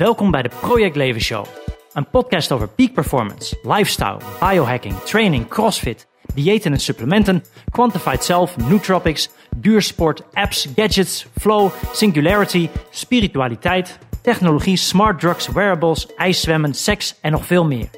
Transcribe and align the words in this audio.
Welkom 0.00 0.30
bij 0.30 0.42
de 0.42 0.50
Project 0.60 0.96
Leven 0.96 1.20
Show. 1.20 1.46
Een 1.92 2.10
podcast 2.10 2.52
over 2.52 2.68
peak 2.68 2.92
performance, 2.92 3.58
lifestyle, 3.62 4.16
biohacking, 4.40 4.98
training, 4.98 5.48
crossfit, 5.48 6.06
diëten 6.34 6.72
en 6.72 6.80
supplementen, 6.80 7.44
quantified 7.70 8.24
self, 8.24 8.56
nootropics, 8.56 9.30
duursport, 9.56 10.22
apps, 10.32 10.68
gadgets, 10.76 11.26
flow, 11.38 11.70
singularity, 11.92 12.68
spiritualiteit, 12.90 13.98
technologie, 14.22 14.76
smart 14.76 15.20
drugs, 15.20 15.48
wearables, 15.48 16.14
ijszwemmen, 16.16 16.74
seks 16.74 17.14
en 17.20 17.32
nog 17.32 17.46
veel 17.46 17.64
meer. 17.64 17.88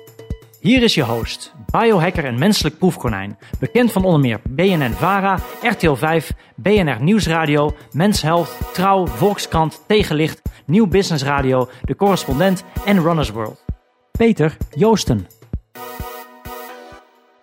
Hier 0.60 0.82
is 0.82 0.94
je 0.94 1.02
host, 1.02 1.52
biohacker 1.72 2.24
en 2.24 2.38
menselijk 2.38 2.78
proefkonijn, 2.78 3.38
bekend 3.58 3.92
van 3.92 4.04
onder 4.04 4.20
meer 4.20 4.40
BNN-VARA, 4.48 5.38
RTL 5.62 5.92
5, 5.92 6.32
BNR 6.56 7.02
Nieuwsradio, 7.02 7.76
Mens 7.92 8.22
Health, 8.22 8.58
Trouw, 8.72 9.06
Volkskrant, 9.06 9.84
Tegenlicht, 9.86 10.42
Nieuw 10.66 10.86
Business 10.86 11.24
Radio, 11.24 11.68
De 11.82 11.96
Correspondent 11.96 12.64
en 12.84 13.02
Runners 13.02 13.30
World. 13.30 13.64
Peter 14.12 14.56
Joosten. 14.74 15.26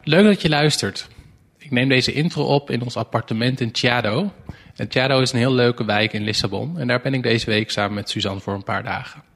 Leuk 0.04 0.26
dat 0.26 0.42
je 0.42 0.50
luistert. 0.50 1.08
Ik 1.58 1.72
neem 1.72 1.90
deze 1.90 2.14
intro 2.14 2.44
op 2.44 2.70
in 2.70 2.82
ons 2.82 2.98
appartement 2.98 3.62
in 3.62 3.70
Chiado. 3.72 4.32
En 4.76 4.86
Chiado 4.90 5.22
is 5.22 5.32
een 5.32 5.40
heel 5.40 5.54
leuke 5.54 5.86
wijk 5.86 6.14
in 6.14 6.24
Lissabon. 6.24 6.80
En 6.80 6.88
daar 6.88 7.02
ben 7.02 7.14
ik 7.14 7.24
deze 7.24 7.46
week 7.46 7.72
samen 7.72 7.94
met 7.94 8.10
Suzanne 8.10 8.40
voor 8.40 8.54
een 8.54 8.64
paar 8.64 8.84
dagen. 8.84 9.29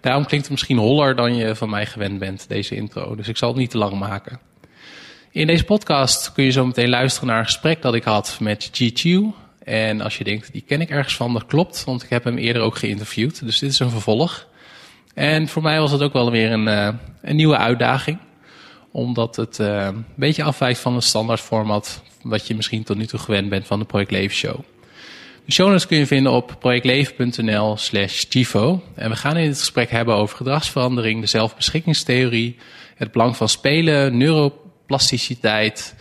Daarom 0.00 0.26
klinkt 0.26 0.46
het 0.46 0.54
misschien 0.54 0.78
holler 0.78 1.16
dan 1.16 1.36
je 1.36 1.54
van 1.54 1.70
mij 1.70 1.86
gewend 1.86 2.18
bent, 2.18 2.48
deze 2.48 2.74
intro. 2.74 3.14
Dus 3.14 3.28
ik 3.28 3.36
zal 3.36 3.48
het 3.48 3.58
niet 3.58 3.70
te 3.70 3.78
lang 3.78 3.98
maken. 3.98 4.40
In 5.30 5.46
deze 5.46 5.64
podcast 5.64 6.32
kun 6.32 6.44
je 6.44 6.50
zo 6.50 6.66
meteen 6.66 6.88
luisteren 6.88 7.28
naar 7.28 7.38
een 7.38 7.44
gesprek 7.44 7.82
dat 7.82 7.94
ik 7.94 8.04
had 8.04 8.36
met 8.40 8.68
Ji 8.72 8.90
Chiu. 8.94 9.32
En 9.64 10.00
als 10.00 10.18
je 10.18 10.24
denkt, 10.24 10.52
die 10.52 10.64
ken 10.66 10.80
ik 10.80 10.90
ergens 10.90 11.16
van, 11.16 11.32
dat 11.32 11.46
klopt. 11.46 11.84
Want 11.84 12.02
ik 12.02 12.10
heb 12.10 12.24
hem 12.24 12.38
eerder 12.38 12.62
ook 12.62 12.78
geïnterviewd. 12.78 13.44
Dus 13.44 13.58
dit 13.58 13.70
is 13.70 13.78
een 13.78 13.90
vervolg. 13.90 14.46
En 15.14 15.48
voor 15.48 15.62
mij 15.62 15.80
was 15.80 15.92
het 15.92 16.02
ook 16.02 16.12
wel 16.12 16.30
weer 16.30 16.52
een, 16.52 16.66
uh, 16.66 16.88
een 17.22 17.36
nieuwe 17.36 17.56
uitdaging. 17.56 18.18
Omdat 18.90 19.36
het 19.36 19.58
uh, 19.58 19.84
een 19.84 20.04
beetje 20.14 20.42
afwijkt 20.42 20.78
van 20.78 20.94
het 20.94 21.04
standaard 21.04 21.40
format... 21.40 22.02
wat 22.22 22.46
je 22.46 22.54
misschien 22.54 22.84
tot 22.84 22.96
nu 22.96 23.06
toe 23.06 23.18
gewend 23.18 23.48
bent 23.48 23.66
van 23.66 23.78
de 23.78 23.84
Project 23.84 24.10
Leven 24.10 24.36
Show. 24.36 24.60
De 25.48 25.54
show 25.54 25.68
notes 25.68 25.86
kun 25.86 25.98
je 25.98 26.06
vinden 26.06 26.32
op 26.32 26.56
projectleven.nl 26.58 27.76
slash 27.76 28.22
TIFO. 28.22 28.82
En 28.94 29.10
we 29.10 29.16
gaan 29.16 29.36
in 29.36 29.46
dit 29.46 29.58
gesprek 29.58 29.90
hebben 29.90 30.14
over 30.14 30.36
gedragsverandering, 30.36 31.20
de 31.20 31.26
zelfbeschikkingstheorie, 31.26 32.56
het 32.94 33.12
belang 33.12 33.36
van 33.36 33.48
spelen, 33.48 34.16
neuroplasticiteit 34.16 35.94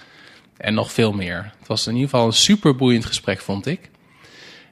en 0.58 0.74
nog 0.74 0.92
veel 0.92 1.12
meer. 1.12 1.54
Het 1.60 1.68
was 1.68 1.88
in 1.88 1.94
ieder 1.94 2.10
geval 2.10 2.26
een 2.26 2.34
super 2.34 2.76
boeiend 2.76 3.06
gesprek, 3.06 3.42
vond 3.42 3.66
ik. 3.66 3.90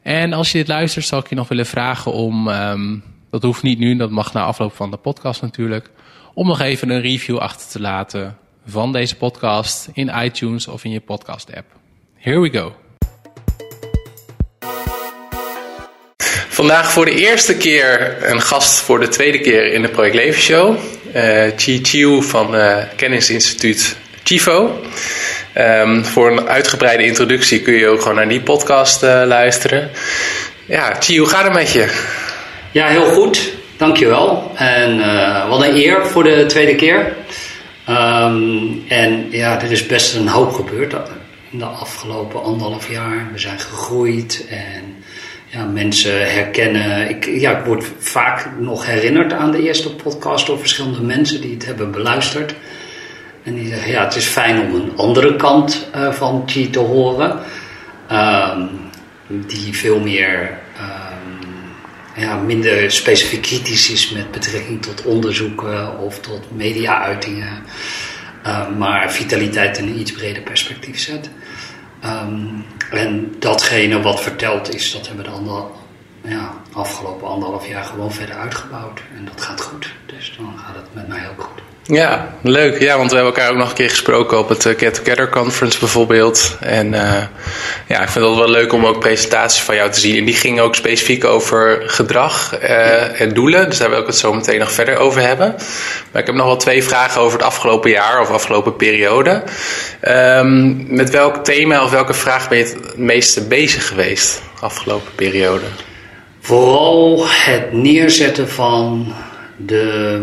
En 0.02 0.34
als 0.34 0.52
je 0.52 0.58
dit 0.58 0.68
luistert, 0.68 1.06
zal 1.06 1.20
ik 1.20 1.30
je 1.30 1.36
nog 1.36 1.48
willen 1.48 1.66
vragen 1.66 2.12
om, 2.12 2.48
um, 2.48 3.04
dat 3.30 3.44
hoeft 3.44 3.64
niet 3.64 3.80
nu, 3.80 3.96
dat 3.96 4.12
mag 4.12 4.34
na 4.34 4.44
afloop 4.44 4.76
van 4.76 4.92
de 4.92 4.98
podcast 4.98 5.42
natuurlijk, 5.42 5.92
om 6.34 6.48
nog 6.48 6.60
even 6.60 6.90
een 6.90 7.02
review 7.02 7.38
achter 7.38 7.68
te 7.68 7.82
laten 7.82 8.38
van 8.66 8.92
deze 8.92 9.16
podcast 9.16 9.90
in 9.94 10.12
iTunes 10.24 10.68
of 10.68 10.84
in 10.84 10.92
je 10.92 11.02
podcast 11.02 11.56
app. 11.56 11.66
Here 12.16 12.40
we 12.40 12.50
go. 12.50 12.85
Vandaag 16.50 16.92
voor 16.92 17.06
de 17.06 17.16
eerste 17.16 17.58
keer 17.58 18.18
een 18.22 18.42
gast 18.42 18.80
voor 18.80 19.00
de 19.00 19.08
tweede 19.08 19.40
keer 19.40 19.74
in 19.74 19.82
de 19.82 19.88
Project 19.88 20.16
Leven 20.16 20.42
Show. 20.42 20.78
Uh, 21.16 21.44
Chi 21.56 21.80
Chiu 21.84 22.24
van 22.24 22.56
uh, 22.56 22.78
Kennisinstituut 22.96 23.98
Chifo. 24.24 24.82
Um, 25.58 26.06
voor 26.06 26.32
een 26.32 26.48
uitgebreide 26.48 27.06
introductie 27.06 27.62
kun 27.62 27.74
je 27.74 27.88
ook 27.88 28.02
gewoon 28.02 28.16
naar 28.16 28.28
die 28.28 28.42
podcast 28.42 29.04
uh, 29.04 29.22
luisteren. 29.26 29.90
Ja, 30.66 30.96
Chi, 31.00 31.18
hoe 31.18 31.28
gaat 31.28 31.44
het 31.44 31.54
met 31.54 31.72
je? 31.72 31.92
Ja, 32.72 32.88
heel 32.88 33.06
goed. 33.06 33.54
Dankjewel. 33.78 34.52
En 34.56 34.98
wat 35.50 35.64
een 35.64 35.76
eer 35.76 36.06
voor 36.06 36.24
de 36.24 36.46
tweede 36.46 36.76
keer. 36.76 37.14
Um, 37.90 38.84
en 38.88 39.28
ja, 39.30 39.62
er 39.62 39.72
is 39.72 39.86
best 39.86 40.16
een 40.16 40.28
hoop 40.28 40.54
gebeurd 40.54 40.94
de 41.58 41.66
afgelopen 41.66 42.44
anderhalf 42.44 42.90
jaar. 42.90 43.30
We 43.32 43.40
zijn 43.40 43.60
gegroeid 43.60 44.46
en 44.50 45.04
ja, 45.46 45.66
mensen 45.66 46.34
herkennen. 46.34 47.10
Ik, 47.10 47.26
ja, 47.26 47.58
ik 47.58 47.66
word 47.66 47.86
vaak 48.00 48.50
nog 48.60 48.86
herinnerd 48.86 49.34
aan 49.34 49.52
de 49.52 49.64
eerste 49.64 49.96
podcast 49.96 50.48
door 50.48 50.60
verschillende 50.60 51.02
mensen 51.02 51.42
die 51.42 51.54
het 51.54 51.66
hebben 51.66 51.92
beluisterd. 51.92 52.56
En 53.44 53.54
die 53.54 53.68
zeggen, 53.68 53.92
ja, 53.92 54.04
het 54.04 54.16
is 54.16 54.26
fijn 54.26 54.62
om 54.62 54.76
een 54.76 54.92
andere 54.98 55.36
kant 55.36 55.88
uh, 55.96 56.12
van 56.12 56.44
Chi 56.46 56.70
te 56.70 56.80
horen. 56.80 57.40
Um, 58.12 58.70
die 59.28 59.74
veel 59.74 60.00
meer, 60.00 60.60
um, 60.80 62.24
ja, 62.24 62.36
minder 62.36 62.92
specifiek 62.92 63.42
kritisch 63.42 63.92
is 63.92 64.12
met 64.12 64.32
betrekking 64.32 64.82
tot 64.82 65.04
onderzoeken 65.04 66.00
of 66.00 66.20
tot 66.20 66.42
media-uitingen. 66.56 67.64
Uh, 68.46 68.70
maar 68.78 69.12
vitaliteit 69.12 69.78
in 69.78 69.88
een 69.88 70.00
iets 70.00 70.12
breder 70.12 70.44
perspectief 70.44 71.00
zet. 71.00 71.30
Um, 72.06 72.66
en 72.92 73.36
datgene 73.40 74.02
wat 74.02 74.22
verteld 74.22 74.74
is, 74.74 74.92
dat 74.92 75.08
hebben 75.08 75.26
de 75.26 75.32
ander, 75.32 75.64
ja, 76.28 76.54
afgelopen 76.74 77.28
anderhalf 77.28 77.68
jaar 77.68 77.84
gewoon 77.84 78.12
verder 78.12 78.36
uitgebouwd. 78.36 79.00
En 79.18 79.26
dat 79.26 79.42
gaat 79.42 79.62
goed. 79.62 79.94
Dus 80.06 80.34
dan 80.38 80.54
gaat 80.66 80.76
het 80.76 80.94
met 80.94 81.08
mij 81.08 81.30
ook 81.30 81.42
goed. 81.42 81.62
Ja, 81.88 82.34
leuk. 82.42 82.82
Ja, 82.82 82.98
want 82.98 83.10
we 83.10 83.16
hebben 83.16 83.34
elkaar 83.34 83.52
ook 83.52 83.58
nog 83.58 83.70
een 83.70 83.76
keer 83.76 83.90
gesproken 83.90 84.40
op 84.40 84.50
het 84.50 84.64
Get 84.78 84.94
Together 84.94 85.30
Conference 85.30 85.80
bijvoorbeeld. 85.80 86.58
En 86.60 86.94
uh, 86.94 87.24
ja, 87.88 88.02
ik 88.02 88.10
vind 88.10 88.26
het 88.26 88.36
wel 88.36 88.50
leuk 88.50 88.74
om 88.74 88.86
ook 88.86 89.00
presentaties 89.00 89.62
van 89.62 89.76
jou 89.76 89.92
te 89.92 90.00
zien. 90.00 90.18
En 90.18 90.26
die 90.26 90.36
gingen 90.36 90.64
ook 90.64 90.76
specifiek 90.76 91.24
over 91.24 91.84
gedrag 91.86 92.62
uh, 92.62 93.22
en 93.22 93.34
doelen. 93.34 93.70
Dus 93.70 93.78
daar 93.78 93.90
wil 93.90 94.00
ik 94.00 94.06
het 94.06 94.18
zo 94.18 94.34
meteen 94.34 94.60
nog 94.60 94.72
verder 94.72 94.98
over 94.98 95.22
hebben. 95.22 95.56
Maar 96.12 96.22
ik 96.22 96.28
heb 96.28 96.36
nog 96.36 96.46
wel 96.46 96.58
twee 96.58 96.84
vragen 96.84 97.22
over 97.22 97.38
het 97.38 97.48
afgelopen 97.48 97.90
jaar 97.90 98.22
of 98.22 98.30
afgelopen 98.30 98.76
periode. 98.76 99.44
Um, 100.02 100.86
met 100.96 101.10
welk 101.10 101.44
thema 101.44 101.84
of 101.84 101.92
welke 101.92 102.14
vraag 102.14 102.50
ben 102.50 102.58
je 102.58 102.64
het 102.64 102.98
meeste 102.98 103.48
bezig 103.48 103.88
geweest 103.88 104.42
afgelopen 104.60 105.16
periode? 105.16 105.66
Vooral 106.46 107.26
het 107.28 107.74
neerzetten 107.74 108.50
van 108.50 109.14
de 109.58 110.20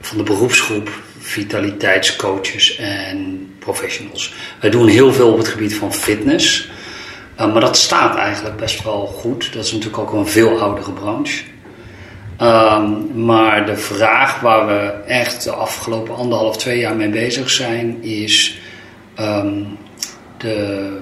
van 0.00 0.16
de 0.16 0.22
beroepsgroep 0.22 0.90
vitaliteitscoaches 1.18 2.76
en 2.76 3.48
professionals. 3.58 4.34
Wij 4.60 4.70
doen 4.70 4.88
heel 4.88 5.12
veel 5.12 5.32
op 5.32 5.38
het 5.38 5.48
gebied 5.48 5.74
van 5.74 5.92
fitness. 5.92 6.70
Uh, 7.40 7.52
maar 7.52 7.60
dat 7.60 7.76
staat 7.76 8.16
eigenlijk 8.16 8.56
best 8.56 8.82
wel 8.82 9.06
goed. 9.06 9.52
Dat 9.52 9.64
is 9.64 9.72
natuurlijk 9.72 9.98
ook 9.98 10.12
een 10.12 10.26
veel 10.26 10.60
oudere 10.60 10.92
branche. 10.92 11.44
Um, 12.40 13.24
maar 13.24 13.66
de 13.66 13.76
vraag 13.76 14.40
waar 14.40 14.66
we 14.66 14.90
echt 15.06 15.44
de 15.44 15.50
afgelopen 15.50 16.16
anderhalf, 16.16 16.56
twee 16.56 16.78
jaar 16.78 16.96
mee 16.96 17.10
bezig 17.10 17.50
zijn, 17.50 18.02
is 18.02 18.58
um, 19.20 19.78
de, 20.38 20.98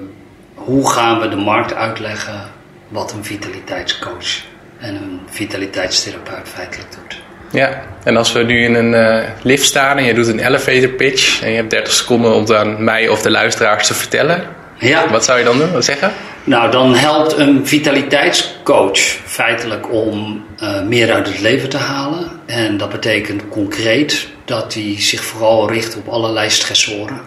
hoe 0.55 0.91
gaan 0.91 1.21
we 1.21 1.29
de 1.29 1.37
markt 1.37 1.75
uitleggen 1.75 2.54
wat 2.89 3.13
een 3.13 3.25
vitaliteitscoach 3.25 4.43
en 4.79 4.95
een 4.95 5.21
vitaliteitstherapeut 5.31 6.49
feitelijk 6.49 6.89
doet. 6.93 7.23
Ja, 7.51 7.83
en 8.05 8.17
als 8.17 8.33
we 8.33 8.43
nu 8.43 8.65
in 8.65 8.75
een 8.75 8.93
uh, 8.93 9.29
lift 9.43 9.65
staan 9.65 9.99
en 9.99 10.05
je 10.05 10.15
doet 10.15 10.27
een 10.27 10.47
elevator 10.47 10.89
pitch 10.89 11.43
en 11.43 11.51
je 11.51 11.57
hebt 11.57 11.71
30 11.71 11.93
seconden 11.93 12.35
om 12.35 12.41
het 12.41 12.53
aan 12.55 12.85
mij 12.85 13.09
of 13.09 13.23
de 13.23 13.31
luisteraars 13.31 13.87
te 13.87 13.95
vertellen. 13.95 14.45
Ja. 14.79 15.11
Wat 15.11 15.25
zou 15.25 15.39
je 15.39 15.45
dan 15.45 15.59
doen? 15.59 15.73
Wat 15.73 15.85
zeggen? 15.85 16.13
Nou, 16.45 16.71
dan 16.71 16.95
helpt 16.95 17.37
een 17.37 17.67
vitaliteitscoach 17.67 18.99
feitelijk 19.25 19.93
om 19.93 20.45
uh, 20.63 20.83
meer 20.83 21.13
uit 21.13 21.27
het 21.27 21.41
leven 21.41 21.69
te 21.69 21.77
halen. 21.77 22.31
En 22.47 22.77
dat 22.77 22.89
betekent 22.89 23.49
concreet 23.49 24.29
dat 24.45 24.75
hij 24.75 24.95
zich 24.99 25.25
vooral 25.25 25.71
richt 25.71 25.97
op 25.97 26.09
allerlei 26.09 26.51
stressoren. 26.51 27.21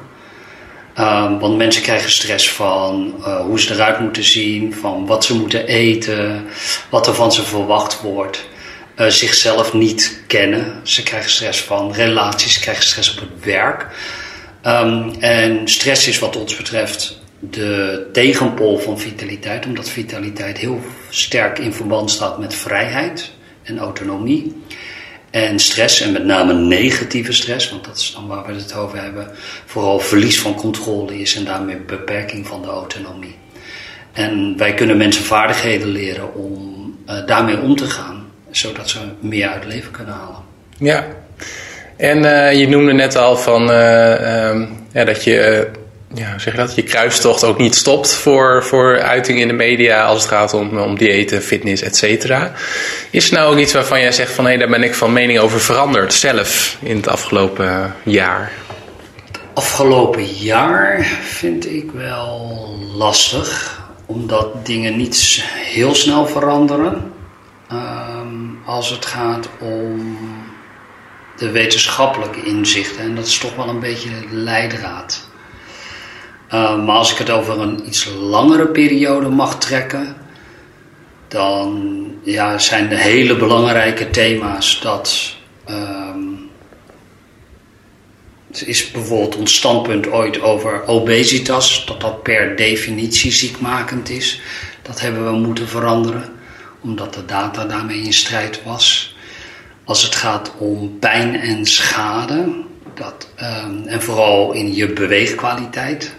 Um, 1.00 1.40
want 1.40 1.58
mensen 1.58 1.82
krijgen 1.82 2.12
stress 2.12 2.52
van 2.52 3.14
uh, 3.20 3.40
hoe 3.40 3.60
ze 3.60 3.74
eruit 3.74 4.00
moeten 4.00 4.24
zien, 4.24 4.74
van 4.74 5.06
wat 5.06 5.26
ze 5.26 5.36
moeten 5.36 5.68
eten, 5.68 6.46
wat 6.90 7.08
er 7.08 7.14
van 7.14 7.32
ze 7.32 7.44
verwacht 7.44 8.02
wordt 8.02 8.46
uh, 9.00 9.08
zichzelf 9.08 9.74
niet 9.74 10.22
kennen. 10.28 10.80
Ze 10.84 11.04
krijgen 11.04 11.30
stress 11.30 11.62
van 11.62 11.94
relaties, 11.94 12.54
ze 12.54 12.60
krijgen 12.60 12.84
stress 12.84 13.12
op 13.12 13.20
het 13.20 13.46
werk. 13.46 13.86
Um, 14.66 15.14
en 15.20 15.68
stress 15.68 16.08
is 16.08 16.20
wat 16.20 16.36
ons 16.36 16.56
betreft 16.56 17.20
de 17.40 18.10
tegenpol 18.14 18.78
van 18.78 19.00
vitaliteit, 19.00 19.66
omdat 19.66 19.90
vitaliteit 19.90 20.58
heel 20.58 20.82
sterk 21.10 21.60
in 21.60 21.74
verband 21.74 22.12
staat 22.12 22.40
met 22.40 22.56
vrijheid 22.56 23.32
en 23.64 23.80
autonomie. 23.80 24.64
En 25.30 25.60
stress, 25.60 26.02
en 26.02 26.12
met 26.12 26.26
name 26.26 26.54
negatieve 26.54 27.34
stress, 27.34 27.70
want 27.70 27.86
dat 27.86 27.98
is 27.98 28.12
dan 28.14 28.28
waar 28.28 28.46
we 28.46 28.54
het 28.54 28.74
over 28.74 29.02
hebben, 29.02 29.28
vooral 29.66 30.00
verlies 30.00 30.40
van 30.40 30.56
controle 30.56 31.20
is 31.20 31.36
en 31.36 31.46
daarmee 31.46 31.78
beperking 31.78 32.48
van 32.48 32.62
de 32.62 32.68
autonomie. 32.68 33.36
En 34.14 34.58
wij 34.58 34.74
kunnen 34.74 34.98
mensen 34.98 35.24
vaardigheden 35.24 35.88
leren 35.88 36.34
om 36.34 36.76
uh, 37.10 37.26
daarmee 37.26 37.60
om 37.60 37.76
te 37.76 37.86
gaan 37.86 38.28
zodat 38.52 38.90
ze 38.90 39.00
meer 39.20 39.48
uit 39.48 39.66
leven 39.66 39.92
kunnen 39.92 40.14
halen. 40.14 40.42
Ja, 40.78 41.06
en 41.98 42.18
uh, 42.18 42.60
je 42.60 42.68
noemde 42.68 42.94
net 42.94 43.16
al 43.16 43.38
van, 43.38 43.72
uh, 43.72 44.48
um, 44.50 44.86
ja, 44.94 45.04
dat 45.04 45.24
je 45.24 45.68
ja, 46.14 46.40
zeg 46.40 46.54
je 46.54 46.60
dat? 46.60 46.76
Je 46.76 46.84
kruistocht 46.84 47.44
ook 47.44 47.58
niet 47.58 47.76
stopt 47.76 48.16
voor, 48.16 48.64
voor 48.64 49.02
uitingen 49.02 49.42
in 49.42 49.48
de 49.48 49.54
media 49.54 50.06
als 50.06 50.22
het 50.22 50.32
gaat 50.32 50.54
om, 50.54 50.80
om 50.80 50.98
diëten, 50.98 51.42
fitness, 51.42 51.82
et 51.82 51.96
cetera. 51.96 52.54
Is 53.10 53.28
er 53.28 53.38
nou 53.38 53.52
ook 53.54 53.60
iets 53.60 53.74
waarvan 53.74 54.00
jij 54.00 54.12
zegt 54.12 54.32
van 54.32 54.46
hé, 54.46 54.58
daar 54.58 54.70
ben 54.70 54.84
ik 54.84 54.96
van 54.96 55.14
mening 55.14 55.40
over 55.40 55.60
veranderd 55.60 56.14
zelf 56.14 56.78
in 56.82 56.96
het 56.96 57.08
afgelopen 57.08 57.96
jaar? 58.04 58.52
Afgelopen 59.54 60.26
jaar 60.26 61.04
vind 61.22 61.66
ik 61.72 61.92
wel 61.92 62.76
lastig, 62.94 63.80
omdat 64.06 64.66
dingen 64.66 64.98
niet 64.98 65.44
heel 65.54 65.96
snel 65.96 66.28
veranderen. 66.28 67.14
Ehm, 67.70 68.28
als 68.66 68.90
het 68.90 69.06
gaat 69.06 69.50
om 69.60 70.18
de 71.38 71.52
wetenschappelijke 71.52 72.44
inzichten. 72.44 73.04
En 73.04 73.16
dat 73.16 73.26
is 73.26 73.38
toch 73.38 73.56
wel 73.56 73.70
een 73.70 73.80
beetje 73.80 74.10
de 74.10 74.26
leidraad. 74.36 75.27
Uh, 76.54 76.86
maar 76.86 76.96
als 76.96 77.12
ik 77.12 77.18
het 77.18 77.30
over 77.30 77.60
een 77.60 77.88
iets 77.88 78.10
langere 78.20 78.68
periode 78.68 79.30
mag 79.30 79.60
trekken, 79.60 80.16
dan 81.28 81.94
ja, 82.24 82.58
zijn 82.58 82.90
de 82.90 82.98
hele 82.98 83.36
belangrijke 83.36 84.10
thema's 84.10 84.80
dat. 84.82 85.36
Um, 85.70 86.28
is 88.66 88.92
bijvoorbeeld 88.92 89.36
ons 89.36 89.56
standpunt 89.56 90.08
ooit 90.08 90.42
over 90.42 90.88
obesitas, 90.88 91.86
dat 91.86 92.02
dat 92.02 92.24
per 92.24 92.56
definitie 92.56 93.32
ziekmakend 93.32 94.10
is. 94.10 94.42
Dat 94.82 95.02
hebben 95.02 95.26
we 95.26 95.38
moeten 95.38 95.68
veranderen, 95.68 96.34
omdat 96.82 97.14
de 97.14 97.26
data 97.26 97.66
daarmee 97.66 98.02
in 98.02 98.14
strijd 98.14 98.64
was. 98.64 99.16
Als 99.84 100.04
het 100.04 100.16
gaat 100.16 100.52
om 100.58 101.00
pijn 101.00 101.36
en 101.36 101.66
schade, 101.66 102.64
dat, 102.94 103.30
um, 103.42 103.84
en 103.86 104.02
vooral 104.02 104.52
in 104.52 104.76
je 104.76 104.94
beweegkwaliteit, 104.94 106.16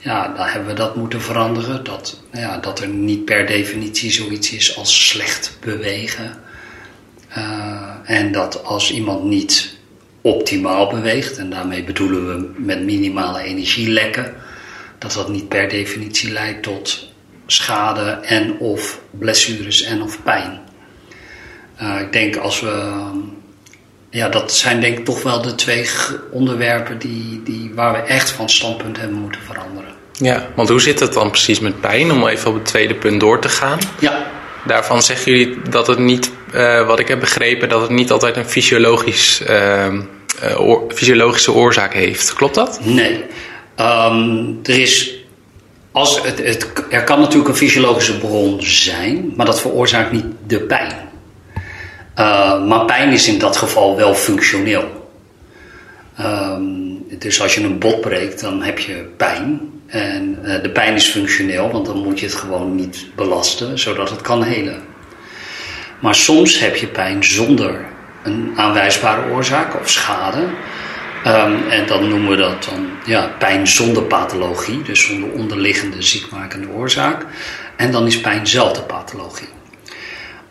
ja, 0.00 0.28
dan 0.28 0.46
hebben 0.46 0.68
we 0.68 0.74
dat 0.74 0.96
moeten 0.96 1.20
veranderen. 1.20 1.84
Dat, 1.84 2.22
ja, 2.32 2.58
dat 2.58 2.80
er 2.80 2.88
niet 2.88 3.24
per 3.24 3.46
definitie 3.46 4.10
zoiets 4.10 4.52
is 4.52 4.76
als 4.76 5.08
slecht 5.08 5.56
bewegen. 5.60 6.38
Uh, 7.36 7.90
en 8.04 8.32
dat 8.32 8.64
als 8.64 8.92
iemand 8.92 9.24
niet 9.24 9.76
optimaal 10.20 10.90
beweegt, 10.90 11.36
en 11.36 11.50
daarmee 11.50 11.84
bedoelen 11.84 12.26
we 12.26 12.62
met 12.62 12.82
minimale 12.82 13.42
energielekken, 13.42 14.34
dat 14.98 15.12
dat 15.12 15.28
niet 15.28 15.48
per 15.48 15.68
definitie 15.68 16.32
leidt 16.32 16.62
tot 16.62 17.08
schade 17.46 18.10
en 18.10 18.58
of 18.58 19.00
blessures 19.10 19.82
en 19.82 20.02
of 20.02 20.22
pijn. 20.22 20.60
Uh, 21.82 22.00
ik 22.00 22.12
denk 22.12 22.36
als 22.36 22.60
we. 22.60 23.02
Ja, 24.10 24.28
dat 24.28 24.52
zijn 24.52 24.80
denk 24.80 24.98
ik 24.98 25.04
toch 25.04 25.22
wel 25.22 25.42
de 25.42 25.54
twee 25.54 25.88
onderwerpen 26.30 26.98
die, 26.98 27.42
die, 27.42 27.74
waar 27.74 27.92
we 27.92 27.98
echt 27.98 28.30
van 28.30 28.48
standpunt 28.48 28.96
hebben 28.96 29.18
moeten 29.18 29.40
veranderen. 29.40 29.89
Ja, 30.20 30.46
want 30.54 30.68
hoe 30.68 30.80
zit 30.80 31.00
het 31.00 31.12
dan 31.12 31.30
precies 31.30 31.60
met 31.60 31.80
pijn? 31.80 32.12
Om 32.12 32.26
even 32.26 32.50
op 32.50 32.54
het 32.54 32.64
tweede 32.64 32.94
punt 32.94 33.20
door 33.20 33.40
te 33.40 33.48
gaan. 33.48 33.78
Ja. 33.98 34.26
Daarvan 34.66 35.02
zeggen 35.02 35.32
jullie 35.32 35.62
dat 35.70 35.86
het 35.86 35.98
niet, 35.98 36.30
uh, 36.54 36.86
wat 36.86 36.98
ik 36.98 37.08
heb 37.08 37.20
begrepen, 37.20 37.68
dat 37.68 37.80
het 37.80 37.90
niet 37.90 38.10
altijd 38.10 38.36
een 38.36 38.48
fysiologisch, 38.48 39.42
uh, 39.50 39.86
oor, 40.56 40.84
fysiologische 40.94 41.52
oorzaak 41.52 41.94
heeft. 41.94 42.32
Klopt 42.32 42.54
dat? 42.54 42.80
Nee. 42.82 43.24
Um, 43.76 44.60
er 44.62 44.80
is 44.80 45.14
als 45.92 46.22
het, 46.22 46.44
het, 46.44 46.72
er 46.90 47.04
kan 47.04 47.20
natuurlijk 47.20 47.48
een 47.48 47.56
fysiologische 47.56 48.18
bron 48.18 48.62
zijn, 48.62 49.32
maar 49.36 49.46
dat 49.46 49.60
veroorzaakt 49.60 50.12
niet 50.12 50.24
de 50.46 50.60
pijn. 50.60 50.92
Uh, 52.16 52.64
maar 52.64 52.84
pijn 52.84 53.12
is 53.12 53.28
in 53.28 53.38
dat 53.38 53.56
geval 53.56 53.96
wel 53.96 54.14
functioneel. 54.14 55.08
Um, 56.20 56.69
dus 57.20 57.40
als 57.40 57.54
je 57.54 57.62
een 57.62 57.78
bot 57.78 58.00
breekt, 58.00 58.40
dan 58.40 58.62
heb 58.62 58.78
je 58.78 59.08
pijn. 59.16 59.60
En 59.86 60.38
uh, 60.42 60.62
de 60.62 60.70
pijn 60.70 60.94
is 60.94 61.08
functioneel, 61.08 61.70
want 61.70 61.86
dan 61.86 62.02
moet 62.02 62.20
je 62.20 62.26
het 62.26 62.34
gewoon 62.34 62.74
niet 62.74 63.06
belasten, 63.14 63.78
zodat 63.78 64.10
het 64.10 64.20
kan 64.20 64.42
helen. 64.42 64.82
Maar 65.98 66.14
soms 66.14 66.58
heb 66.58 66.76
je 66.76 66.86
pijn 66.86 67.24
zonder 67.24 67.86
een 68.22 68.52
aanwijsbare 68.56 69.30
oorzaak 69.30 69.80
of 69.80 69.90
schade. 69.90 70.40
Um, 71.26 71.68
en 71.68 71.86
dan 71.86 72.08
noemen 72.08 72.30
we 72.30 72.36
dat 72.36 72.64
dan 72.64 72.86
ja, 73.06 73.30
pijn 73.38 73.66
zonder 73.66 74.02
pathologie, 74.02 74.82
dus 74.82 75.06
zonder 75.06 75.30
onderliggende 75.30 76.02
ziekmakende 76.02 76.68
oorzaak. 76.68 77.26
En 77.76 77.92
dan 77.92 78.06
is 78.06 78.20
pijn 78.20 78.46
zelf 78.46 78.72
de 78.72 78.82
pathologie. 78.82 79.48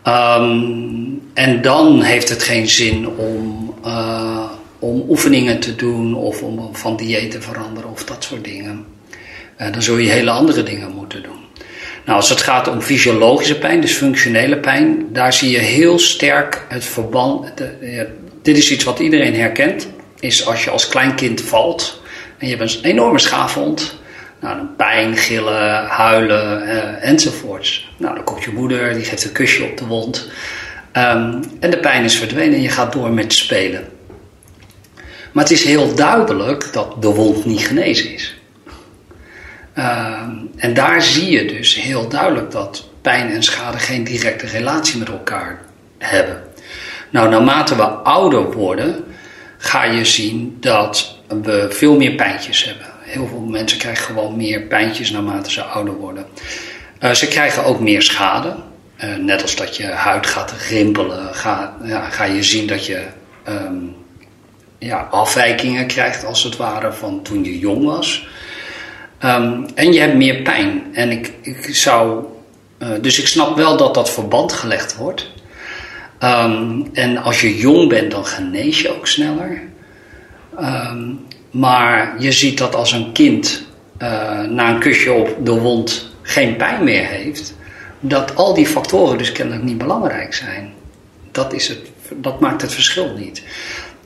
Um, 0.04 1.22
en 1.34 1.62
dan 1.62 2.02
heeft 2.02 2.28
het 2.28 2.42
geen 2.42 2.68
zin 2.68 3.08
om, 3.08 3.74
uh, 3.84 4.44
om 4.80 5.04
oefeningen 5.08 5.60
te 5.60 5.76
doen 5.76 6.14
of 6.14 6.42
om 6.42 6.68
van 6.72 6.96
dieet 6.96 7.30
te 7.30 7.40
veranderen 7.40 7.90
of 7.90 8.04
dat 8.04 8.24
soort 8.24 8.44
dingen. 8.44 8.86
Uh, 9.58 9.72
dan 9.72 9.82
zul 9.82 9.96
je 9.96 10.10
hele 10.10 10.30
andere 10.30 10.62
dingen 10.62 10.90
moeten 10.90 11.22
doen. 11.22 11.38
Nou, 12.04 12.16
als 12.16 12.28
het 12.28 12.40
gaat 12.40 12.68
om 12.68 12.80
fysiologische 12.80 13.58
pijn, 13.58 13.80
dus 13.80 13.92
functionele 13.92 14.58
pijn, 14.58 15.06
daar 15.12 15.32
zie 15.32 15.50
je 15.50 15.58
heel 15.58 15.98
sterk 15.98 16.64
het 16.68 16.84
verband. 16.84 17.56
De, 17.56 17.70
uh, 17.80 18.02
dit 18.42 18.56
is 18.56 18.70
iets 18.70 18.84
wat 18.84 18.98
iedereen 18.98 19.34
herkent. 19.34 19.88
Is 20.20 20.46
als 20.46 20.64
je 20.64 20.70
als 20.70 20.88
klein 20.88 21.14
kind 21.14 21.40
valt 21.40 22.02
en 22.38 22.48
je 22.48 22.56
hebt 22.56 22.74
een 22.74 22.90
enorme 22.90 23.18
schaafwond 23.18 23.98
nou, 24.40 24.66
pijn, 24.76 25.16
gillen, 25.16 25.84
huilen 25.84 26.62
uh, 26.62 27.08
enzovoorts. 27.08 27.90
Nou, 27.96 28.14
dan 28.14 28.24
komt 28.24 28.44
je 28.44 28.52
moeder, 28.52 28.94
die 28.94 29.04
geeft 29.04 29.24
een 29.24 29.32
kusje 29.32 29.64
op 29.64 29.76
de 29.76 29.86
wond. 29.86 30.30
Um, 30.92 31.40
en 31.60 31.70
de 31.70 31.78
pijn 31.78 32.04
is 32.04 32.18
verdwenen 32.18 32.54
en 32.54 32.62
je 32.62 32.68
gaat 32.68 32.92
door 32.92 33.10
met 33.10 33.32
spelen. 33.32 33.84
Maar 35.32 35.44
het 35.44 35.52
is 35.52 35.64
heel 35.64 35.94
duidelijk 35.94 36.72
dat 36.72 37.02
de 37.02 37.08
wond 37.08 37.44
niet 37.44 37.66
genezen 37.66 38.14
is. 38.14 38.34
Um, 39.78 40.50
en 40.56 40.74
daar 40.74 41.02
zie 41.02 41.30
je 41.30 41.44
dus 41.44 41.74
heel 41.74 42.08
duidelijk 42.08 42.50
dat 42.50 42.88
pijn 43.02 43.30
en 43.30 43.42
schade 43.42 43.78
geen 43.78 44.04
directe 44.04 44.46
relatie 44.46 44.98
met 44.98 45.08
elkaar 45.08 45.60
hebben. 45.98 46.42
Nou, 47.10 47.28
naarmate 47.28 47.76
we 47.76 47.82
ouder 47.82 48.52
worden, 48.52 49.04
ga 49.58 49.84
je 49.84 50.04
zien 50.04 50.56
dat 50.60 51.18
we 51.42 51.66
veel 51.70 51.96
meer 51.96 52.14
pijntjes 52.14 52.64
hebben 52.64 52.90
heel 53.10 53.26
veel 53.26 53.40
mensen 53.40 53.78
krijgen 53.78 54.04
gewoon 54.04 54.36
meer 54.36 54.60
pijntjes 54.60 55.10
naarmate 55.10 55.50
ze 55.50 55.62
ouder 55.62 55.94
worden. 55.94 56.26
Uh, 57.00 57.10
ze 57.10 57.28
krijgen 57.28 57.64
ook 57.64 57.80
meer 57.80 58.02
schade. 58.02 58.54
Uh, 59.04 59.16
net 59.16 59.42
als 59.42 59.56
dat 59.56 59.76
je 59.76 59.86
huid 59.86 60.26
gaat 60.26 60.54
rimpelen, 60.68 61.34
ga, 61.34 61.76
ja, 61.84 62.10
ga 62.10 62.24
je 62.24 62.42
zien 62.42 62.66
dat 62.66 62.86
je 62.86 63.06
um, 63.48 63.96
ja, 64.80 65.08
afwijkingen 65.10 65.86
krijgt, 65.86 66.24
als 66.24 66.42
het 66.42 66.56
ware, 66.56 66.92
van 66.92 67.22
toen 67.22 67.44
je 67.44 67.58
jong 67.58 67.84
was. 67.84 68.28
Um, 69.24 69.66
en 69.74 69.92
je 69.92 70.00
hebt 70.00 70.14
meer 70.14 70.42
pijn. 70.42 70.82
En 70.92 71.10
ik, 71.10 71.32
ik 71.42 71.74
zou. 71.74 72.24
Uh, 72.78 72.88
dus 73.00 73.18
ik 73.18 73.26
snap 73.26 73.56
wel 73.56 73.76
dat 73.76 73.94
dat 73.94 74.10
verband 74.10 74.52
gelegd 74.52 74.96
wordt. 74.96 75.30
Um, 76.20 76.88
en 76.92 77.16
als 77.16 77.40
je 77.40 77.58
jong 77.58 77.88
bent, 77.88 78.10
dan 78.10 78.26
genees 78.26 78.80
je 78.80 78.96
ook 78.96 79.06
sneller. 79.06 79.62
Um, 80.60 81.26
maar 81.50 82.14
je 82.18 82.32
ziet 82.32 82.58
dat 82.58 82.74
als 82.74 82.92
een 82.92 83.12
kind 83.12 83.66
uh, 84.02 84.40
na 84.40 84.70
een 84.70 84.78
kusje 84.78 85.12
op 85.12 85.36
de 85.44 85.52
wond 85.52 86.08
geen 86.22 86.56
pijn 86.56 86.84
meer 86.84 87.06
heeft, 87.06 87.54
dat 88.00 88.36
al 88.36 88.54
die 88.54 88.66
factoren 88.66 89.18
dus 89.18 89.32
kennelijk 89.32 89.64
niet 89.64 89.78
belangrijk 89.78 90.34
zijn. 90.34 90.72
Dat, 91.30 91.52
is 91.52 91.68
het, 91.68 91.78
dat 92.14 92.40
maakt 92.40 92.62
het 92.62 92.74
verschil 92.74 93.14
niet. 93.16 93.42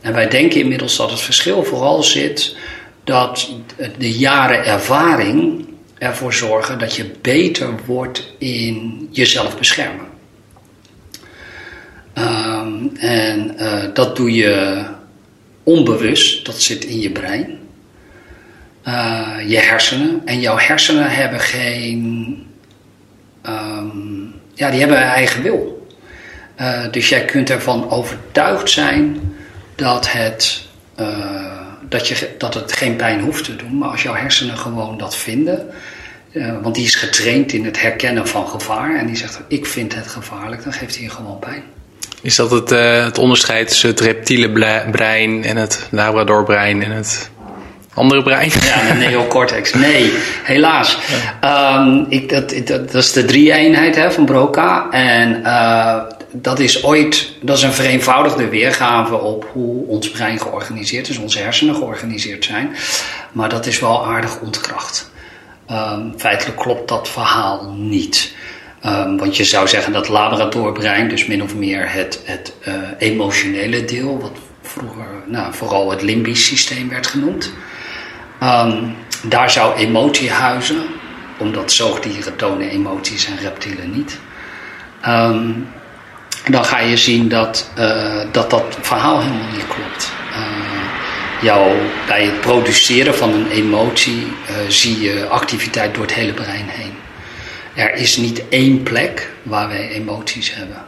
En 0.05 0.13
wij 0.13 0.29
denken 0.29 0.61
inmiddels 0.61 0.97
dat 0.97 1.11
het 1.11 1.21
verschil 1.21 1.65
vooral 1.65 2.03
zit 2.03 2.57
dat 3.05 3.51
de 3.99 4.13
jaren 4.13 4.65
ervaring 4.65 5.67
ervoor 5.99 6.35
zorgen 6.35 6.79
dat 6.79 6.97
je 6.97 7.11
beter 7.21 7.75
wordt 7.87 8.35
in 8.39 9.09
jezelf 9.11 9.59
beschermen. 9.59 10.07
Um, 12.15 12.97
en 12.97 13.55
uh, 13.59 13.85
dat 13.95 14.17
doe 14.17 14.35
je 14.35 14.85
onbewust, 15.63 16.47
dat 16.47 16.61
zit 16.61 16.85
in 16.85 17.01
je 17.01 17.11
brein, 17.11 17.59
uh, 18.87 19.37
je 19.47 19.59
hersenen. 19.59 20.23
En 20.25 20.41
jouw 20.41 20.59
hersenen 20.59 21.11
hebben 21.11 21.41
geen, 21.41 22.47
um, 23.47 24.35
ja, 24.55 24.71
die 24.71 24.81
hebben 24.81 24.97
een 24.97 25.03
eigen 25.03 25.43
wil. 25.43 25.89
Uh, 26.61 26.83
dus 26.91 27.09
jij 27.09 27.25
kunt 27.25 27.51
ervan 27.51 27.91
overtuigd 27.91 28.71
zijn 28.71 29.33
dat 29.75 30.13
het, 30.13 30.67
uh, 31.01 31.09
dat, 31.89 32.09
je, 32.09 32.35
dat 32.39 32.55
het 32.55 32.73
geen 32.73 32.97
pijn 32.97 33.21
hoeft 33.21 33.45
te 33.45 33.57
doen. 33.57 33.79
Maar 33.79 33.89
als 33.89 34.03
jouw 34.03 34.15
hersenen 34.15 34.59
gewoon 34.59 34.99
dat 34.99 35.17
vinden, 35.17 35.67
want 36.63 36.75
die 36.75 36.85
is 36.85 36.95
getraind 36.95 37.53
in 37.53 37.65
het 37.65 37.81
herkennen 37.81 38.29
van 38.29 38.49
gevaar. 38.49 38.97
En 38.97 39.07
die 39.07 39.17
zegt, 39.17 39.41
ik 39.49 39.67
vind 39.67 39.95
het 39.95 40.07
gevaarlijk, 40.07 40.65
dan 40.65 40.73
geeft 40.73 40.95
hij 40.95 41.05
je 41.05 41.11
gewoon 41.11 41.39
pijn. 41.39 41.63
Is 42.25 42.37
dat 42.37 42.51
het, 42.51 42.73
uh, 42.73 43.05
het 43.05 43.19
onderscheid 43.19 43.69
tussen 43.69 43.89
het 43.89 44.01
reptiele 44.01 44.51
brein 44.91 45.45
en 45.45 45.57
het 45.57 45.89
labradorbrein 45.91 46.83
en 46.83 46.91
het 46.91 47.31
andere 47.95 48.23
brein? 48.23 48.51
Ja, 48.65 48.93
de 48.93 48.99
neocortex. 48.99 49.73
Nee, 49.73 50.13
helaas. 50.43 50.99
Ja. 51.41 51.79
Um, 51.81 52.07
ik, 52.09 52.29
dat, 52.29 52.51
dat, 52.51 52.67
dat, 52.67 52.95
is 52.95 53.13
de 53.13 53.25
drie-eenheid 53.25 53.97
hè, 53.97 54.13
van 54.13 54.25
Broca. 54.25 54.91
En 54.91 55.41
uh, 55.43 56.03
dat 56.37 56.59
is 56.59 56.85
ooit, 56.85 57.33
dat 57.41 57.57
is 57.57 57.63
een 57.63 57.73
vereenvoudigde 57.73 58.49
weergave 58.49 59.15
op 59.15 59.49
hoe 59.53 59.87
ons 59.87 60.11
brein 60.11 60.41
georganiseerd 60.41 61.09
is, 61.09 61.19
onze 61.19 61.39
hersenen 61.39 61.75
georganiseerd 61.75 62.45
zijn. 62.45 62.77
Maar 63.33 63.49
dat 63.49 63.67
is 63.67 63.81
wel 63.81 64.07
aardig 64.07 64.41
ontkracht. 64.41 65.11
Um, 65.71 66.15
feitelijk 66.17 66.59
klopt 66.59 66.89
dat 66.89 67.09
verhaal 67.09 67.73
niet. 67.77 68.35
Um, 68.87 69.19
want 69.19 69.37
je 69.37 69.45
zou 69.45 69.69
zeggen 69.69 69.93
dat 69.93 70.09
laboratorbrein, 70.09 71.09
dus 71.09 71.27
min 71.27 71.43
of 71.43 71.55
meer 71.55 71.93
het, 71.93 72.21
het 72.25 72.53
uh, 72.69 72.75
emotionele 72.99 73.85
deel, 73.85 74.21
wat 74.21 74.33
vroeger 74.63 75.07
nou, 75.27 75.55
vooral 75.55 75.91
het 75.91 76.03
limbisch 76.03 76.47
systeem 76.47 76.89
werd 76.89 77.07
genoemd. 77.07 77.53
Um, 78.43 78.97
daar 79.23 79.51
zou 79.51 79.75
emotie 79.75 80.31
huizen, 80.31 80.83
omdat 81.39 81.73
zoogdieren 81.73 82.37
tonen 82.37 82.69
emoties 82.69 83.27
en 83.27 83.39
reptielen 83.39 83.91
niet. 83.91 84.19
Dan 86.51 86.65
ga 86.65 86.81
je 86.81 86.97
zien 86.97 87.29
dat, 87.29 87.71
uh, 87.79 88.21
dat 88.33 88.51
dat 88.51 88.79
verhaal 88.81 89.21
helemaal 89.21 89.53
niet 89.53 89.67
klopt. 89.67 90.13
Uh, 90.31 91.43
jou, 91.43 91.73
bij 92.07 92.25
het 92.25 92.41
produceren 92.41 93.15
van 93.15 93.33
een 93.33 93.51
emotie 93.51 94.23
uh, 94.23 94.57
zie 94.69 95.01
je 95.01 95.27
activiteit 95.27 95.95
door 95.95 96.03
het 96.03 96.15
hele 96.15 96.33
brein 96.33 96.69
heen. 96.69 96.93
Er 97.75 97.95
is 97.95 98.17
niet 98.17 98.49
één 98.49 98.83
plek 98.83 99.31
waar 99.43 99.69
wij 99.69 99.89
emoties 99.89 100.55
hebben. 100.55 100.85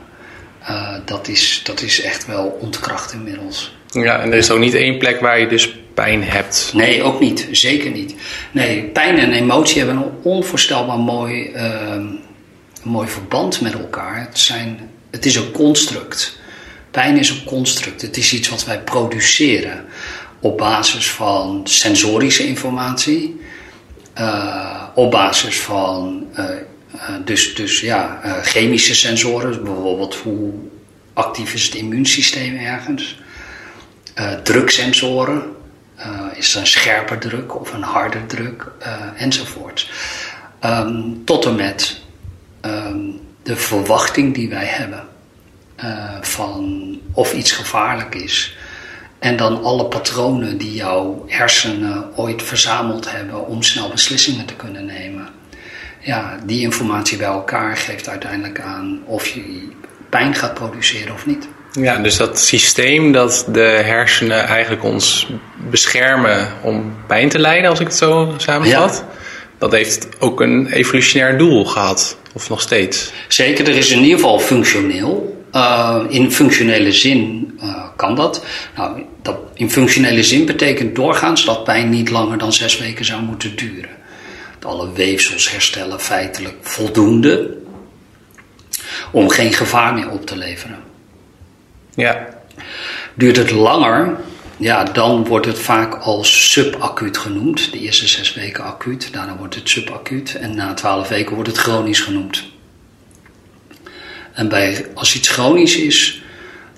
dat, 1.04 1.28
is, 1.28 1.60
dat 1.64 1.82
is 1.82 2.00
echt 2.00 2.26
wel 2.26 2.58
ontkracht 2.60 3.12
inmiddels. 3.12 3.76
Ja, 3.90 4.20
en 4.20 4.32
er 4.32 4.38
is 4.38 4.50
ook 4.50 4.58
niet 4.58 4.74
één 4.74 4.98
plek 4.98 5.20
waar 5.20 5.40
je 5.40 5.46
dus 5.46 5.78
pijn 5.94 6.24
hebt. 6.24 6.70
Nee, 6.74 7.02
ook 7.02 7.20
niet. 7.20 7.48
Zeker 7.50 7.90
niet. 7.90 8.14
Nee, 8.50 8.82
pijn 8.82 9.18
en 9.18 9.32
emotie 9.32 9.78
hebben 9.78 9.96
een 9.96 10.10
onvoorstelbaar 10.22 10.98
mooi, 10.98 11.50
uh, 11.54 12.04
mooi 12.82 13.08
verband 13.08 13.60
met 13.60 13.72
elkaar. 13.72 14.20
Het, 14.20 14.38
zijn, 14.38 14.90
het 15.16 15.26
is 15.26 15.36
een 15.36 15.50
construct. 15.50 16.38
Pijn 16.90 17.16
is 17.18 17.30
een 17.30 17.44
construct. 17.44 18.02
Het 18.02 18.16
is 18.16 18.32
iets 18.32 18.48
wat 18.48 18.64
wij 18.64 18.80
produceren 18.80 19.84
op 20.40 20.58
basis 20.58 21.10
van 21.10 21.60
sensorische 21.64 22.46
informatie, 22.46 23.40
uh, 24.18 24.82
op 24.94 25.10
basis 25.10 25.60
van 25.60 26.26
uh, 26.38 26.44
dus, 27.24 27.54
dus 27.54 27.80
ja, 27.80 28.20
chemische 28.42 28.94
sensoren, 28.94 29.64
bijvoorbeeld 29.64 30.14
hoe 30.14 30.52
actief 31.12 31.54
is 31.54 31.64
het 31.64 31.74
immuunsysteem 31.74 32.56
ergens. 32.56 33.20
Druksensoren, 34.42 35.42
is 36.34 36.54
er 36.54 36.60
een 36.60 36.66
scherper 36.66 37.18
druk 37.18 37.60
of 37.60 37.72
een 37.72 37.82
harder 37.82 38.26
druk 38.26 38.72
enzovoort. 39.16 39.90
Um, 40.64 41.22
tot 41.24 41.44
en 41.44 41.54
met 41.54 42.00
um, 42.62 43.25
de 43.46 43.56
verwachting 43.56 44.34
die 44.34 44.48
wij 44.48 44.66
hebben 44.66 45.04
van 46.20 46.98
of 47.12 47.32
iets 47.32 47.52
gevaarlijk 47.52 48.14
is. 48.14 48.56
En 49.18 49.36
dan 49.36 49.62
alle 49.62 49.84
patronen 49.84 50.58
die 50.58 50.74
jouw 50.74 51.24
hersenen 51.26 52.10
ooit 52.16 52.42
verzameld 52.42 53.10
hebben 53.10 53.46
om 53.46 53.62
snel 53.62 53.88
beslissingen 53.88 54.46
te 54.46 54.54
kunnen 54.54 54.84
nemen. 54.84 55.28
Ja, 56.00 56.38
die 56.44 56.60
informatie 56.60 57.18
bij 57.18 57.26
elkaar 57.26 57.76
geeft 57.76 58.08
uiteindelijk 58.08 58.60
aan 58.60 59.02
of 59.04 59.26
je 59.26 59.68
pijn 60.08 60.34
gaat 60.34 60.54
produceren 60.54 61.14
of 61.14 61.26
niet. 61.26 61.48
Ja, 61.72 61.96
dus 61.96 62.16
dat 62.16 62.38
systeem 62.38 63.12
dat 63.12 63.46
de 63.52 63.80
hersenen 63.84 64.44
eigenlijk 64.44 64.84
ons 64.84 65.28
beschermen 65.70 66.48
om 66.62 66.96
pijn 67.06 67.28
te 67.28 67.38
lijden, 67.38 67.70
als 67.70 67.80
ik 67.80 67.86
het 67.86 67.96
zo 67.96 68.34
samenvat, 68.36 69.04
ja. 69.06 69.16
Dat 69.58 69.72
heeft 69.72 70.08
ook 70.18 70.40
een 70.40 70.66
evolutionair 70.66 71.38
doel 71.38 71.64
gehad, 71.64 72.18
of 72.32 72.48
nog 72.48 72.60
steeds? 72.60 73.12
Zeker, 73.28 73.68
er 73.68 73.76
is 73.76 73.90
in 73.90 74.02
ieder 74.02 74.14
geval 74.14 74.38
functioneel. 74.38 75.44
Uh, 75.52 76.04
in 76.08 76.32
functionele 76.32 76.92
zin 76.92 77.50
uh, 77.62 77.84
kan 77.96 78.14
dat. 78.14 78.44
Nou, 78.76 79.02
dat. 79.22 79.38
In 79.54 79.70
functionele 79.70 80.22
zin 80.22 80.46
betekent 80.46 80.94
doorgaans 80.94 81.44
dat 81.44 81.64
pijn 81.64 81.88
niet 81.88 82.10
langer 82.10 82.38
dan 82.38 82.52
zes 82.52 82.78
weken 82.78 83.04
zou 83.04 83.22
moeten 83.22 83.56
duren. 83.56 83.90
Dat 84.58 84.72
alle 84.72 84.92
weefsels 84.92 85.50
herstellen 85.50 86.00
feitelijk 86.00 86.56
voldoende 86.60 87.56
om 89.10 89.28
geen 89.28 89.52
gevaar 89.52 89.94
meer 89.94 90.10
op 90.10 90.26
te 90.26 90.36
leveren. 90.36 90.78
Ja. 91.94 92.28
Duurt 93.14 93.36
het 93.36 93.50
langer, 93.50 94.16
ja, 94.56 94.84
dan 94.84 95.24
wordt 95.24 95.46
het 95.46 95.58
vaak 95.58 95.94
als 95.94 96.52
subacuut 96.52 97.16
genoemd. 97.18 97.72
De 97.72 97.78
eerste 97.78 98.08
zes 98.08 98.34
weken 98.34 98.64
acuut, 98.64 99.12
daarna 99.12 99.36
wordt 99.36 99.54
het 99.54 99.68
subacuut 99.68 100.34
en 100.34 100.54
na 100.54 100.74
twaalf 100.74 101.08
weken 101.08 101.34
wordt 101.34 101.48
het 101.48 101.58
chronisch 101.58 102.00
genoemd. 102.00 102.44
En 104.32 104.48
bij, 104.48 104.86
als 104.94 105.14
iets 105.16 105.28
chronisch 105.28 105.76
is, 105.76 106.22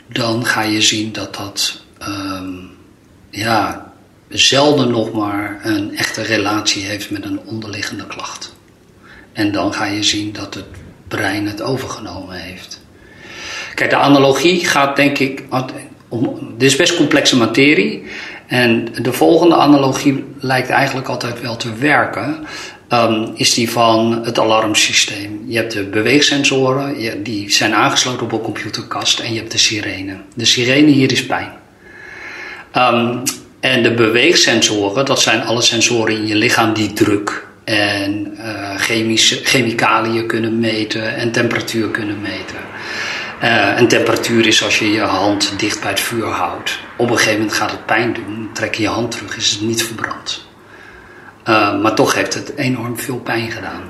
dan 0.07 0.47
ga 0.47 0.63
je 0.63 0.83
zien 0.83 1.13
dat 1.13 1.35
dat 1.35 1.83
um, 2.09 2.71
ja, 3.31 3.93
zelden 4.29 4.91
nog 4.91 5.13
maar 5.13 5.61
een 5.63 5.97
echte 5.97 6.23
relatie 6.23 6.85
heeft 6.85 7.11
met 7.11 7.25
een 7.25 7.41
onderliggende 7.45 8.07
klacht. 8.07 8.57
En 9.33 9.53
dan 9.53 9.75
ga 9.75 9.85
je 9.85 10.03
zien 10.03 10.33
dat 10.33 10.55
het 10.55 10.67
brein 11.09 11.47
het 11.47 11.63
overgenomen 11.63 12.41
heeft. 12.41 12.81
Kijk, 13.75 13.91
de 13.91 13.97
analogie 13.97 14.67
gaat 14.67 14.97
denk 14.97 15.19
ik. 15.19 15.45
Om, 16.09 16.55
dit 16.57 16.71
is 16.71 16.77
best 16.77 16.97
complexe 16.97 17.37
materie. 17.37 18.03
En 18.47 18.89
de 19.03 19.13
volgende 19.13 19.55
analogie 19.55 20.25
lijkt 20.41 20.69
eigenlijk 20.69 21.09
altijd 21.09 21.41
wel 21.41 21.57
te 21.57 21.75
werken. 21.75 22.47
Um, 22.93 23.31
is 23.35 23.55
die 23.55 23.71
van 23.71 24.21
het 24.25 24.39
alarmsysteem. 24.39 25.45
Je 25.47 25.57
hebt 25.57 25.73
de 25.73 25.85
beweegsensoren, 25.85 27.23
die 27.23 27.51
zijn 27.51 27.75
aangesloten 27.75 28.23
op 28.23 28.33
een 28.33 28.41
computerkast. 28.41 29.19
En 29.19 29.33
je 29.33 29.39
hebt 29.39 29.53
de 29.53 29.59
sirene. 29.59 30.17
De 30.35 30.45
sirene 30.45 30.91
hier 30.91 31.13
is 31.13 31.27
pijn. 31.27 31.51
Um, 32.77 33.23
en 33.61 33.83
de 33.83 33.95
beweegsensoren, 33.95 35.05
dat 35.05 35.21
zijn 35.21 35.43
alle 35.43 35.63
sensoren 35.63 36.15
in 36.15 36.27
je 36.27 36.35
lichaam 36.35 36.73
die 36.73 36.93
druk 36.93 37.47
en 37.65 38.35
uh, 38.37 38.77
chemische, 38.77 39.41
chemicaliën 39.45 40.27
kunnen 40.27 40.59
meten 40.59 41.17
en 41.17 41.33
temperatuur 41.33 41.89
kunnen 41.89 42.21
meten. 42.21 42.68
Uh, 43.43 43.79
en 43.79 43.89
temperatuur 43.89 44.47
is 44.47 44.65
als 44.65 44.79
je 44.79 44.93
je 44.93 45.01
hand 45.01 45.59
dicht 45.59 45.81
bij 45.81 45.91
het 45.91 46.01
vuur 46.01 46.27
houdt. 46.27 46.79
Op 46.97 47.11
een 47.11 47.17
gegeven 47.17 47.39
moment 47.39 47.57
gaat 47.57 47.71
het 47.71 47.87
pijn 47.87 48.13
doen. 48.13 48.51
Trek 48.53 48.75
je 48.75 48.83
je 48.83 48.89
hand 48.89 49.11
terug, 49.11 49.37
is 49.37 49.51
het 49.51 49.61
niet 49.61 49.85
verbrand. 49.85 50.47
Uh, 51.49 51.81
maar 51.81 51.95
toch 51.95 52.15
heeft 52.15 52.35
het 52.35 52.57
enorm 52.57 52.99
veel 52.99 53.19
pijn 53.19 53.51
gedaan. 53.51 53.83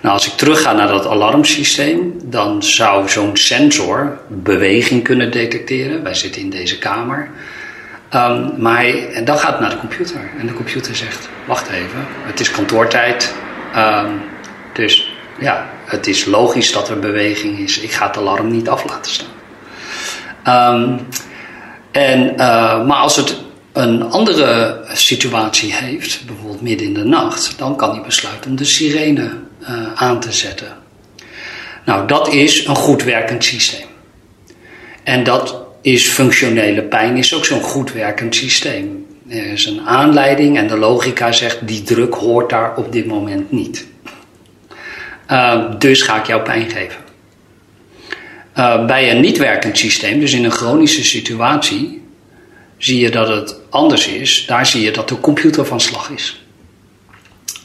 Nou, 0.00 0.14
als 0.14 0.26
ik 0.26 0.32
terugga 0.32 0.72
naar 0.72 0.88
dat 0.88 1.06
alarmsysteem, 1.06 2.20
dan 2.24 2.62
zou 2.62 3.08
zo'n 3.08 3.36
sensor 3.36 4.18
beweging 4.28 5.04
kunnen 5.04 5.30
detecteren. 5.30 6.02
Wij 6.02 6.14
zitten 6.14 6.40
in 6.40 6.50
deze 6.50 6.78
kamer. 6.78 7.30
Um, 8.14 8.52
maar 8.58 8.84
en 8.86 9.24
dan 9.24 9.38
gaat 9.38 9.50
het 9.50 9.60
naar 9.60 9.70
de 9.70 9.78
computer. 9.78 10.30
En 10.38 10.46
de 10.46 10.52
computer 10.52 10.96
zegt: 10.96 11.28
Wacht 11.46 11.68
even, 11.68 12.06
het 12.26 12.40
is 12.40 12.50
kantoortijd. 12.50 13.34
Um, 13.76 14.20
dus 14.72 15.07
ja, 15.40 15.70
het 15.84 16.06
is 16.06 16.24
logisch 16.24 16.72
dat 16.72 16.88
er 16.88 16.98
beweging 16.98 17.58
is. 17.58 17.78
Ik 17.78 17.92
ga 17.92 18.06
het 18.06 18.16
alarm 18.16 18.50
niet 18.50 18.68
af 18.68 18.84
laten 18.84 19.12
staan. 19.12 19.36
Um, 20.74 21.06
en, 21.90 22.32
uh, 22.32 22.86
maar 22.86 22.96
als 22.96 23.16
het 23.16 23.36
een 23.72 24.02
andere 24.02 24.80
situatie 24.92 25.74
heeft, 25.74 26.26
bijvoorbeeld 26.26 26.62
midden 26.62 26.86
in 26.86 26.94
de 26.94 27.04
nacht, 27.04 27.58
dan 27.58 27.76
kan 27.76 27.90
hij 27.90 28.02
besluiten 28.02 28.50
om 28.50 28.56
de 28.56 28.64
sirene 28.64 29.30
uh, 29.60 29.68
aan 29.94 30.20
te 30.20 30.32
zetten. 30.32 30.76
Nou, 31.84 32.06
dat 32.06 32.28
is 32.28 32.66
een 32.66 32.76
goed 32.76 33.02
werkend 33.02 33.44
systeem. 33.44 33.86
En 35.02 35.24
dat 35.24 35.62
is 35.80 36.08
functionele 36.08 36.82
pijn, 36.82 37.16
is 37.16 37.34
ook 37.34 37.44
zo'n 37.44 37.62
goed 37.62 37.92
werkend 37.92 38.34
systeem. 38.34 39.06
Er 39.28 39.46
is 39.46 39.66
een 39.66 39.80
aanleiding 39.80 40.58
en 40.58 40.66
de 40.66 40.76
logica 40.76 41.32
zegt 41.32 41.66
die 41.66 41.82
druk 41.82 42.14
hoort 42.14 42.50
daar 42.50 42.76
op 42.76 42.92
dit 42.92 43.06
moment 43.06 43.52
niet. 43.52 43.86
Uh, 45.30 45.64
dus 45.78 46.02
ga 46.02 46.18
ik 46.18 46.26
jou 46.26 46.42
pijn 46.42 46.70
geven. 46.70 47.00
Uh, 48.56 48.86
bij 48.86 49.10
een 49.10 49.20
niet 49.20 49.38
werkend 49.38 49.78
systeem, 49.78 50.20
dus 50.20 50.32
in 50.32 50.44
een 50.44 50.50
chronische 50.50 51.04
situatie, 51.04 52.02
zie 52.76 53.00
je 53.00 53.10
dat 53.10 53.28
het 53.28 53.56
anders 53.70 54.06
is. 54.06 54.44
Daar 54.46 54.66
zie 54.66 54.82
je 54.82 54.90
dat 54.90 55.08
de 55.08 55.20
computer 55.20 55.66
van 55.66 55.80
slag 55.80 56.10
is. 56.10 56.42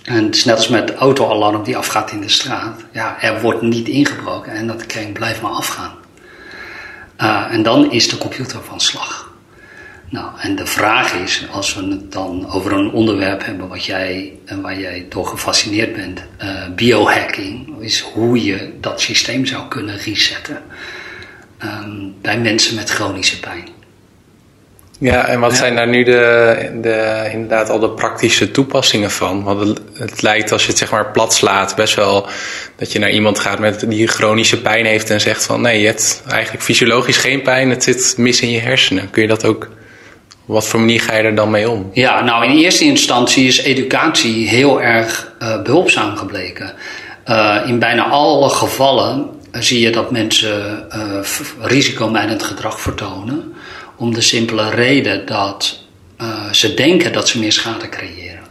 En 0.04 0.24
het 0.24 0.46
net 0.46 0.56
als 0.56 0.68
met 0.68 0.88
de 0.88 0.96
autoalarm 0.96 1.64
die 1.64 1.78
afgaat 1.78 2.12
in 2.12 2.22
de 2.22 2.30
straat. 2.30 2.82
Ja, 2.92 3.22
er 3.22 3.42
wordt 3.42 3.62
niet 3.62 3.88
ingebroken 3.88 4.52
en 4.52 4.68
dat 4.68 4.86
kring 4.86 5.14
blijft 5.14 5.42
maar 5.42 5.52
afgaan. 5.52 5.94
Uh, 7.18 7.46
en 7.50 7.64
dan 7.64 7.92
is 7.92 8.10
de 8.10 8.18
computer 8.18 8.60
van 8.64 8.80
slag. 8.80 9.33
Nou, 10.10 10.28
en 10.40 10.56
de 10.56 10.66
vraag 10.66 11.14
is, 11.14 11.48
als 11.52 11.76
we 11.76 11.82
het 11.82 12.12
dan 12.12 12.52
over 12.52 12.72
een 12.72 12.92
onderwerp 12.92 13.46
hebben 13.46 13.68
wat 13.68 13.86
jij, 13.86 14.34
en 14.46 14.62
waar 14.62 14.80
jij 14.80 15.06
door 15.10 15.26
gefascineerd 15.26 15.96
bent, 15.96 16.24
uh, 16.44 16.68
biohacking, 16.76 17.82
is 17.82 18.00
hoe 18.00 18.44
je 18.44 18.74
dat 18.80 19.02
systeem 19.02 19.46
zou 19.46 19.68
kunnen 19.68 19.98
resetten 19.98 20.62
um, 21.64 22.16
bij 22.22 22.40
mensen 22.40 22.76
met 22.76 22.90
chronische 22.90 23.40
pijn. 23.40 23.68
Ja, 25.00 25.26
en 25.26 25.40
wat 25.40 25.56
zijn 25.56 25.76
daar 25.76 25.88
nu 25.88 26.04
de, 26.04 26.70
de, 26.82 27.30
inderdaad 27.32 27.70
al 27.70 27.80
de 27.80 27.90
praktische 27.90 28.52
toepassingen 28.52 29.12
van? 29.12 29.44
Want 29.44 29.60
het, 29.60 29.82
het, 29.94 30.22
lijkt 30.22 30.52
als 30.52 30.62
je 30.62 30.68
het 30.68 30.78
zeg 30.78 30.92
maar 30.92 31.12
plat 31.12 31.34
slaat 31.34 31.76
best 31.76 31.96
wel 31.96 32.28
dat 32.76 32.92
je 32.92 33.00
naar 33.00 33.12
iemand 33.12 33.40
gaat 33.40 33.60
met 33.60 33.90
die 33.90 34.08
chronische 34.08 34.62
pijn 34.62 34.86
heeft 34.86 35.10
en 35.10 35.22
zegt 35.22 35.46
van 35.46 35.62
nee, 35.62 35.80
je 35.80 35.86
hebt 35.86 36.24
eigenlijk 36.30 36.64
fysiologisch 36.64 37.18
geen 37.18 37.42
pijn, 37.42 37.70
het 37.70 37.84
zit 37.84 38.14
mis 38.18 38.42
in 38.42 38.52
je 38.52 38.60
hersenen. 38.60 39.10
Kun 39.10 39.22
je 39.22 39.28
dat 39.28 39.46
ook, 39.46 39.70
wat 40.54 40.68
voor 40.68 40.80
manier 40.80 41.02
ga 41.02 41.16
je 41.16 41.24
er 41.24 41.36
dan 41.36 41.50
mee 41.50 41.70
om? 41.70 41.90
Ja, 41.94 42.24
nou 42.24 42.46
in 42.46 42.58
eerste 42.58 42.84
instantie 42.84 43.48
is 43.48 43.62
educatie 43.62 44.48
heel 44.48 44.82
erg 44.82 45.34
uh, 45.42 45.62
behulpzaam 45.62 46.16
gebleken. 46.16 46.74
Uh, 47.28 47.58
in 47.66 47.80
bijna 47.80 48.04
alle 48.04 48.50
gevallen 48.50 49.30
zie 49.52 49.80
je 49.80 49.90
dat 49.90 50.12
mensen 50.12 50.88
risicomijdend 51.62 52.44
gedrag 52.44 52.82
vertonen. 52.82 53.54
Om 53.96 54.14
de 54.14 54.22
simpele 54.22 54.70
reden 54.70 55.26
dat 55.26 55.80
ze 56.52 56.74
denken 56.74 57.14
dat 57.14 57.28
ze 57.28 57.40
meer 57.40 57.52
schade 57.52 57.90
creëren. 57.90 58.44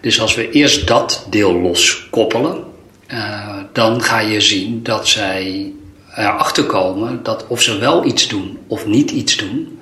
Dus 0.00 0.20
als 0.20 0.34
we 0.34 0.50
eerst 0.50 0.86
dat 0.86 1.26
deel 1.30 1.60
loskoppelen, 1.60 2.64
uh, 3.08 3.48
dan 3.72 4.02
ga 4.02 4.20
je 4.20 4.40
zien 4.40 4.82
dat 4.82 5.08
zij 5.08 5.72
erachter 6.16 6.64
komen 6.64 7.20
dat 7.22 7.44
of 7.48 7.62
ze 7.62 7.78
wel 7.78 8.04
iets 8.04 8.28
doen 8.28 8.58
of 8.66 8.86
niet 8.86 9.10
iets 9.10 9.36
doen, 9.36 9.78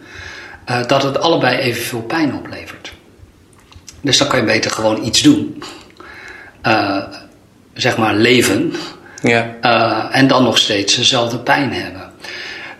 uh, 0.71 0.87
dat 0.87 1.03
het 1.03 1.21
allebei 1.21 1.57
evenveel 1.57 2.03
pijn 2.03 2.35
oplevert. 2.35 2.93
Dus 4.01 4.19
dan 4.19 4.29
kan 4.29 4.39
je 4.39 4.45
beter 4.45 4.71
gewoon 4.71 5.05
iets 5.05 5.23
doen. 5.23 5.63
zeg 7.75 7.97
maar 7.97 8.15
leven. 8.15 8.73
Ja. 9.23 9.57
en 10.11 10.27
dan 10.27 10.43
nog 10.43 10.59
steeds 10.59 10.97
dezelfde 10.97 11.39
pijn 11.39 11.73
hebben. 11.73 12.13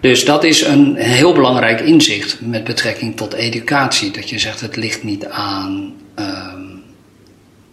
Dus 0.03 0.25
dat 0.25 0.45
is 0.45 0.61
een 0.65 0.97
heel 0.97 1.33
belangrijk 1.33 1.81
inzicht 1.81 2.41
met 2.41 2.65
betrekking 2.65 3.17
tot 3.17 3.33
educatie. 3.33 4.11
Dat 4.11 4.31
je 4.31 4.39
zegt 4.39 4.61
het 4.61 4.77
ligt 4.77 5.03
niet 5.03 5.27
aan 5.27 5.95
um, 6.19 6.83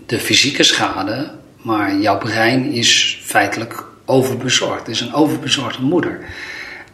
de 0.05 0.19
fysieke 0.19 0.63
schade, 0.63 1.31
maar 1.61 1.99
jouw 1.99 2.17
brein 2.17 2.71
is 2.71 3.19
feitelijk 3.23 3.83
overbezorgd. 4.05 4.79
Het 4.79 4.95
is 4.95 5.01
een 5.01 5.13
overbezorgde 5.13 5.81
moeder. 5.81 6.19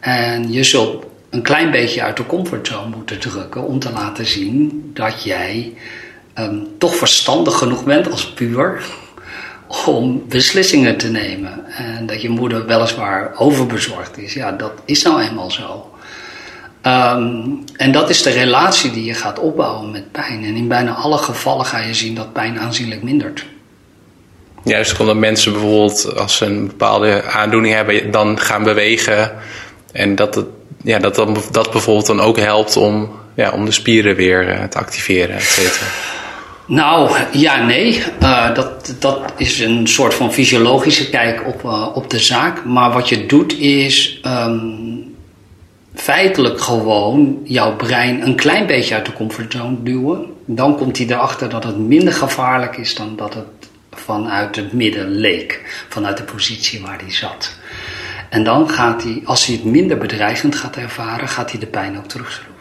En 0.00 0.52
je 0.52 0.64
zult 0.64 1.06
een 1.36 1.42
klein 1.42 1.70
beetje 1.70 2.02
uit 2.02 2.16
de 2.16 2.26
comfortzone 2.26 2.96
moeten 2.96 3.18
drukken 3.18 3.62
om 3.62 3.78
te 3.78 3.92
laten 3.92 4.26
zien 4.26 4.90
dat 4.94 5.22
jij 5.22 5.72
um, 6.38 6.68
toch 6.78 6.94
verstandig 6.94 7.58
genoeg 7.58 7.84
bent 7.84 8.10
als 8.10 8.32
puur 8.32 8.84
om 9.86 10.24
beslissingen 10.28 10.96
te 10.96 11.10
nemen. 11.10 11.66
En 11.76 12.06
dat 12.06 12.22
je 12.22 12.28
moeder 12.28 12.66
weliswaar 12.66 13.32
overbezorgd 13.36 14.18
is, 14.18 14.34
ja, 14.34 14.52
dat 14.52 14.72
is 14.84 15.02
nou 15.02 15.22
eenmaal 15.22 15.50
zo. 15.50 15.90
Um, 16.82 17.64
en 17.76 17.92
dat 17.92 18.10
is 18.10 18.22
de 18.22 18.30
relatie 18.30 18.90
die 18.90 19.04
je 19.04 19.14
gaat 19.14 19.38
opbouwen 19.38 19.90
met 19.90 20.12
pijn. 20.12 20.44
En 20.44 20.56
in 20.56 20.68
bijna 20.68 20.92
alle 20.92 21.18
gevallen 21.18 21.66
ga 21.66 21.78
je 21.78 21.94
zien 21.94 22.14
dat 22.14 22.32
pijn 22.32 22.58
aanzienlijk 22.58 23.02
mindert. 23.02 23.46
Juist 24.64 25.00
omdat 25.00 25.16
mensen 25.16 25.52
bijvoorbeeld, 25.52 26.16
als 26.16 26.36
ze 26.36 26.44
een 26.44 26.66
bepaalde 26.66 27.22
aandoening 27.22 27.74
hebben, 27.74 28.10
dan 28.10 28.40
gaan 28.40 28.62
bewegen. 28.62 29.32
En 29.92 30.14
dat, 30.14 30.34
het, 30.34 30.46
ja, 30.86 30.98
dat, 30.98 31.14
dat, 31.14 31.48
dat 31.50 31.70
bijvoorbeeld 31.70 32.06
dan 32.06 32.20
ook 32.20 32.38
helpt 32.38 32.76
om, 32.76 33.10
ja, 33.34 33.50
om 33.50 33.64
de 33.64 33.72
spieren 33.72 34.16
weer 34.16 34.48
eh, 34.48 34.64
te 34.64 34.78
activeren, 34.78 35.36
et 35.36 35.42
cetera. 35.42 35.86
Nou, 36.66 37.10
ja, 37.32 37.64
nee. 37.64 38.02
Uh, 38.22 38.54
dat, 38.54 38.94
dat 38.98 39.32
is 39.36 39.60
een 39.60 39.86
soort 39.86 40.14
van 40.14 40.32
fysiologische 40.32 41.10
kijk 41.10 41.46
op, 41.46 41.62
uh, 41.64 41.86
op 41.94 42.10
de 42.10 42.18
zaak. 42.18 42.64
Maar 42.64 42.92
wat 42.92 43.08
je 43.08 43.26
doet 43.26 43.58
is 43.58 44.20
um, 44.26 45.14
feitelijk 45.94 46.60
gewoon 46.60 47.40
jouw 47.44 47.76
brein 47.76 48.22
een 48.22 48.36
klein 48.36 48.66
beetje 48.66 48.94
uit 48.94 49.06
de 49.06 49.12
comfortzone 49.12 49.82
duwen. 49.82 50.24
Dan 50.44 50.76
komt 50.76 50.98
hij 50.98 51.06
erachter 51.06 51.48
dat 51.48 51.64
het 51.64 51.78
minder 51.78 52.12
gevaarlijk 52.12 52.76
is 52.76 52.94
dan 52.94 53.16
dat 53.16 53.34
het 53.34 53.68
vanuit 53.90 54.56
het 54.56 54.72
midden 54.72 55.10
leek. 55.10 55.84
Vanuit 55.88 56.16
de 56.16 56.22
positie 56.22 56.82
waar 56.82 56.98
hij 56.98 57.12
zat. 57.12 57.52
En 58.36 58.44
dan 58.44 58.70
gaat 58.70 59.02
hij, 59.02 59.22
als 59.24 59.46
hij 59.46 59.54
het 59.54 59.64
minder 59.64 59.98
bedreigend 59.98 60.54
gaat 60.54 60.76
ervaren, 60.76 61.28
gaat 61.28 61.50
hij 61.50 61.60
de 61.60 61.66
pijn 61.66 61.98
ook 61.98 62.06
terugschroeven. 62.06 62.54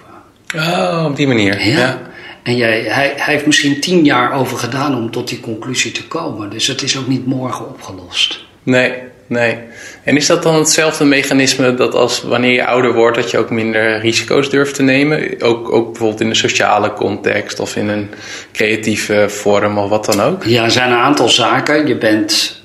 Oh, 0.55 1.05
op 1.09 1.15
die 1.15 1.27
manier. 1.27 1.67
ja. 1.67 1.77
ja. 1.77 2.01
En 2.43 2.55
jij, 2.55 2.81
hij, 2.81 3.13
hij, 3.15 3.33
heeft 3.33 3.45
misschien 3.45 3.81
tien 3.81 4.03
jaar 4.03 4.33
over 4.33 4.57
gedaan 4.57 4.97
om 4.97 5.11
tot 5.11 5.27
die 5.27 5.39
conclusie 5.39 5.91
te 5.91 6.07
komen. 6.07 6.49
Dus 6.49 6.67
het 6.67 6.81
is 6.81 6.97
ook 6.97 7.07
niet 7.07 7.25
morgen 7.25 7.69
opgelost. 7.69 8.45
Nee, 8.63 8.93
nee. 9.27 9.57
En 10.03 10.15
is 10.15 10.25
dat 10.25 10.43
dan 10.43 10.55
hetzelfde 10.55 11.05
mechanisme 11.05 11.75
dat 11.75 11.93
als 11.93 12.23
wanneer 12.23 12.53
je 12.53 12.65
ouder 12.65 12.93
wordt, 12.93 13.17
dat 13.17 13.31
je 13.31 13.37
ook 13.37 13.49
minder 13.49 13.99
risico's 13.99 14.49
durft 14.49 14.75
te 14.75 14.83
nemen? 14.83 15.41
Ook, 15.41 15.71
ook 15.73 15.85
bijvoorbeeld 15.85 16.21
in 16.21 16.29
een 16.29 16.35
sociale 16.35 16.93
context 16.93 17.59
of 17.59 17.75
in 17.75 17.89
een 17.89 18.09
creatieve 18.53 19.25
vorm 19.29 19.77
of 19.77 19.89
wat 19.89 20.05
dan 20.05 20.21
ook? 20.21 20.43
Ja, 20.43 20.63
er 20.63 20.71
zijn 20.71 20.91
een 20.91 20.97
aantal 20.97 21.29
zaken. 21.29 21.87
Je, 21.87 21.97
bent, 21.97 22.61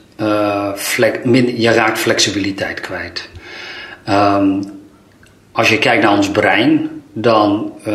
flex, 0.76 1.18
min, 1.24 1.60
je 1.60 1.70
raakt 1.70 1.98
flexibiliteit 1.98 2.80
kwijt. 2.80 3.28
Um, 4.08 4.62
als 5.52 5.68
je 5.68 5.78
kijkt 5.78 6.02
naar 6.02 6.16
ons 6.16 6.30
brein, 6.30 7.02
dan 7.12 7.72
uh, 7.86 7.94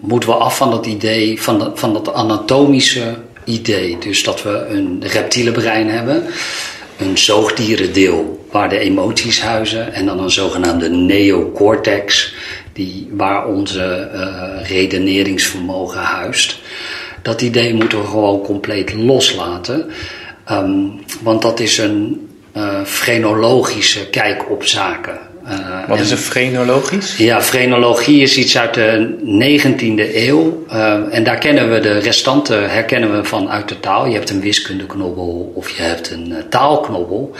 moeten 0.00 0.28
we 0.28 0.34
af 0.34 0.56
van 0.56 0.70
dat 0.70 0.86
idee, 0.86 1.42
van 1.42 1.72
van 1.74 1.92
dat 1.92 2.14
anatomische 2.14 3.14
idee. 3.44 3.98
Dus 3.98 4.22
dat 4.22 4.42
we 4.42 4.66
een 4.68 5.02
reptiele 5.06 5.52
brein 5.52 5.88
hebben, 5.88 6.24
een 6.98 7.18
zoogdierendeel 7.18 8.46
waar 8.50 8.68
de 8.68 8.78
emoties 8.78 9.40
huizen 9.40 9.92
en 9.92 10.06
dan 10.06 10.20
een 10.20 10.30
zogenaamde 10.30 10.88
neocortex, 10.88 12.34
die, 12.72 13.08
waar 13.12 13.46
onze 13.46 14.10
uh, 14.14 14.68
redeneringsvermogen 14.68 16.00
huist. 16.00 16.58
Dat 17.22 17.42
idee 17.42 17.74
moeten 17.74 18.00
we 18.00 18.06
gewoon 18.06 18.42
compleet 18.42 18.94
loslaten, 18.94 19.90
um, 20.52 21.00
want 21.22 21.42
dat 21.42 21.60
is 21.60 21.78
een 21.78 22.28
uh, 22.56 22.84
frenologische 22.84 24.08
kijk 24.08 24.50
op 24.50 24.64
zaken. 24.64 25.18
Uh, 25.48 25.88
Wat 25.88 26.00
is 26.00 26.10
een 26.10 26.18
frenologisch? 26.18 27.16
Ja, 27.16 27.42
frenologie 27.42 28.22
is 28.22 28.36
iets 28.36 28.58
uit 28.58 28.74
de 28.74 29.16
19e 29.20 30.14
eeuw. 30.14 30.64
Uh, 30.72 31.14
en 31.14 31.24
daar 31.24 31.38
kennen 31.38 31.72
we 31.72 31.80
de 31.80 31.98
restanten 31.98 32.70
herkennen 32.70 33.16
we 33.16 33.24
van 33.24 33.50
uit 33.50 33.68
de 33.68 33.80
taal. 33.80 34.06
Je 34.06 34.14
hebt 34.14 34.30
een 34.30 34.40
wiskundeknobbel 34.40 35.52
of 35.54 35.70
je 35.70 35.82
hebt 35.82 36.10
een 36.10 36.34
taalknobbel. 36.48 37.34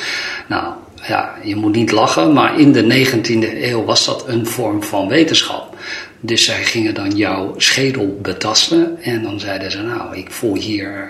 Nou 0.49 0.65
ja, 1.03 1.35
je 1.43 1.57
moet 1.57 1.75
niet 1.75 1.91
lachen, 1.91 2.33
maar 2.33 2.61
in 2.61 2.73
de 2.73 3.07
19e 3.07 3.63
eeuw 3.63 3.85
was 3.85 4.05
dat 4.05 4.25
een 4.27 4.47
vorm 4.47 4.83
van 4.83 5.09
wetenschap. 5.09 5.77
Dus 6.21 6.45
zij 6.45 6.65
gingen 6.65 6.95
dan 6.95 7.17
jouw 7.17 7.55
schedel 7.57 8.19
betasten 8.23 8.97
en 9.03 9.23
dan 9.23 9.41
zeiden 9.41 9.71
ze: 9.71 9.83
Nou, 9.83 10.17
ik 10.17 10.31
voel 10.31 10.55
hier 10.55 11.09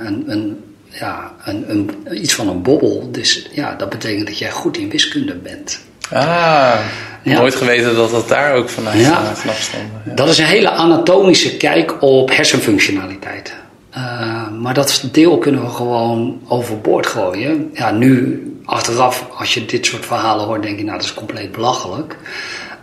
een, 0.00 0.24
een 0.26 0.56
ja, 0.98 1.32
een, 1.44 1.64
een, 1.70 1.90
iets 2.22 2.34
van 2.34 2.48
een 2.48 2.62
bobbel. 2.62 3.08
Dus 3.12 3.48
ja, 3.52 3.74
dat 3.74 3.88
betekent 3.88 4.26
dat 4.26 4.38
jij 4.38 4.50
goed 4.50 4.76
in 4.76 4.90
wiskunde 4.90 5.34
bent. 5.34 5.80
Ah, 6.10 6.78
ja. 7.22 7.38
nooit 7.38 7.54
geweten 7.54 7.94
dat 7.94 8.10
dat 8.10 8.28
daar 8.28 8.54
ook 8.54 8.68
vanuit, 8.68 9.00
ja. 9.00 9.34
vanaf 9.34 9.60
stond. 9.60 9.84
Ja. 10.04 10.14
Dat 10.14 10.28
is 10.28 10.38
een 10.38 10.44
hele 10.44 10.70
anatomische 10.70 11.56
kijk 11.56 12.02
op 12.02 12.30
hersenfunctionaliteit. 12.30 13.54
Uh, 13.96 14.48
maar 14.60 14.74
dat 14.74 15.08
deel 15.12 15.38
kunnen 15.38 15.62
we 15.62 15.68
gewoon 15.68 16.40
overboord 16.48 17.06
gooien. 17.06 17.70
Ja, 17.72 17.90
nu 17.90 18.42
achteraf, 18.64 19.26
als 19.38 19.54
je 19.54 19.64
dit 19.64 19.86
soort 19.86 20.06
verhalen 20.06 20.46
hoort, 20.46 20.62
denk 20.62 20.78
je, 20.78 20.84
nou, 20.84 20.96
dat 20.96 21.06
is 21.06 21.14
compleet 21.14 21.52
belachelijk. 21.52 22.16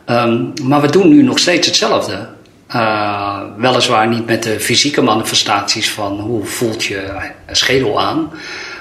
Um, 0.06 0.54
maar 0.64 0.82
we 0.82 0.92
doen 0.92 1.10
nu 1.10 1.24
nog 1.24 1.40
steeds 1.40 1.68
hetzelfde. 1.68 2.28
Uh, 2.76 3.40
weliswaar 3.58 4.08
niet 4.08 4.26
met 4.26 4.44
de 4.44 4.60
fysieke 4.60 5.02
manifestaties 5.02 5.92
van 5.92 6.20
hoe 6.20 6.46
voelt 6.46 6.84
je 6.84 7.32
schedel 7.48 8.02
aan. 8.02 8.32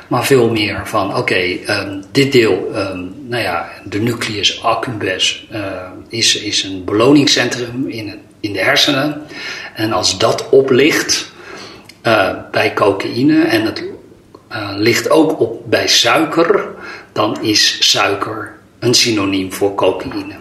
Maar 0.08 0.24
veel 0.24 0.50
meer 0.50 0.80
van, 0.84 1.16
oké, 1.16 1.40
um, 1.68 2.02
dit 2.12 2.32
deel, 2.32 2.68
um, 2.74 3.14
nou 3.28 3.42
ja, 3.42 3.68
de 3.84 4.00
nucleus 4.00 4.62
accumbens 4.62 5.46
uh, 5.52 5.60
is, 6.08 6.36
is 6.36 6.62
een 6.62 6.84
beloningscentrum 6.84 7.88
in, 7.88 8.20
in 8.40 8.52
de 8.52 8.58
hersenen. 8.58 9.22
En 9.74 9.92
als 9.92 10.18
dat 10.18 10.48
oplicht 10.48 11.32
uh, 12.02 12.30
bij 12.50 12.74
cocaïne 12.74 13.42
en 13.42 13.64
het 13.64 13.84
ligt 14.76 15.10
ook 15.10 15.40
op 15.40 15.70
bij 15.70 15.88
suiker, 15.88 16.68
dan 17.12 17.42
is 17.42 17.90
suiker 17.90 18.52
een 18.78 18.94
synoniem 18.94 19.52
voor 19.52 19.74
cocaïne. 19.74 20.34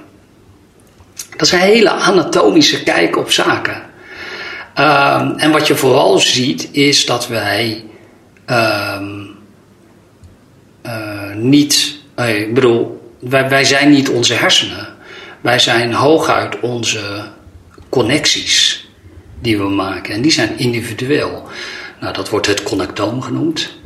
Dat 1.40 1.48
is 1.48 1.54
een 1.54 1.60
hele 1.60 1.90
anatomische 1.90 2.84
kijk 2.84 3.18
op 3.18 3.32
zaken. 3.32 3.82
Um, 4.76 5.38
en 5.38 5.52
wat 5.52 5.68
je 5.68 5.76
vooral 5.76 6.18
ziet 6.18 6.70
is 6.72 7.06
dat 7.06 7.28
wij 7.28 7.84
um, 8.46 9.38
uh, 10.86 11.36
niet, 11.36 11.98
uh, 12.16 12.40
ik 12.40 12.54
bedoel, 12.54 13.14
wij, 13.20 13.50
wij 13.50 13.64
zijn 13.64 13.90
niet 13.90 14.10
onze 14.10 14.34
hersenen. 14.34 14.88
Wij 15.42 15.60
zijn 15.60 15.94
hooguit 15.94 16.60
onze 16.60 17.28
connecties 17.90 18.88
die 19.42 19.58
we 19.58 19.70
maken. 19.70 20.14
En 20.14 20.22
die 20.22 20.32
zijn 20.32 20.58
individueel. 20.58 21.48
Nou, 22.00 22.14
dat 22.14 22.30
wordt 22.30 22.48
het 22.48 22.64
connectoom 22.64 23.22
genoemd. 23.22 23.78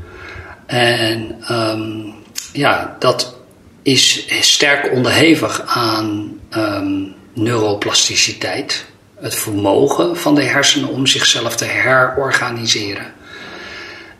En 0.65 1.35
um, 1.51 2.13
ja, 2.53 2.95
dat 2.99 3.35
is 3.83 4.25
sterk 4.41 4.91
onderhevig 4.91 5.61
aan 5.65 6.39
neuroplasticiteit. 7.33 8.85
het 9.15 9.35
vermogen 9.35 10.17
van 10.17 10.35
de 10.35 10.43
hersenen 10.43 10.89
om 10.89 11.07
zichzelf 11.07 11.55
te 11.55 11.65
herorganiseren. 11.65 13.13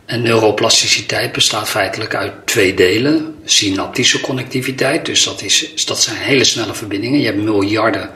En 0.06 0.22
neuroplasticiteit 0.22 1.32
bestaat 1.32 1.70
feitelijk 1.70 2.16
uit 2.16 2.34
twee 2.46 2.74
delen. 2.74 3.36
Synaptische 3.44 4.22
connectiviteit, 4.22 5.06
dus 5.06 5.24
dat, 5.24 5.42
is, 5.42 5.86
dat 5.86 6.02
zijn 6.02 6.18
hele 6.18 6.44
snelle 6.44 6.74
verbindingen. 6.74 7.20
Je 7.20 7.26
hebt 7.26 7.44
miljarden 7.44 8.10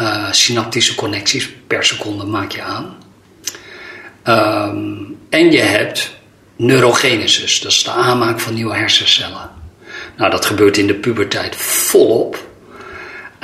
uh, 0.00 0.32
synaptische 0.32 0.94
connecties 0.94 1.50
per 1.66 1.84
seconde 1.84 2.24
maak 2.24 2.52
je 2.52 2.62
aan. 2.62 2.96
Um, 4.24 5.18
en 5.30 5.52
je 5.52 5.60
hebt 5.60 6.10
neurogenesis, 6.56 7.60
dat 7.60 7.72
is 7.72 7.84
de 7.84 7.90
aanmaak 7.90 8.40
van 8.40 8.54
nieuwe 8.54 8.74
hersencellen. 8.74 9.50
Nou, 10.16 10.30
dat 10.30 10.46
gebeurt 10.46 10.76
in 10.76 10.86
de 10.86 10.94
puberteit 10.94 11.56
volop. 11.56 12.47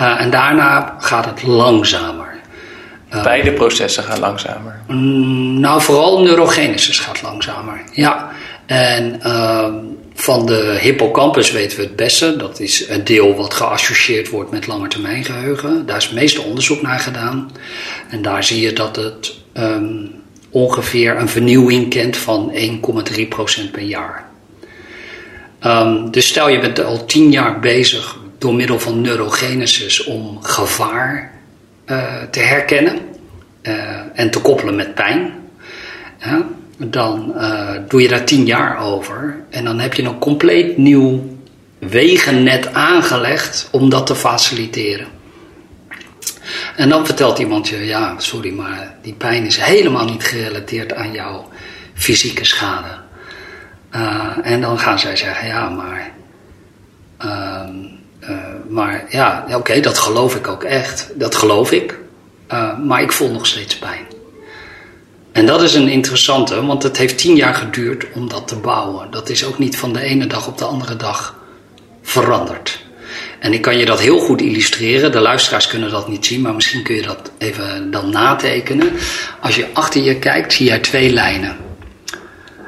Uh, 0.00 0.20
en 0.20 0.30
daarna 0.30 0.96
gaat 0.98 1.24
het 1.24 1.42
langzamer. 1.42 2.35
Uh, 3.14 3.22
Beide 3.22 3.52
processen 3.52 4.02
gaan 4.02 4.20
langzamer. 4.20 4.80
Mm, 4.87 5.61
nou, 5.61 5.83
vooral 5.83 6.22
neurogenesis 6.22 6.98
gaat 6.98 7.22
langzamer. 7.22 7.83
Ja. 7.92 8.30
En 8.66 9.20
uh, 9.26 9.68
van 10.14 10.46
de 10.46 10.78
hippocampus 10.80 11.52
weten 11.52 11.76
we 11.78 11.83
het 11.85 11.96
beste. 11.96 12.37
Dat 12.37 12.61
is 12.61 12.88
het 12.88 13.07
deel 13.07 13.35
wat 13.35 13.54
geassocieerd 13.54 14.28
wordt 14.28 14.50
met 14.50 14.66
langetermijngeheugen. 14.66 15.87
Daar 15.87 15.96
is 15.96 16.04
het 16.04 16.14
meeste 16.14 16.42
onderzoek 16.42 16.83
naar 16.83 16.98
gedaan. 16.98 17.50
En 18.11 18.22
daar 18.22 18.44
zie 18.44 18.61
je 18.61 18.72
dat 18.72 18.96
het 18.96 19.35
um, 19.54 20.11
ongeveer 20.50 21.16
een 21.16 21.28
vernieuwing 21.28 21.90
kent 21.90 22.16
van 22.16 22.52
1,3% 22.54 23.70
per 23.72 23.83
jaar. 23.83 24.28
Um, 25.66 26.11
dus 26.11 26.28
stel 26.28 26.48
je 26.48 26.59
bent 26.59 26.85
al 26.85 27.04
tien 27.04 27.30
jaar 27.30 27.61
bezig 27.61 28.16
door 28.44 28.54
middel 28.54 28.80
van 28.80 29.00
neurogenesis 29.00 30.04
om 30.04 30.42
gevaar 30.42 31.33
uh, 31.87 32.22
te 32.30 32.40
herkennen 32.40 32.98
uh, 33.62 33.74
en 34.14 34.30
te 34.30 34.40
koppelen 34.40 34.74
met 34.74 34.94
pijn. 34.94 35.33
Dan 36.76 37.33
uh, 37.37 37.70
doe 37.88 38.02
je 38.02 38.09
daar 38.09 38.24
tien 38.24 38.46
jaar 38.46 38.78
over 38.78 39.37
en 39.50 39.64
dan 39.64 39.78
heb 39.78 39.94
je 39.94 40.02
een 40.02 40.18
compleet 40.18 40.76
nieuw 40.76 41.37
wegennet 41.78 42.74
aangelegd 42.74 43.68
om 43.70 43.88
dat 43.88 44.07
te 44.07 44.14
faciliteren. 44.14 45.07
En 46.76 46.88
dan 46.88 47.07
vertelt 47.07 47.38
iemand 47.38 47.68
je, 47.68 47.85
ja, 47.85 48.14
sorry, 48.18 48.52
maar 48.52 48.94
die 49.02 49.14
pijn 49.14 49.44
is 49.44 49.57
helemaal 49.57 50.04
niet 50.04 50.24
gerelateerd 50.24 50.94
aan 50.94 51.12
jouw 51.12 51.48
fysieke 51.94 52.44
schade. 52.44 53.02
En 54.42 54.61
dan 54.61 54.78
gaan 54.78 54.98
zij 54.98 55.16
zeggen, 55.16 55.48
ja, 55.48 55.68
maar, 55.68 56.11
uh, 57.24 57.93
maar 58.68 59.04
ja, 59.08 59.46
oké, 59.52 59.80
dat 59.80 59.98
geloof 59.98 60.34
ik 60.34 60.48
ook 60.48 60.64
echt, 60.64 61.10
dat 61.14 61.34
geloof 61.34 61.72
ik, 61.72 61.98
maar 62.84 63.02
ik 63.02 63.12
voel 63.12 63.30
nog 63.30 63.46
steeds 63.46 63.76
pijn. 63.78 64.06
En 65.32 65.46
dat 65.46 65.62
is 65.62 65.74
een 65.74 65.88
interessante, 65.88 66.64
want 66.64 66.82
het 66.82 66.96
heeft 66.96 67.18
tien 67.18 67.37
jaar 67.37 67.54
geduurd 67.54 68.06
om 68.12 68.28
dat 68.28 68.48
te 68.48 68.56
bouwen. 68.56 69.10
Dat 69.10 69.28
is 69.28 69.44
ook 69.44 69.58
niet 69.58 69.76
van 69.76 69.92
de 69.92 70.00
ene 70.00 70.26
dag 70.26 70.46
op 70.46 70.58
de 70.58 70.64
andere 70.64 70.96
dag 70.96 71.38
veranderd. 72.02 72.82
En 73.38 73.52
ik 73.52 73.62
kan 73.62 73.78
je 73.78 73.84
dat 73.84 74.00
heel 74.00 74.18
goed 74.18 74.40
illustreren. 74.40 75.12
De 75.12 75.20
luisteraars 75.20 75.66
kunnen 75.66 75.90
dat 75.90 76.08
niet 76.08 76.26
zien, 76.26 76.40
maar 76.40 76.54
misschien 76.54 76.82
kun 76.82 76.94
je 76.94 77.02
dat 77.02 77.30
even 77.38 77.90
dan 77.90 78.10
natekenen. 78.10 78.92
Als 79.40 79.56
je 79.56 79.66
achter 79.72 80.02
je 80.02 80.18
kijkt, 80.18 80.52
zie 80.52 80.66
jij 80.66 80.78
twee 80.78 81.12
lijnen. 81.12 81.56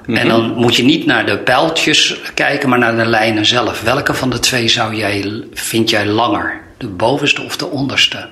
En 0.07 0.29
dan 0.29 0.55
moet 0.55 0.77
je 0.77 0.85
niet 0.85 1.07
naar 1.07 1.27
de 1.27 1.39
pijltjes 1.39 2.21
kijken, 2.35 2.69
maar 2.69 2.79
naar 2.79 2.97
de 2.97 3.07
lijnen 3.07 3.47
zelf. 3.47 3.83
Welke 3.83 4.15
van 4.15 4.31
de 4.31 4.39
twee 4.39 4.69
zou 4.69 4.95
jij, 4.95 5.43
vind 5.53 5.91
jij 5.91 6.07
langer? 6.07 6.61
De 6.79 6.87
bovenste 6.87 7.43
of 7.43 7.57
de 7.57 7.67
onderste? 7.67 8.29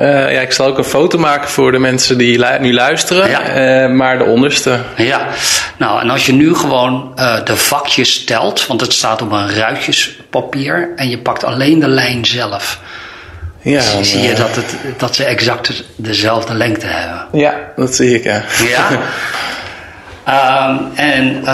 Uh, 0.00 0.32
ja, 0.32 0.40
ik 0.40 0.52
zal 0.52 0.66
ook 0.66 0.78
een 0.78 0.84
foto 0.84 1.18
maken 1.18 1.48
voor 1.48 1.72
de 1.72 1.78
mensen 1.78 2.18
die 2.18 2.44
nu 2.60 2.74
luisteren, 2.74 3.30
ja. 3.30 3.84
uh, 3.84 3.94
maar 3.94 4.18
de 4.18 4.24
onderste. 4.24 4.80
Ja, 4.96 5.28
nou 5.76 6.00
en 6.00 6.10
als 6.10 6.26
je 6.26 6.32
nu 6.32 6.54
gewoon 6.54 7.12
uh, 7.16 7.44
de 7.44 7.56
vakjes 7.56 8.24
telt, 8.24 8.66
want 8.66 8.80
het 8.80 8.92
staat 8.92 9.22
op 9.22 9.32
een 9.32 9.54
ruitjespapier 9.54 10.92
en 10.96 11.08
je 11.08 11.18
pakt 11.18 11.44
alleen 11.44 11.78
de 11.78 11.88
lijn 11.88 12.26
zelf. 12.26 12.80
Ja, 13.60 13.92
dan, 13.92 14.04
zie 14.04 14.22
je 14.22 14.34
dat, 14.34 14.56
het, 14.56 14.76
dat 14.96 15.14
ze 15.14 15.24
exact 15.24 15.84
dezelfde 15.96 16.54
lengte 16.54 16.86
hebben. 16.86 17.40
Ja, 17.40 17.54
dat 17.76 17.94
zie 17.94 18.14
ik, 18.14 18.24
ja. 18.24 18.42
Ja. 18.68 18.88
um, 20.28 20.90
en 20.94 21.44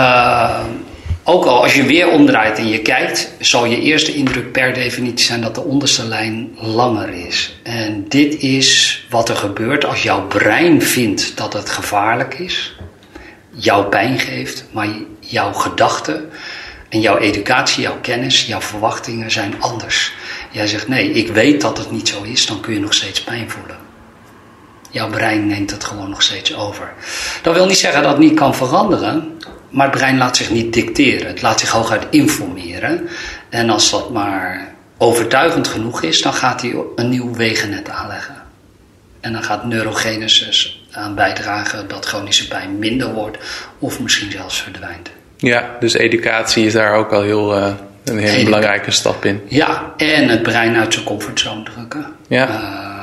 ook 1.27 1.45
al 1.45 1.63
als 1.63 1.75
je 1.75 1.85
weer 1.85 2.09
omdraait 2.09 2.59
en 2.59 2.69
je 2.69 2.83
kijkt, 2.83 3.31
zal 3.41 3.65
je 3.65 3.81
eerste 3.81 4.15
indruk 4.15 4.53
per 4.53 4.73
definitie 4.73 5.27
zijn 5.27 5.41
dat 5.41 5.55
de 5.55 5.65
onderste 5.65 6.05
lijn 6.05 6.51
langer 6.57 7.09
is. 7.27 7.61
En 7.63 8.05
dit 8.09 8.43
is 8.43 9.07
wat 9.11 9.29
er 9.29 9.37
gebeurt 9.37 9.85
als 9.85 10.03
jouw 10.03 10.27
brein 10.27 10.83
vindt 10.83 11.37
dat 11.37 11.53
het 11.53 11.71
gevaarlijk 11.71 12.35
is, 12.35 12.77
jouw 13.51 13.89
pijn 13.89 14.19
geeft, 14.19 14.65
maar 14.71 14.89
jouw 15.21 15.53
gedachten 15.53 16.31
en 16.89 17.01
jouw 17.01 17.19
educatie, 17.19 17.83
jouw 17.83 18.01
kennis, 18.01 18.47
jouw 18.47 18.61
verwachtingen 18.61 19.31
zijn 19.31 19.55
anders. 19.61 20.13
Jij 20.51 20.67
zegt 20.67 20.89
nee, 20.89 21.11
ik 21.11 21.29
weet 21.29 21.61
dat 21.61 21.79
het 21.79 21.91
niet 21.91 22.09
zo 22.09 22.23
is, 22.23 22.47
dan 22.47 22.61
kun 22.61 22.75
je 22.75 22.81
nog 22.81 22.95
steeds 22.95 23.23
pijn 23.23 23.51
voelen. 23.51 23.84
Jouw 24.95 25.11
brein 25.11 25.47
neemt 25.47 25.71
het 25.71 25.85
gewoon 25.85 26.11
nog 26.11 26.23
steeds 26.23 26.57
over. 26.57 26.93
Dat 27.43 27.55
wil 27.55 27.67
niet 27.67 27.79
zeggen 27.79 28.03
dat 28.03 28.11
het 28.11 28.21
niet 28.21 28.35
kan 28.35 28.55
veranderen, 28.55 29.39
maar 29.71 29.87
het 29.87 29.97
brein 29.97 30.19
laat 30.19 30.37
zich 30.37 30.51
niet 30.51 30.73
dicteren. 30.73 31.27
Het 31.27 31.43
laat 31.43 31.61
zich 31.61 31.71
hooguit 31.71 32.07
informeren. 32.11 33.09
En 33.49 33.71
als 33.71 33.91
dat 33.91 34.11
maar 34.11 34.75
overtuigend 34.99 35.69
genoeg 35.69 36.03
is, 36.03 36.23
dan 36.23 36.35
gaat 36.35 36.63
hij 36.63 36.75
een 36.97 37.09
nieuw 37.09 37.35
wegennet 37.35 37.89
aanleggen. 37.89 38.35
En 39.21 39.33
dan 39.33 39.43
gaat 39.43 39.65
neurogenesis 39.65 40.87
aan 40.93 41.15
bijdragen 41.15 41.89
dat 41.89 42.05
chronische 42.05 42.49
pijn 42.49 42.79
minder 42.79 43.13
wordt 43.13 43.39
of 43.79 44.01
misschien 44.01 44.31
zelfs 44.31 44.63
verdwijnt. 44.63 45.11
Ja, 45.37 45.71
dus 45.81 45.93
educatie 45.95 46.67
is 46.67 46.73
daar 46.73 46.95
ook 46.95 47.13
al 47.13 47.23
heel, 47.23 47.59
uh, 47.59 47.73
een 48.05 48.19
hele 48.19 48.45
belangrijke 48.45 48.91
stap 48.91 49.25
in. 49.25 49.43
Ja, 49.49 49.93
en 49.97 50.29
het 50.29 50.43
brein 50.43 50.77
uit 50.77 50.93
zijn 50.93 51.05
comfortzone 51.05 51.63
drukken. 51.63 52.07
Ja. 52.29 52.49
Uh, 52.49 52.94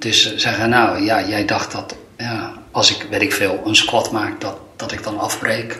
dus 0.00 0.36
zeggen, 0.36 0.68
nou 0.68 1.02
ja, 1.02 1.28
jij 1.28 1.44
dacht 1.44 1.72
dat 1.72 1.96
ja, 2.18 2.52
als 2.70 2.90
ik, 2.96 3.06
weet 3.10 3.22
ik 3.22 3.32
veel, 3.32 3.62
een 3.64 3.76
squat 3.76 4.12
maak, 4.12 4.40
dat, 4.40 4.58
dat 4.76 4.92
ik 4.92 5.02
dan 5.02 5.18
afbreek. 5.18 5.78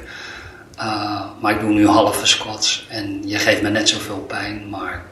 Uh, 0.76 1.22
maar 1.40 1.52
ik 1.52 1.60
doe 1.60 1.70
nu 1.70 1.86
halve 1.86 2.26
squats 2.26 2.86
en 2.88 3.28
je 3.28 3.38
geeft 3.38 3.62
me 3.62 3.70
net 3.70 3.88
zoveel 3.88 4.18
pijn, 4.18 4.68
maar 4.68 5.02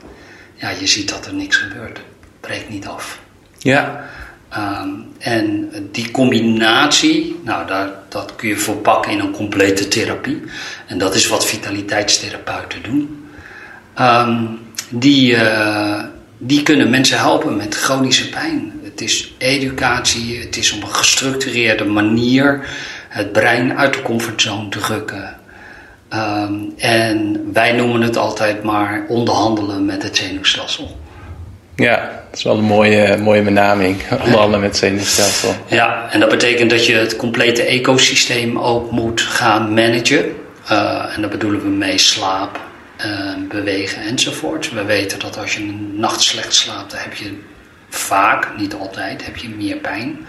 ja, 0.54 0.70
je 0.70 0.86
ziet 0.86 1.08
dat 1.08 1.26
er 1.26 1.34
niks 1.34 1.56
gebeurt. 1.56 2.00
Breekt 2.40 2.68
niet 2.68 2.86
af. 2.86 3.18
Ja. 3.58 4.08
Um, 4.56 5.12
en 5.18 5.70
die 5.92 6.10
combinatie, 6.10 7.40
nou, 7.44 7.66
daar, 7.66 7.90
dat 8.08 8.36
kun 8.36 8.48
je 8.48 8.56
verpakken 8.56 9.12
in 9.12 9.18
een 9.18 9.30
complete 9.32 9.88
therapie. 9.88 10.42
En 10.86 10.98
dat 10.98 11.14
is 11.14 11.26
wat 11.26 11.46
vitaliteitstherapeuten 11.46 12.82
doen. 12.82 13.28
Um, 14.00 14.58
die, 14.88 15.34
uh, 15.34 16.02
die 16.38 16.62
kunnen 16.62 16.90
mensen 16.90 17.18
helpen 17.18 17.56
met 17.56 17.74
chronische 17.74 18.28
pijn. 18.28 18.77
Het 18.98 19.08
is 19.08 19.32
educatie, 19.38 20.40
het 20.40 20.56
is 20.56 20.72
op 20.72 20.82
een 20.82 20.94
gestructureerde 20.94 21.84
manier 21.84 22.68
het 23.08 23.32
brein 23.32 23.78
uit 23.78 23.94
de 23.94 24.02
comfortzone 24.02 24.68
drukken. 24.68 25.36
Um, 26.14 26.72
en 26.76 27.50
wij 27.52 27.72
noemen 27.72 28.00
het 28.00 28.16
altijd 28.16 28.62
maar 28.62 29.04
onderhandelen 29.08 29.84
met 29.84 30.02
het 30.02 30.16
zenuwstelsel. 30.16 30.96
Ja, 31.76 31.96
dat 32.30 32.38
is 32.38 32.42
wel 32.42 32.58
een 32.58 32.64
mooie, 32.64 33.16
mooie 33.16 33.42
benaming. 33.42 34.00
Onderhandelen 34.10 34.60
met 34.60 34.68
het 34.68 34.78
zenuwstelsel. 34.78 35.54
Ja, 35.66 36.08
en 36.10 36.20
dat 36.20 36.28
betekent 36.28 36.70
dat 36.70 36.86
je 36.86 36.94
het 36.94 37.16
complete 37.16 37.62
ecosysteem 37.62 38.58
ook 38.58 38.90
moet 38.90 39.20
gaan 39.20 39.74
managen. 39.74 40.36
Uh, 40.70 41.14
en 41.14 41.20
daar 41.20 41.30
bedoelen 41.30 41.62
we 41.62 41.68
mee 41.68 41.98
slaap, 41.98 42.60
uh, 43.06 43.48
bewegen 43.48 44.02
enzovoort. 44.02 44.72
We 44.72 44.84
weten 44.84 45.18
dat 45.18 45.38
als 45.38 45.54
je 45.54 45.60
een 45.60 45.92
nacht 45.96 46.22
slecht 46.22 46.54
slaapt, 46.54 46.90
dan 46.90 47.00
heb 47.00 47.14
je 47.14 47.38
vaak, 47.88 48.56
niet 48.56 48.74
altijd, 48.74 49.24
heb 49.24 49.36
je 49.36 49.48
meer 49.48 49.76
pijn. 49.76 50.26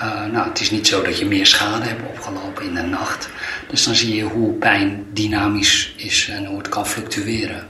Uh, 0.00 0.24
nou, 0.24 0.48
het 0.48 0.60
is 0.60 0.70
niet 0.70 0.86
zo 0.86 1.02
dat 1.02 1.18
je 1.18 1.26
meer 1.26 1.46
schade 1.46 1.84
hebt 1.84 2.08
opgelopen 2.08 2.64
in 2.64 2.74
de 2.74 2.82
nacht. 2.82 3.28
Dus 3.68 3.84
dan 3.84 3.94
zie 3.94 4.14
je 4.14 4.22
hoe 4.22 4.52
pijn 4.52 5.06
dynamisch 5.12 5.94
is 5.96 6.28
en 6.28 6.44
hoe 6.44 6.58
het 6.58 6.68
kan 6.68 6.86
fluctueren. 6.86 7.66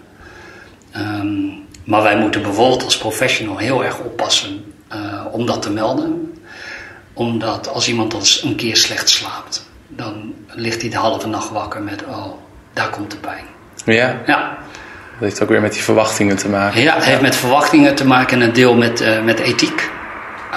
Um, 0.97 1.63
maar 1.85 2.03
wij 2.03 2.17
moeten 2.17 2.43
bijvoorbeeld 2.43 2.85
als 2.85 2.99
professional 2.99 3.57
heel 3.57 3.85
erg 3.85 3.99
oppassen 3.99 4.75
uh, 4.95 5.25
om 5.31 5.47
dat 5.47 5.63
te 5.63 5.71
melden. 5.71 6.39
Omdat 7.13 7.69
als 7.69 7.89
iemand 7.89 8.15
als 8.15 8.43
een 8.43 8.57
keer 8.57 8.77
slecht 8.77 9.09
slaapt, 9.09 9.67
dan 9.89 10.35
ligt 10.49 10.81
hij 10.81 10.91
de 10.91 10.97
halve 10.97 11.29
nacht 11.29 11.51
wakker 11.51 11.83
met: 11.83 12.05
oh, 12.05 12.33
daar 12.73 12.91
komt 12.91 13.11
de 13.11 13.17
pijn. 13.17 13.45
Ja. 13.85 14.23
Ja. 14.27 14.59
Dat 15.19 15.29
heeft 15.29 15.43
ook 15.43 15.49
weer 15.49 15.61
met 15.61 15.73
die 15.73 15.83
verwachtingen 15.83 16.37
te 16.37 16.49
maken. 16.49 16.81
Ja, 16.81 16.95
het 16.95 17.05
heeft 17.05 17.21
met 17.21 17.37
verwachtingen 17.37 17.95
te 17.95 18.07
maken 18.07 18.41
en 18.41 18.47
een 18.49 18.53
deel 18.53 18.77
met, 18.77 19.01
uh, 19.01 19.23
met 19.23 19.39
ethiek. 19.39 19.91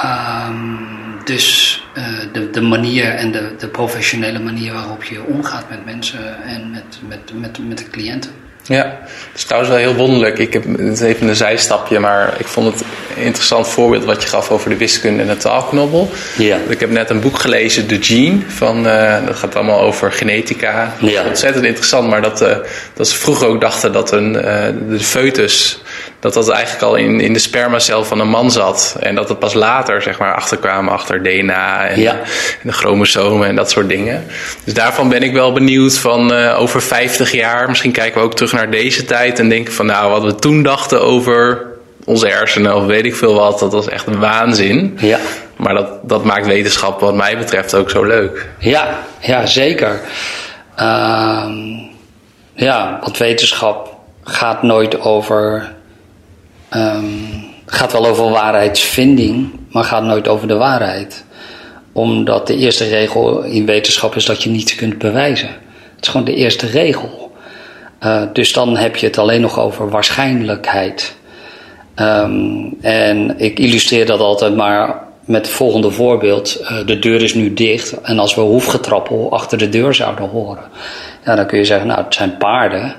Um, 0.06 0.80
dus 1.24 1.84
uh, 1.98 2.04
de, 2.32 2.50
de 2.50 2.62
manier 2.62 3.06
en 3.06 3.32
de, 3.32 3.56
de 3.58 3.67
professionele 3.67 4.39
manier 4.39 4.74
waarop 4.74 5.04
je 5.04 5.24
omgaat 5.24 5.70
met 5.70 5.86
mensen 5.86 6.43
en 6.43 6.72
met, 6.72 7.00
met, 7.08 7.32
met, 7.34 7.67
met 7.67 7.78
de 7.78 7.89
cliënten. 7.89 8.32
Ja, 8.68 9.00
het 9.10 9.36
is 9.36 9.44
trouwens 9.44 9.72
wel 9.74 9.82
heel 9.82 9.96
wonderlijk. 9.96 10.38
Ik 10.38 10.54
heb 10.54 10.64
het 10.64 10.80
is 10.80 11.02
even 11.02 11.28
een 11.28 11.36
zijstapje, 11.36 12.00
maar 12.00 12.34
ik 12.38 12.48
vond 12.48 12.74
het 12.74 12.84
een 13.16 13.24
interessant 13.24 13.68
voorbeeld 13.68 14.04
wat 14.04 14.22
je 14.22 14.28
gaf 14.28 14.50
over 14.50 14.70
de 14.70 14.78
wiskunde 14.78 15.22
en 15.22 15.28
de 15.28 15.38
taalknobbel. 15.38 16.12
Ja. 16.38 16.58
Ik 16.68 16.80
heb 16.80 16.90
net 16.90 17.10
een 17.10 17.20
boek 17.20 17.40
gelezen, 17.40 17.88
The 17.88 17.98
Gene, 18.02 18.38
van, 18.48 18.88
eh, 18.88 19.26
dat 19.26 19.36
gaat 19.36 19.56
allemaal 19.56 19.82
over 19.82 20.12
genetica. 20.12 20.94
Dat 21.00 21.10
Ja. 21.10 21.24
Ontzettend 21.26 21.66
interessant, 21.66 22.10
maar 22.10 22.22
dat, 22.22 22.42
eh, 22.42 22.58
dat 22.94 23.08
ze 23.08 23.18
vroeger 23.18 23.48
ook 23.48 23.62
dachten 23.62 23.92
dat 23.92 24.12
een, 24.12 24.36
eh, 24.36 24.68
de 24.90 25.00
foetus, 25.00 25.82
dat 26.20 26.34
dat 26.34 26.50
eigenlijk 26.50 26.84
al 26.84 26.96
in, 26.96 27.20
in 27.20 27.34
de 27.34 27.40
spermacel 27.40 28.04
van 28.04 28.20
een 28.20 28.30
man 28.30 28.52
zat. 28.52 28.98
En 29.00 29.16
dat 29.16 29.30
het 29.30 29.40
pas 29.40 29.54
later, 29.54 30.02
zeg 30.02 30.20
maar, 30.20 30.36
achterkwamen 30.36 30.94
achter 30.94 31.24
DNA 31.24 31.88
en, 31.88 32.00
Ja. 32.00 32.12
en 32.12 32.20
de 32.64 32.72
chromosomen 32.72 33.48
en 33.48 33.56
dat 33.56 33.70
soort 33.70 33.90
dingen. 33.90 34.26
Dus 34.64 34.74
daarvan 34.74 35.10
ben 35.10 35.24
ik 35.24 35.34
wel 35.34 35.52
benieuwd 35.54 35.98
van 35.98 36.34
eh, 36.34 36.60
over 36.60 36.82
50 36.82 37.32
jaar. 37.32 37.70
Misschien 37.70 37.92
kijken 37.92 38.20
we 38.20 38.26
ook 38.26 38.36
terug 38.36 38.52
naar 38.52 38.72
deze 38.72 39.06
tijd 39.06 39.40
en 39.40 39.50
denken 39.50 39.74
van 39.74 39.86
nou, 39.86 40.10
wat 40.12 40.24
we 40.24 40.36
toen 40.36 40.64
dachten 40.64 41.02
over 41.02 41.66
onze 42.06 42.28
hersenen 42.28 42.76
of 42.76 42.86
weet 42.86 43.06
ik 43.06 43.16
veel 43.16 43.34
wat, 43.34 43.60
dat 43.60 43.72
was 43.72 43.88
echt 43.90 44.06
waanzin. 44.06 44.98
Ja. 45.02 45.20
Maar 45.56 45.74
dat, 45.74 45.90
dat 46.10 46.24
maakt 46.24 46.46
wetenschap 46.46 47.00
wat 47.00 47.16
mij 47.16 47.38
betreft 47.38 47.76
ook 47.76 47.90
zo 47.90 48.04
leuk. 48.04 48.48
Ja, 48.58 49.00
ja 49.20 49.46
zeker. 49.46 50.00
Ehm, 50.76 51.52
ja, 52.54 52.98
want 53.02 53.18
wetenschap 53.18 53.96
gaat 54.24 54.64
nooit 54.64 55.02
over. 55.02 55.76
Ehm, 56.70 57.06
gaat 57.66 57.92
wel 57.92 58.06
over 58.06 58.30
waarheidsvinding, 58.30 59.50
maar 59.70 59.84
gaat 59.84 60.04
nooit 60.04 60.28
over 60.28 60.48
de 60.48 60.56
waarheid. 60.56 61.26
Omdat 61.92 62.48
de 62.48 62.56
eerste 62.56 62.88
regel 62.88 63.44
in 63.44 63.66
wetenschap 63.66 64.16
is 64.16 64.26
dat 64.26 64.44
je 64.44 64.50
niets 64.50 64.76
kunt 64.76 64.98
bewijzen. 64.98 65.50
Het 65.96 66.06
is 66.06 66.08
gewoon 66.08 66.26
de 66.26 66.36
eerste 66.36 66.68
regel. 66.68 67.32
Eh, 68.00 68.24
dus 68.34 68.54
dan 68.54 68.78
heb 68.78 68.96
je 68.96 69.06
het 69.06 69.18
alleen 69.18 69.42
nog 69.42 69.60
over 69.60 69.90
waarschijnlijkheid. 69.90 71.16
Ehm, 71.96 72.66
en 72.82 73.40
ik 73.40 73.60
illustreer 73.60 74.06
dat 74.06 74.20
altijd 74.20 74.56
maar 74.56 75.02
met 75.26 75.46
het 75.46 75.56
volgende 75.56 75.92
voorbeeld. 75.92 76.56
Eh, 76.56 76.86
de 76.86 77.00
deur 77.00 77.22
is 77.22 77.34
nu 77.34 77.54
dicht 77.54 78.02
en 78.02 78.20
als 78.20 78.36
we 78.36 78.42
hoefgetrappel 78.42 79.32
achter 79.32 79.58
de 79.58 79.70
deur 79.70 79.94
zouden 79.94 80.30
horen, 80.30 80.64
ja, 81.26 81.36
dan 81.36 81.46
kun 81.46 81.58
je 81.58 81.66
zeggen, 81.66 81.88
nou, 81.88 82.04
het 82.04 82.14
zijn 82.14 82.38
paarden. 82.38 82.96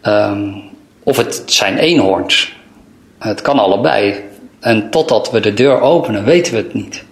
Ehm, 0.00 0.48
of 1.02 1.16
het 1.16 1.42
zijn 1.46 1.78
eenhoorns. 1.78 2.58
Het 3.20 3.40
kan 3.40 3.58
allebei. 3.58 4.14
En 4.60 4.90
totdat 4.90 5.30
we 5.30 5.40
de 5.40 5.54
deur 5.54 5.80
openen, 5.80 6.24
weten 6.24 6.52
we 6.52 6.58
het 6.58 6.74
niet. 6.74 7.04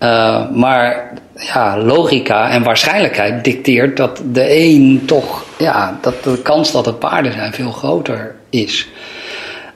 Uh, 0.00 0.50
maar 0.50 1.12
ja, 1.34 1.78
logica 1.78 2.50
en 2.50 2.62
waarschijnlijkheid 2.62 3.44
dicteert 3.44 3.96
dat 3.96 4.20
de 4.32 4.56
een 4.56 5.02
toch, 5.06 5.44
ja, 5.58 5.98
dat 6.00 6.24
de 6.24 6.42
kans 6.42 6.72
dat 6.72 6.86
het 6.86 6.98
paarden 6.98 7.32
zijn 7.32 7.52
veel 7.52 7.70
groter 7.70 8.34
is. 8.50 8.88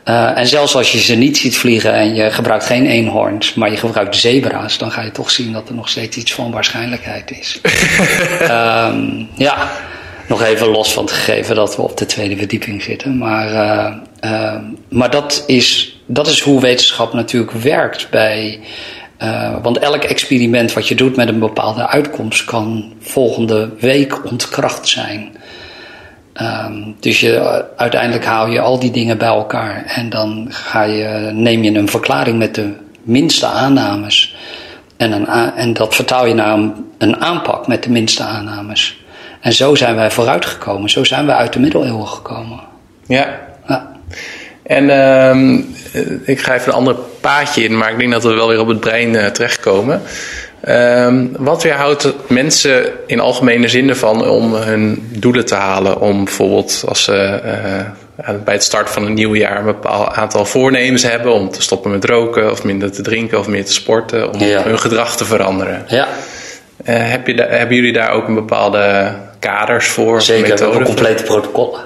Uh, 0.05 0.39
en 0.39 0.47
zelfs 0.47 0.77
als 0.77 0.93
je 0.93 0.99
ze 0.99 1.15
niet 1.15 1.39
ziet 1.39 1.57
vliegen 1.57 1.93
en 1.95 2.15
je 2.15 2.31
gebruikt 2.31 2.65
geen 2.65 2.87
eenhoorns, 2.87 3.55
maar 3.55 3.71
je 3.71 3.77
gebruikt 3.77 4.17
zebra's, 4.17 4.79
dan 4.79 4.91
ga 4.91 5.03
je 5.03 5.11
toch 5.11 5.31
zien 5.31 5.53
dat 5.53 5.69
er 5.69 5.75
nog 5.75 5.89
steeds 5.89 6.17
iets 6.17 6.35
van 6.35 6.51
waarschijnlijkheid 6.51 7.31
is. 7.31 7.61
um, 8.41 9.29
ja, 9.49 9.71
nog 10.29 10.43
even 10.43 10.69
los 10.69 10.93
van 10.93 11.05
het 11.05 11.13
gegeven 11.13 11.55
dat 11.55 11.77
we 11.77 11.83
op 11.83 11.97
de 11.97 12.07
tweede 12.07 12.37
verdieping 12.37 12.83
zitten. 12.83 13.19
Maar, 13.19 13.53
uh, 13.53 13.97
uh, 14.25 14.57
maar 14.89 15.11
dat, 15.11 15.45
is, 15.47 15.99
dat 16.07 16.27
is 16.27 16.41
hoe 16.41 16.61
wetenschap 16.61 17.13
natuurlijk 17.13 17.53
werkt 17.53 18.11
bij. 18.11 18.61
Uh, 19.23 19.57
want 19.63 19.79
elk 19.79 20.03
experiment 20.03 20.73
wat 20.73 20.89
je 20.89 20.95
doet 20.95 21.17
met 21.17 21.29
een 21.29 21.39
bepaalde 21.39 21.89
uitkomst 21.89 22.45
kan 22.45 22.93
volgende 23.01 23.71
week 23.81 24.31
ontkracht 24.31 24.89
zijn. 24.89 25.37
Um, 26.41 26.97
dus 27.01 27.21
je, 27.21 27.65
uiteindelijk 27.77 28.25
haal 28.25 28.47
je 28.47 28.61
al 28.61 28.79
die 28.79 28.91
dingen 28.91 29.19
bij 29.19 29.29
elkaar 29.29 29.85
en 29.87 30.11
dan 30.11 30.47
ga 30.51 30.83
je, 30.83 31.31
neem 31.33 31.63
je 31.63 31.75
een 31.75 31.89
verklaring 31.89 32.39
met 32.39 32.55
de 32.55 32.73
minste 33.03 33.47
aannames. 33.47 34.37
En, 34.97 35.27
en 35.57 35.73
dat 35.73 35.95
vertaal 35.95 36.27
je 36.27 36.35
naar 36.35 36.53
een, 36.53 36.75
een 36.99 37.21
aanpak 37.21 37.67
met 37.67 37.83
de 37.83 37.91
minste 37.91 38.23
aannames. 38.23 39.01
En 39.41 39.53
zo 39.53 39.75
zijn 39.75 39.95
wij 39.95 40.11
vooruitgekomen. 40.11 40.91
Zo 40.91 41.05
zijn 41.05 41.27
we 41.27 41.33
uit 41.33 41.53
de 41.53 41.61
middeleeuwen 41.61 42.09
gekomen. 42.09 42.61
Ja. 43.07 43.42
En 44.73 44.85
uh, 45.95 46.25
ik 46.25 46.41
ga 46.41 46.55
even 46.55 46.69
een 46.69 46.79
ander 46.79 46.97
paadje 47.21 47.65
in, 47.65 47.77
maar 47.77 47.91
ik 47.91 47.99
denk 47.99 48.13
dat 48.13 48.23
we 48.23 48.35
wel 48.35 48.49
weer 48.49 48.61
op 48.61 48.69
het 48.69 48.81
brein 48.81 49.15
uh, 49.15 49.27
terechtkomen. 49.27 50.03
Uh, 50.69 51.15
wat 51.37 51.63
weerhoudt 51.63 52.13
mensen 52.29 52.85
in 53.07 53.21
algemene 53.21 53.69
zin 53.69 53.89
ervan 53.89 54.29
om 54.29 54.55
hun 54.55 55.09
doelen 55.11 55.47
te 55.47 55.55
halen? 55.55 56.01
Om 56.01 56.25
bijvoorbeeld 56.25 56.85
als 56.89 57.05
ze 57.05 57.41
uh, 57.45 58.35
bij 58.45 58.55
het 58.55 58.63
start 58.63 58.91
van 58.91 59.07
een 59.07 59.15
nieuw 59.15 59.35
jaar 59.35 59.59
een 59.59 59.65
bepaald 59.65 60.15
aantal 60.15 60.45
voornemens 60.45 61.03
hebben 61.03 61.33
om 61.33 61.51
te 61.51 61.63
stoppen 61.63 61.91
met 61.91 62.05
roken 62.05 62.51
of 62.51 62.65
minder 62.65 62.93
te 62.93 63.03
drinken 63.03 63.39
of 63.39 63.49
meer 63.49 63.65
te 63.65 63.73
sporten, 63.73 64.33
om 64.33 64.41
ja. 64.41 64.63
hun 64.63 64.79
gedrag 64.79 65.17
te 65.17 65.25
veranderen. 65.25 65.85
Ja. 65.89 66.09
Uh, 66.89 67.11
heb 67.11 67.27
je 67.27 67.35
da- 67.35 67.49
hebben 67.49 67.77
jullie 67.77 67.93
daar 67.93 68.11
ook 68.11 68.29
een 68.29 68.35
bepaalde 68.35 69.13
kaders 69.39 69.87
voor? 69.87 70.23
Zeker, 70.23 70.57
we 70.57 70.63
hebben 70.65 70.85
complete 70.85 71.23
protocollen. 71.23 71.81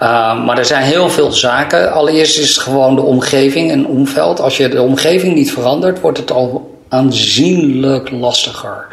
Uh, 0.00 0.44
maar 0.44 0.58
er 0.58 0.64
zijn 0.64 0.82
heel 0.82 1.08
veel 1.08 1.32
zaken. 1.32 1.92
Allereerst 1.92 2.38
is 2.38 2.48
het 2.48 2.58
gewoon 2.58 2.94
de 2.94 3.02
omgeving 3.02 3.70
en 3.70 3.86
omveld. 3.86 4.40
Als 4.40 4.56
je 4.56 4.68
de 4.68 4.82
omgeving 4.82 5.34
niet 5.34 5.52
verandert, 5.52 6.00
wordt 6.00 6.18
het 6.18 6.30
al 6.30 6.78
aanzienlijk 6.88 8.10
lastiger. 8.10 8.86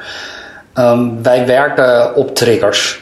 Um, 0.76 1.24
wij 1.24 1.46
werken 1.46 2.16
op 2.16 2.36
triggers. 2.36 3.00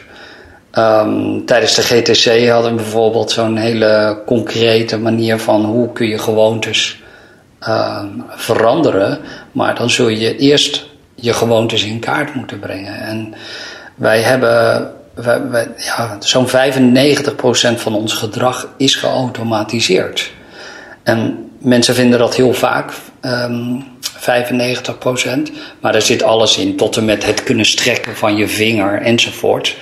Um, 0.72 1.44
tijdens 1.46 1.74
de 1.74 1.82
GTC 1.82 2.48
hadden 2.48 2.70
we 2.70 2.76
bijvoorbeeld 2.76 3.30
zo'n 3.30 3.56
hele 3.56 4.22
concrete 4.26 4.98
manier 4.98 5.38
van 5.38 5.64
hoe 5.64 5.92
kun 5.92 6.06
je 6.06 6.18
gewoontes 6.18 7.04
veranderen. 8.28 9.18
Maar 9.52 9.74
dan 9.74 9.90
zul 9.90 10.08
je 10.08 10.36
eerst 10.36 10.86
je 11.14 11.32
gewoontes 11.32 11.84
in 11.84 11.98
kaart 11.98 12.34
moeten 12.34 12.58
brengen. 12.58 13.00
En 13.00 13.34
wij 13.94 14.20
hebben 14.20 14.90
ja, 15.76 16.16
zo'n 16.18 16.48
95% 16.48 16.50
van 17.76 17.94
ons 17.94 18.12
gedrag 18.12 18.68
is 18.76 18.94
geautomatiseerd. 18.94 20.32
En 21.02 21.50
mensen 21.58 21.94
vinden 21.94 22.18
dat 22.18 22.34
heel 22.34 22.52
vaak, 22.54 22.92
um, 23.20 23.84
95%, 24.00 25.52
maar 25.80 25.92
daar 25.92 26.02
zit 26.02 26.22
alles 26.22 26.58
in, 26.58 26.76
tot 26.76 26.96
en 26.96 27.04
met 27.04 27.24
het 27.24 27.42
kunnen 27.42 27.66
strekken 27.66 28.16
van 28.16 28.36
je 28.36 28.48
vinger 28.48 29.02
enzovoort. 29.02 29.76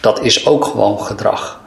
Dat 0.00 0.24
is 0.24 0.46
ook 0.46 0.64
gewoon 0.64 1.00
gedrag. 1.00 1.60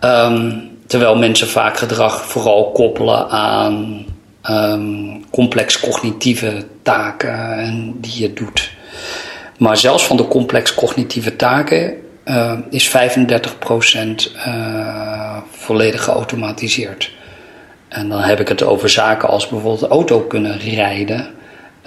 Um, 0.00 0.70
terwijl 0.86 1.16
mensen 1.16 1.48
vaak 1.48 1.76
gedrag 1.76 2.24
vooral 2.24 2.70
koppelen 2.70 3.30
aan 3.30 4.04
um, 4.50 5.24
complex 5.30 5.80
cognitieve 5.80 6.66
taken 6.82 7.58
en 7.58 7.94
die 8.00 8.20
je 8.20 8.32
doet. 8.32 8.70
Maar 9.58 9.76
zelfs 9.76 10.06
van 10.06 10.16
de 10.16 10.28
complex 10.28 10.74
cognitieve 10.74 11.36
taken 11.36 11.96
uh, 12.28 12.52
is 12.70 12.88
35% 12.88 12.92
uh, 14.46 15.36
volledig 15.50 16.04
geautomatiseerd. 16.04 17.12
En 17.88 18.08
dan 18.08 18.20
heb 18.20 18.40
ik 18.40 18.48
het 18.48 18.62
over 18.62 18.88
zaken 18.88 19.28
als 19.28 19.48
bijvoorbeeld 19.48 19.90
auto 19.90 20.20
kunnen 20.20 20.58
rijden 20.58 21.26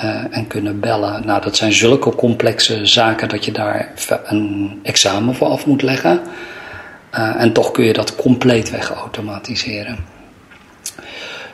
uh, 0.03 0.15
en 0.29 0.47
kunnen 0.47 0.79
bellen. 0.79 1.25
Nou, 1.25 1.41
dat 1.41 1.55
zijn 1.55 1.73
zulke 1.73 2.15
complexe 2.15 2.85
zaken 2.85 3.29
dat 3.29 3.45
je 3.45 3.51
daar 3.51 3.93
een 4.25 4.79
examen 4.83 5.35
voor 5.35 5.47
af 5.47 5.65
moet 5.65 5.81
leggen. 5.81 6.19
En 7.11 7.53
toch 7.53 7.71
kun 7.71 7.83
je 7.83 7.93
dat 7.93 8.15
compleet 8.15 8.69
wegautomatiseren. 8.69 9.97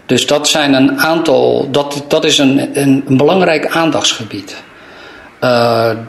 Dus 0.06 0.28
dat 0.28 0.48
zijn 0.48 0.74
een 0.74 1.00
aantal, 1.00 1.72
dat, 1.72 2.06
dat 2.08 2.26
is 2.26 2.38
een, 2.38 2.80
een, 2.80 3.04
belangrijk 3.08 3.68
aandachtsgebied. 3.68 4.64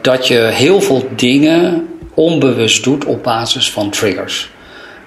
Dat 0.01 0.27
je 0.27 0.37
heel 0.37 0.81
veel 0.81 1.09
dingen 1.15 1.88
onbewust 2.19 2.83
doet 2.83 3.05
op 3.05 3.23
basis 3.23 3.71
van 3.71 3.89
triggers. 3.89 4.49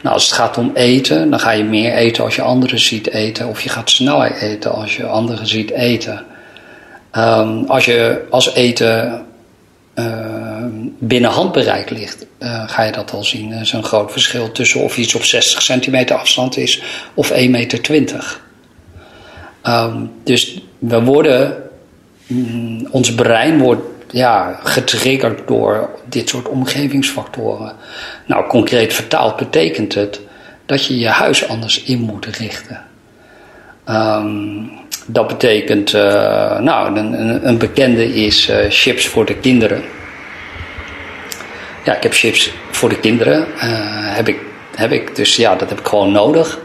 Nou, 0.03 0.15
als 0.15 0.25
het 0.25 0.33
gaat 0.33 0.59
om 0.59 0.71
eten, 0.75 1.31
dan 1.31 1.41
ga 1.41 1.51
je 1.51 1.65
meer 1.65 1.95
eten 1.95 2.25
als 2.25 2.37
je 2.37 2.43
anderen 2.43 2.79
ziet 2.79 3.11
eten, 3.11 3.49
of 3.49 3.61
je 3.61 3.69
gaat 3.69 3.91
sneller 3.91 4.37
eten 4.37 4.73
als 4.73 4.97
je 4.97 5.07
anderen 5.07 5.47
ziet 5.47 5.71
eten. 5.71 6.25
Um, 7.17 7.65
als 7.67 7.85
je 7.85 8.25
als 8.31 8.55
eten 8.55 9.27
uh, 9.95 10.65
binnen 10.99 11.31
handbereik 11.31 11.91
ligt, 11.91 12.27
uh, 12.39 12.69
ga 12.69 12.83
je 12.83 12.93
dat 12.93 13.13
al 13.13 13.25
zien. 13.25 13.53
Er 13.53 13.61
is 13.61 13.73
een 13.73 13.85
groot 13.85 14.13
verschil 14.13 14.53
tussen 14.53 14.81
of 14.81 14.97
iets 14.97 15.15
op 15.15 15.25
60 15.25 15.63
centimeter 15.63 16.17
afstand 16.17 16.57
is 16.57 16.83
of 17.15 17.31
1,20 17.31 17.51
meter. 17.51 18.41
Um, 19.67 20.11
dus 20.25 20.61
we 20.79 21.03
worden, 21.03 21.63
mm, 22.27 22.89
ons 22.91 23.15
brein 23.15 23.59
wordt 23.59 23.92
ja, 24.13 24.59
getriggerd 24.63 25.49
door 25.49 25.91
dit 26.05 26.29
soort 26.29 26.49
omgevingsfactoren. 26.49 27.73
Nou, 28.27 28.47
concreet 28.47 28.95
vertaald 28.95 29.37
betekent 29.37 29.95
het 29.95 30.21
dat 30.67 30.87
je 30.87 30.99
je 30.99 31.09
huis 31.09 31.49
anders 31.49 31.83
in 31.83 32.01
moet 32.01 32.27
richten. 32.27 32.85
Um, 33.89 34.71
dat 35.07 35.27
betekent, 35.27 35.95
uh, 35.95 36.59
nou, 36.59 36.99
een, 36.99 37.49
een, 37.49 37.59
bekende 37.59 38.15
is 38.15 38.51
uh, 38.51 38.57
chips 38.69 39.07
voor 39.07 39.25
de 39.25 39.35
kinderen. 39.35 39.83
Ja, 41.85 41.97
ik 41.97 42.03
heb 42.03 42.13
chips 42.13 42.53
voor 42.71 42.89
de 42.89 42.99
kinderen. 42.99 43.47
Uh, 43.57 43.65
heb 44.17 44.29
ik 44.29 44.39
heb 44.77 44.93
ik. 44.93 45.17
Dus 45.17 45.37
ja, 45.37 45.55
dat 45.55 45.69
heb 45.69 45.81
ik 45.81 45.87
gewoon 45.87 46.13
nodig. 46.13 46.59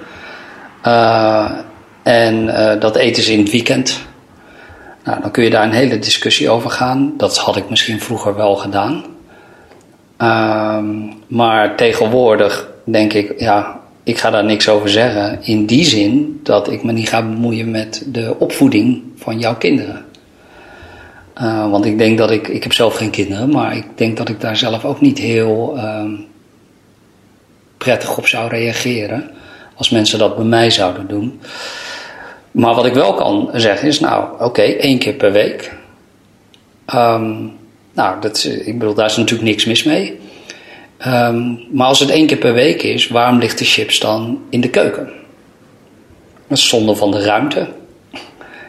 En 2.03 2.45
dat 2.79 2.95
eten 2.95 3.23
ze 3.23 3.31
in 3.31 3.39
het 3.39 3.51
weekend. 3.51 4.07
Nou, 5.07 5.21
dan 5.21 5.31
kun 5.31 5.43
je 5.43 5.49
daar 5.49 5.63
een 5.63 5.71
hele 5.71 5.99
discussie 5.99 6.49
over 6.49 6.69
gaan. 6.69 7.13
Dat 7.17 7.37
had 7.37 7.55
ik 7.55 7.69
misschien 7.69 8.01
vroeger 8.01 8.35
wel 8.35 8.55
gedaan. 8.55 9.03
Uh, 10.21 10.83
maar 11.27 11.75
tegenwoordig 11.75 12.69
denk 12.83 13.13
ik, 13.13 13.39
ja, 13.39 13.79
ik 14.03 14.17
ga 14.17 14.29
daar 14.29 14.45
niks 14.45 14.69
over 14.69 14.89
zeggen. 14.89 15.43
In 15.43 15.65
die 15.65 15.83
zin 15.83 16.39
dat 16.43 16.71
ik 16.71 16.83
me 16.83 16.91
niet 16.91 17.09
ga 17.09 17.21
bemoeien 17.21 17.71
met 17.71 18.03
de 18.05 18.35
opvoeding 18.39 19.03
van 19.15 19.39
jouw 19.39 19.55
kinderen. 19.55 20.05
Uh, 21.41 21.71
want 21.71 21.85
ik 21.85 21.97
denk 21.97 22.17
dat 22.17 22.31
ik, 22.31 22.47
ik 22.47 22.63
heb 22.63 22.73
zelf 22.73 22.95
geen 22.95 23.09
kinderen, 23.09 23.49
maar 23.49 23.75
ik 23.75 23.85
denk 23.95 24.17
dat 24.17 24.29
ik 24.29 24.41
daar 24.41 24.57
zelf 24.57 24.85
ook 24.85 25.01
niet 25.01 25.17
heel 25.17 25.73
uh, 25.75 26.03
prettig 27.77 28.17
op 28.17 28.27
zou 28.27 28.49
reageren. 28.49 29.29
Als 29.75 29.89
mensen 29.89 30.19
dat 30.19 30.35
bij 30.35 30.45
mij 30.45 30.69
zouden 30.69 31.07
doen. 31.07 31.39
Maar 32.57 32.75
wat 32.75 32.85
ik 32.85 32.93
wel 32.93 33.13
kan 33.13 33.49
zeggen 33.53 33.87
is, 33.87 33.99
nou 33.99 34.25
oké, 34.39 34.61
één 34.61 34.99
keer 34.99 35.13
per 35.13 35.31
week. 35.31 35.73
Um, 36.95 37.57
nou, 37.93 38.21
dat, 38.21 38.43
ik 38.43 38.79
bedoel, 38.79 38.93
daar 38.93 39.05
is 39.05 39.17
natuurlijk 39.17 39.49
niks 39.49 39.65
mis 39.65 39.83
mee. 39.83 40.19
Um, 41.07 41.65
maar 41.71 41.87
als 41.87 41.99
het 41.99 42.09
één 42.09 42.27
keer 42.27 42.37
per 42.37 42.53
week 42.53 42.83
is, 42.83 43.07
waarom 43.07 43.39
ligt 43.39 43.57
de 43.57 43.65
chips 43.65 43.99
dan 43.99 44.41
in 44.49 44.61
de 44.61 44.69
keuken? 44.69 45.09
Dat 46.47 46.57
is 46.57 46.67
zonde 46.67 46.95
van 46.95 47.11
de 47.11 47.21
ruimte. 47.21 47.67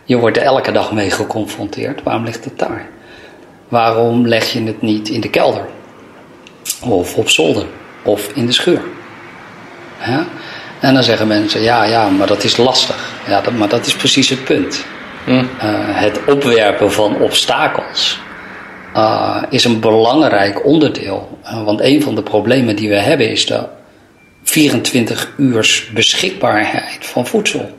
Je 0.05 0.17
wordt 0.17 0.37
er 0.37 0.43
elke 0.43 0.73
dag 0.73 0.93
mee 0.93 1.11
geconfronteerd. 1.11 2.03
Waarom 2.03 2.25
ligt 2.25 2.45
het 2.45 2.59
daar? 2.59 2.89
Waarom 3.69 4.27
leg 4.27 4.53
je 4.53 4.63
het 4.63 4.83
niet 4.83 5.09
in 5.09 5.21
de 5.21 5.31
kelder? 5.31 5.67
Of 6.83 7.17
op 7.17 7.29
zolder? 7.29 7.67
Of 8.05 8.31
in 8.35 8.47
de 8.47 8.53
schuur? 8.53 8.83
En 10.81 10.95
dan 10.95 11.03
zeggen 11.03 11.27
mensen, 11.27 11.63
ja, 11.63 11.85
ja, 11.85 12.09
maar 12.09 12.27
dat 12.27 12.45
is 12.45 12.57
lastig. 12.57 13.08
Ja, 13.29 13.41
dat, 13.41 13.53
maar 13.53 13.69
dat 13.69 13.87
is 13.87 13.97
precies 13.97 14.29
het 14.29 14.45
punt. 14.45 14.85
Hm. 15.25 15.33
Uh, 15.33 15.45
het 16.01 16.21
opwerpen 16.27 16.93
van 16.93 17.21
obstakels 17.21 18.19
uh, 18.97 19.43
is 19.51 19.65
een 19.65 19.81
belangrijk 19.81 20.67
onderdeel. 20.67 21.39
Uh, 21.45 21.65
want 21.65 21.81
een 21.81 22.03
van 22.03 22.15
de 22.15 22.23
problemen 22.23 22.77
die 22.77 22.89
we 22.89 22.99
hebben 22.99 23.31
is 23.31 23.47
de 23.47 23.67
24 24.43 25.33
uur 25.37 25.89
beschikbaarheid 25.95 27.07
van 27.07 27.27
voedsel. 27.27 27.77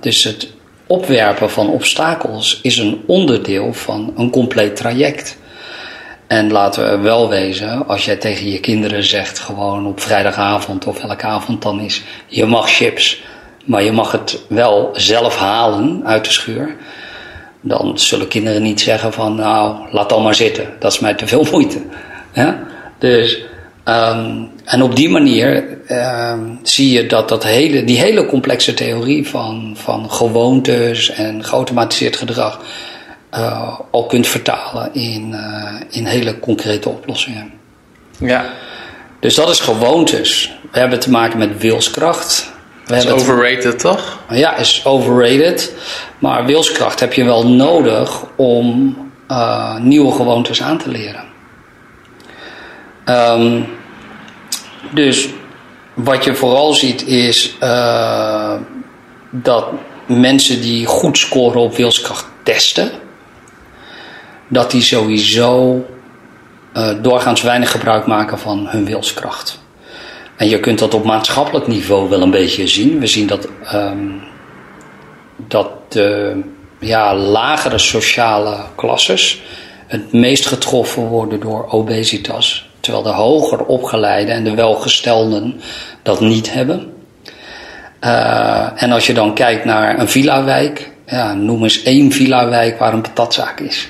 dus 0.00 0.24
het 0.24 0.48
opwerpen 0.86 1.50
van 1.50 1.68
obstakels 1.68 2.60
is 2.62 2.78
een 2.78 3.02
onderdeel 3.06 3.72
van 3.72 4.12
een 4.16 4.30
compleet 4.30 4.76
traject. 4.76 5.38
En 6.26 6.50
laten 6.50 6.90
we 6.90 6.98
wel 6.98 7.28
wezen, 7.28 7.86
als 7.86 8.04
jij 8.04 8.16
tegen 8.16 8.50
je 8.50 8.60
kinderen 8.60 9.04
zegt, 9.04 9.38
gewoon 9.38 9.86
op 9.86 10.00
vrijdagavond 10.00 10.86
of 10.86 10.98
elke 10.98 11.26
avond 11.26 11.62
dan 11.62 11.80
is, 11.80 12.02
je 12.26 12.44
mag 12.44 12.70
chips, 12.70 13.22
maar 13.66 13.82
je 13.82 13.92
mag 13.92 14.12
het 14.12 14.42
wel 14.48 14.90
zelf 14.92 15.36
halen 15.36 16.02
uit 16.04 16.24
de 16.24 16.30
schuur. 16.30 16.76
Dan 17.60 17.98
zullen 17.98 18.28
kinderen 18.28 18.62
niet 18.62 18.80
zeggen 18.80 19.12
van, 19.12 19.34
nou, 19.34 19.76
laat 19.90 20.08
dan 20.08 20.22
maar 20.22 20.34
zitten, 20.34 20.68
dat 20.78 20.92
is 20.92 20.98
mij 20.98 21.14
te 21.14 21.26
veel 21.26 21.46
moeite. 21.52 21.78
Ja? 22.32 22.58
Dus, 22.98 23.44
um, 23.84 24.50
en 24.64 24.82
op 24.82 24.96
die 24.96 25.08
manier 25.08 25.78
um, 25.88 26.58
zie 26.62 26.92
je 26.92 27.06
dat, 27.06 27.28
dat 27.28 27.44
hele, 27.44 27.84
die 27.84 27.98
hele 27.98 28.26
complexe 28.26 28.74
theorie 28.74 29.28
van, 29.28 29.76
van 29.78 30.10
gewoontes 30.10 31.10
en 31.10 31.44
geautomatiseerd 31.44 32.16
gedrag, 32.16 32.60
uh, 33.34 33.80
al 33.90 34.06
kunt 34.06 34.26
vertalen 34.26 34.94
in, 34.94 35.30
uh, 35.32 35.74
in 35.90 36.06
hele 36.06 36.38
concrete 36.38 36.88
oplossingen. 36.88 37.52
Ja. 38.18 38.52
Dus 39.20 39.34
dat 39.34 39.48
is 39.48 39.60
gewoontes. 39.60 40.52
We 40.72 40.78
hebben 40.78 41.00
te 41.00 41.10
maken 41.10 41.38
met 41.38 41.58
wilskracht. 41.58 42.54
We 42.86 42.96
is 42.96 43.10
overrated 43.10 43.78
toch? 43.78 44.18
Ja, 44.28 44.56
is 44.56 44.84
overrated. 44.84 45.74
Maar 46.18 46.44
wilskracht 46.44 47.00
heb 47.00 47.12
je 47.12 47.24
wel 47.24 47.46
nodig 47.48 48.24
om 48.36 48.96
uh, 49.30 49.76
nieuwe 49.76 50.12
gewoontes 50.12 50.62
aan 50.62 50.78
te 50.78 50.88
leren. 50.88 51.24
Um, 53.04 53.66
dus 54.90 55.28
wat 55.94 56.24
je 56.24 56.34
vooral 56.34 56.72
ziet 56.72 57.06
is 57.06 57.56
dat 59.30 59.66
mensen 60.06 60.60
die 60.60 60.86
goed 60.86 61.18
scoren 61.18 61.60
op 61.60 61.76
wilskracht 61.76 62.26
testen 62.42 62.90
dat 64.48 64.70
die 64.70 64.82
sowieso 64.82 65.84
uh, 66.74 66.88
doorgaans 67.02 67.42
weinig 67.42 67.70
gebruik 67.70 68.06
maken 68.06 68.38
van 68.38 68.66
hun 68.68 68.84
wilskracht. 68.84 69.64
En 70.36 70.48
je 70.48 70.60
kunt 70.60 70.78
dat 70.78 70.94
op 70.94 71.04
maatschappelijk 71.04 71.66
niveau 71.66 72.08
wel 72.08 72.22
een 72.22 72.30
beetje 72.30 72.66
zien. 72.66 73.00
We 73.00 73.06
zien 73.06 73.26
dat, 73.26 73.48
um, 73.74 74.22
dat 75.36 75.68
de 75.92 76.40
ja, 76.80 77.14
lagere 77.14 77.78
sociale 77.78 78.56
klasses 78.74 79.42
het 79.86 80.12
meest 80.12 80.46
getroffen 80.46 81.02
worden 81.02 81.40
door 81.40 81.66
obesitas. 81.70 82.70
Terwijl 82.80 83.04
de 83.04 83.10
hoger 83.10 83.64
opgeleide 83.64 84.32
en 84.32 84.44
de 84.44 84.54
welgestelden 84.54 85.60
dat 86.02 86.20
niet 86.20 86.52
hebben. 86.52 86.92
Uh, 88.00 88.82
en 88.82 88.92
als 88.92 89.06
je 89.06 89.14
dan 89.14 89.34
kijkt 89.34 89.64
naar 89.64 89.98
een 89.98 90.08
villa-wijk, 90.08 90.92
ja, 91.06 91.34
noem 91.34 91.62
eens 91.62 91.82
één 91.82 92.12
villa-wijk 92.12 92.78
waar 92.78 92.92
een 92.92 93.00
patatzaak 93.00 93.60
is. 93.60 93.88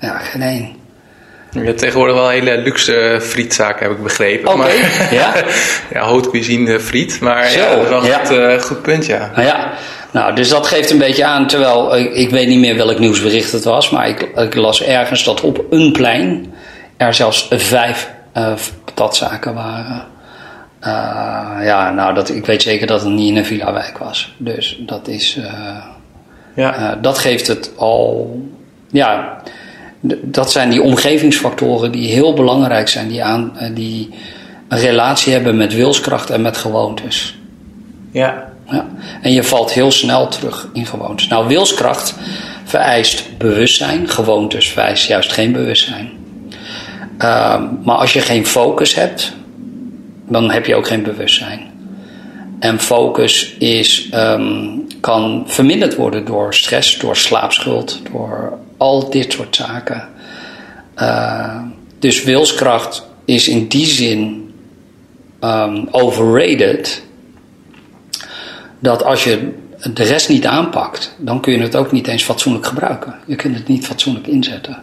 Ja, 0.00 0.18
geen 0.18 0.42
één. 0.42 0.75
Je 1.50 1.60
hebt 1.60 1.78
tegenwoordig 1.78 2.14
wel 2.14 2.24
een 2.24 2.30
hele 2.30 2.58
luxe 2.58 3.18
frietzaken, 3.22 3.86
heb 3.86 3.96
ik 3.96 4.02
begrepen. 4.02 4.52
Oké, 4.52 4.60
okay, 4.60 4.76
ja. 5.10 5.34
ja, 5.92 6.00
haute 6.00 6.30
cuisine 6.30 6.80
friet. 6.80 7.20
Maar 7.20 7.48
Zo, 7.48 7.58
ja, 7.58 7.74
dat 7.74 7.82
is 7.82 7.88
wel 7.88 8.04
ja. 8.04 8.20
een 8.20 8.26
goed, 8.26 8.36
uh, 8.36 8.60
goed 8.60 8.82
punt, 8.82 9.06
ja. 9.06 9.30
Nou 9.34 9.46
ja, 9.46 9.72
nou, 10.10 10.34
dus 10.34 10.48
dat 10.48 10.66
geeft 10.66 10.90
een 10.90 10.98
beetje 10.98 11.24
aan, 11.24 11.46
terwijl 11.46 11.96
ik, 11.96 12.14
ik 12.14 12.30
weet 12.30 12.48
niet 12.48 12.58
meer 12.58 12.76
welk 12.76 12.98
nieuwsbericht 12.98 13.52
het 13.52 13.64
was, 13.64 13.90
maar 13.90 14.08
ik, 14.08 14.22
ik, 14.22 14.54
las 14.54 14.82
ergens 14.82 15.24
dat 15.24 15.40
op 15.40 15.64
een 15.70 15.92
plein 15.92 16.54
er 16.96 17.14
zelfs 17.14 17.46
vijf 17.50 18.10
uh, 18.36 18.52
patatzaken 18.84 19.54
waren. 19.54 20.04
Uh, 20.80 21.64
ja, 21.64 21.90
nou, 21.90 22.14
dat, 22.14 22.28
ik 22.28 22.46
weet 22.46 22.62
zeker 22.62 22.86
dat 22.86 23.00
het 23.00 23.10
niet 23.10 23.30
in 23.30 23.36
een 23.36 23.44
villa-wijk 23.44 23.98
was. 23.98 24.34
Dus 24.36 24.78
dat 24.80 25.08
is. 25.08 25.38
ja. 26.54 26.98
dat 27.00 27.18
geeft 27.18 27.46
het 27.46 27.70
al. 27.76 28.40
Ja, 28.90 29.42
dat 30.22 30.52
zijn 30.52 30.70
die 30.70 30.82
omgevingsfactoren 30.82 31.92
die 31.92 32.08
heel 32.08 32.32
belangrijk 32.32 32.88
zijn, 32.88 33.08
die, 33.08 33.24
aan, 33.24 33.58
eh, 33.58 33.74
die 33.74 34.10
een 34.68 34.78
relatie 34.78 35.32
hebben 35.32 35.56
met 35.56 35.74
wilskracht 35.74 36.30
en 36.30 36.40
met 36.42 36.56
gewoontes. 36.56 37.38
Ja. 38.10 38.52
ja. 38.70 38.86
En 39.20 39.32
je 39.32 39.42
valt 39.42 39.72
heel 39.72 39.90
snel 39.90 40.28
terug 40.28 40.68
in 40.72 40.86
gewoontes. 40.86 41.28
Nou, 41.28 41.46
wilskracht 41.46 42.14
vereist 42.64 43.38
bewustzijn, 43.38 44.08
gewoontes 44.08 44.68
vereist 44.68 45.08
juist 45.08 45.32
geen 45.32 45.52
bewustzijn. 45.52 46.10
Uh, 47.18 47.62
maar 47.82 47.96
als 47.96 48.12
je 48.12 48.20
geen 48.20 48.46
focus 48.46 48.94
hebt, 48.94 49.32
dan 50.28 50.50
heb 50.50 50.66
je 50.66 50.74
ook 50.74 50.86
geen 50.86 51.02
bewustzijn. 51.02 51.60
En 52.58 52.80
focus 52.80 53.54
is, 53.58 54.08
um, 54.14 54.86
kan 55.00 55.44
verminderd 55.46 55.94
worden 55.94 56.24
door 56.24 56.54
stress, 56.54 56.98
door 56.98 57.16
slaapschuld, 57.16 58.00
door 58.12 58.58
al 58.76 59.10
dit 59.10 59.32
soort 59.32 59.56
zaken. 59.56 60.08
Uh, 60.98 61.60
dus 61.98 62.22
wilskracht 62.22 63.06
is 63.24 63.48
in 63.48 63.66
die 63.66 63.86
zin 63.86 64.54
um, 65.40 65.88
overrated. 65.90 67.02
Dat 68.78 69.04
als 69.04 69.24
je 69.24 69.52
de 69.92 70.02
rest 70.02 70.28
niet 70.28 70.46
aanpakt, 70.46 71.14
dan 71.18 71.40
kun 71.40 71.52
je 71.52 71.58
het 71.58 71.76
ook 71.76 71.92
niet 71.92 72.06
eens 72.06 72.22
fatsoenlijk 72.22 72.66
gebruiken. 72.66 73.14
Je 73.26 73.36
kunt 73.36 73.56
het 73.56 73.68
niet 73.68 73.86
fatsoenlijk 73.86 74.26
inzetten. 74.26 74.82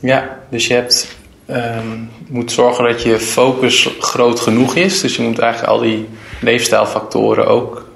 Ja, 0.00 0.38
dus 0.50 0.66
je 0.66 0.74
hebt, 0.74 1.16
um, 1.50 2.10
moet 2.28 2.52
zorgen 2.52 2.84
dat 2.84 3.02
je 3.02 3.18
focus 3.18 3.88
groot 3.98 4.40
genoeg 4.40 4.74
is. 4.74 5.00
Dus 5.00 5.16
je 5.16 5.22
moet 5.22 5.38
eigenlijk 5.38 5.72
al 5.72 5.80
die 5.80 6.08
leefstijlfactoren 6.40 7.46
ook 7.46 7.88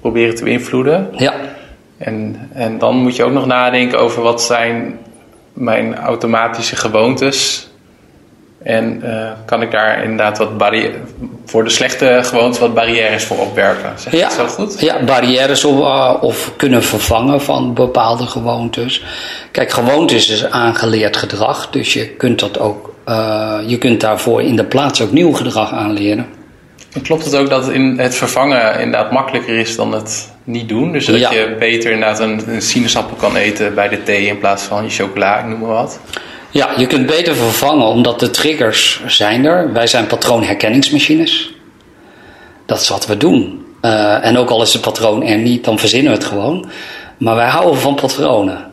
proberen 0.00 0.34
te 0.34 0.44
beïnvloeden. 0.44 1.10
Ja. 1.16 1.34
En, 2.02 2.48
en 2.52 2.78
dan 2.78 2.96
moet 2.96 3.16
je 3.16 3.24
ook 3.24 3.32
nog 3.32 3.46
nadenken 3.46 3.98
over 3.98 4.22
wat 4.22 4.42
zijn 4.42 4.98
mijn 5.52 5.96
automatische 5.96 6.76
gewoontes. 6.76 7.66
En 8.62 9.00
uh, 9.04 9.30
kan 9.44 9.62
ik 9.62 9.70
daar 9.70 10.02
inderdaad 10.02 10.38
wat 10.38 10.58
barrière, 10.58 10.94
voor 11.44 11.64
de 11.64 11.70
slechte 11.70 12.18
gewoontes 12.22 12.60
wat 12.60 12.74
barrières 12.74 13.24
voor 13.24 13.38
opwerpen? 13.38 13.92
Zeg 13.96 14.12
ja, 14.12 14.30
zo 14.30 14.46
goed? 14.46 14.80
Ja, 14.80 15.04
barrières 15.04 15.64
of, 15.64 15.78
uh, 15.78 16.14
of 16.20 16.52
kunnen 16.56 16.82
vervangen 16.82 17.40
van 17.40 17.74
bepaalde 17.74 18.26
gewoontes. 18.26 19.04
Kijk, 19.50 19.70
gewoontes 19.70 20.30
is 20.30 20.50
aangeleerd 20.50 21.16
gedrag, 21.16 21.70
dus 21.70 21.92
je 21.92 22.08
kunt 22.08 22.40
dat 22.40 22.58
ook, 22.58 22.94
uh, 23.08 23.58
je 23.66 23.78
kunt 23.78 24.00
daarvoor 24.00 24.42
in 24.42 24.56
de 24.56 24.64
plaats 24.64 25.02
ook 25.02 25.12
nieuw 25.12 25.32
gedrag 25.32 25.72
aanleren. 25.72 26.26
En 26.92 27.02
klopt 27.02 27.24
het 27.24 27.36
ook 27.36 27.50
dat 27.50 27.70
in 27.70 27.98
het 27.98 28.14
vervangen 28.14 28.80
inderdaad 28.80 29.12
makkelijker 29.12 29.58
is 29.58 29.76
dan 29.76 29.92
het 29.92 30.32
niet 30.44 30.68
doen? 30.68 30.92
Dus 30.92 31.06
dat 31.06 31.20
je 31.20 31.56
beter 31.58 31.90
inderdaad 31.90 32.20
een, 32.20 32.42
een, 32.46 32.62
sinaasappel 32.62 33.16
kan 33.16 33.36
eten 33.36 33.74
bij 33.74 33.88
de 33.88 34.02
thee 34.02 34.26
in 34.26 34.38
plaats 34.38 34.62
van 34.62 34.84
je 34.84 34.90
chocola, 34.90 35.38
ik 35.38 35.46
noem 35.46 35.58
maar 35.58 35.68
wat. 35.68 36.00
Ja, 36.50 36.70
je 36.76 36.86
kunt 36.86 37.06
beter 37.06 37.34
vervangen 37.34 37.86
omdat 37.86 38.20
de 38.20 38.30
triggers 38.30 39.02
zijn 39.06 39.44
er. 39.44 39.72
Wij 39.72 39.86
zijn 39.86 40.06
patroonherkenningsmachines. 40.06 41.54
Dat 42.66 42.80
is 42.80 42.88
wat 42.88 43.06
we 43.06 43.16
doen. 43.16 43.66
Uh, 43.82 44.24
en 44.24 44.38
ook 44.38 44.50
al 44.50 44.62
is 44.62 44.72
het 44.72 44.82
patroon 44.82 45.22
er 45.22 45.38
niet, 45.38 45.64
dan 45.64 45.78
verzinnen 45.78 46.12
we 46.12 46.18
het 46.18 46.26
gewoon. 46.26 46.70
Maar 47.18 47.34
wij 47.34 47.48
houden 47.48 47.80
van 47.80 47.94
patronen. 47.94 48.70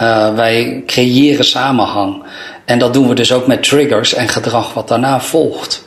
Uh, 0.00 0.34
wij 0.34 0.82
creëren 0.86 1.44
samenhang. 1.44 2.22
En 2.64 2.78
dat 2.78 2.92
doen 2.92 3.08
we 3.08 3.14
dus 3.14 3.32
ook 3.32 3.46
met 3.46 3.62
triggers 3.62 4.14
en 4.14 4.28
gedrag 4.28 4.74
wat 4.74 4.88
daarna 4.88 5.20
volgt. 5.20 5.86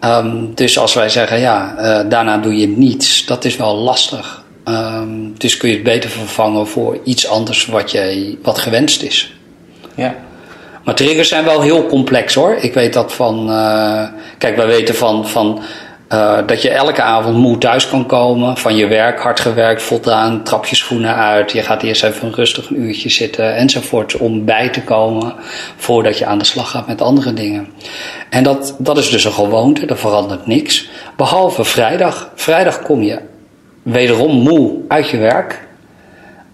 Um, 0.00 0.54
dus 0.54 0.78
als 0.78 0.94
wij 0.94 1.08
zeggen, 1.08 1.40
ja, 1.40 1.74
uh, 1.78 2.10
daarna 2.10 2.38
doe 2.38 2.56
je 2.56 2.68
niets, 2.68 3.26
dat 3.26 3.44
is 3.44 3.56
wel 3.56 3.76
lastig. 3.76 4.44
Um, 4.68 5.34
dus 5.38 5.56
kun 5.56 5.68
je 5.68 5.74
het 5.74 5.84
beter 5.84 6.10
vervangen 6.10 6.66
voor 6.66 6.98
iets 7.04 7.28
anders 7.28 7.66
wat, 7.66 7.90
jij, 7.90 8.38
wat 8.42 8.58
gewenst 8.58 9.02
is. 9.02 9.34
Ja. 9.94 10.14
Maar 10.84 10.94
triggers 10.94 11.28
zijn 11.28 11.44
wel 11.44 11.60
heel 11.60 11.86
complex 11.86 12.34
hoor. 12.34 12.56
Ik 12.60 12.74
weet 12.74 12.92
dat 12.92 13.12
van. 13.12 13.50
Uh, 13.50 14.08
kijk, 14.38 14.56
wij 14.56 14.66
weten 14.66 14.94
van, 14.94 15.28
van 15.28 15.62
uh, 16.08 16.38
dat 16.46 16.62
je 16.62 16.70
elke 16.70 17.02
avond 17.02 17.36
moe 17.36 17.58
thuis 17.58 17.88
kan 17.88 18.06
komen. 18.06 18.56
Van 18.56 18.76
je 18.76 18.86
werk, 18.86 19.20
hard 19.20 19.40
gewerkt, 19.40 19.82
voldaan, 19.82 20.42
trap 20.42 20.66
je 20.66 20.76
schoenen 20.76 21.14
uit. 21.14 21.52
Je 21.52 21.62
gaat 21.62 21.82
eerst 21.82 22.04
even 22.04 22.34
rustig 22.34 22.70
een 22.70 22.80
uurtje 22.80 23.08
zitten 23.08 23.54
enzovoort. 23.54 24.16
Om 24.16 24.44
bij 24.44 24.68
te 24.68 24.82
komen 24.82 25.34
voordat 25.76 26.18
je 26.18 26.26
aan 26.26 26.38
de 26.38 26.44
slag 26.44 26.70
gaat 26.70 26.86
met 26.86 27.02
andere 27.02 27.32
dingen. 27.32 27.68
En 28.30 28.42
dat, 28.42 28.76
dat 28.78 28.98
is 28.98 29.10
dus 29.10 29.24
een 29.24 29.32
gewoonte, 29.32 29.86
er 29.86 29.98
verandert 29.98 30.46
niks. 30.46 30.88
Behalve 31.16 31.64
vrijdag. 31.64 32.30
Vrijdag 32.34 32.82
kom 32.82 33.02
je 33.02 33.20
wederom 33.82 34.40
moe 34.40 34.78
uit 34.88 35.08
je 35.08 35.16
werk. 35.18 35.64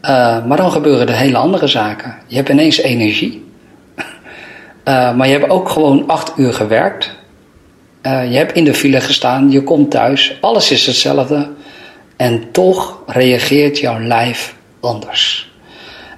Uh, 0.03 0.45
maar 0.45 0.57
dan 0.57 0.71
gebeuren 0.71 1.09
er 1.09 1.15
hele 1.15 1.37
andere 1.37 1.67
zaken. 1.67 2.15
Je 2.27 2.37
hebt 2.37 2.49
ineens 2.49 2.79
energie. 2.79 3.45
Uh, 4.85 5.13
maar 5.17 5.27
je 5.27 5.39
hebt 5.39 5.51
ook 5.51 5.69
gewoon 5.69 6.05
acht 6.07 6.33
uur 6.37 6.53
gewerkt. 6.53 7.21
Uh, 8.03 8.31
je 8.31 8.37
hebt 8.37 8.53
in 8.53 8.65
de 8.65 8.75
file 8.75 9.01
gestaan, 9.01 9.51
je 9.51 9.63
komt 9.63 9.91
thuis, 9.91 10.39
alles 10.41 10.71
is 10.71 10.87
hetzelfde. 10.87 11.51
En 12.17 12.51
toch 12.53 13.03
reageert 13.07 13.79
jouw 13.79 14.01
lijf 14.01 14.55
anders. 14.81 15.51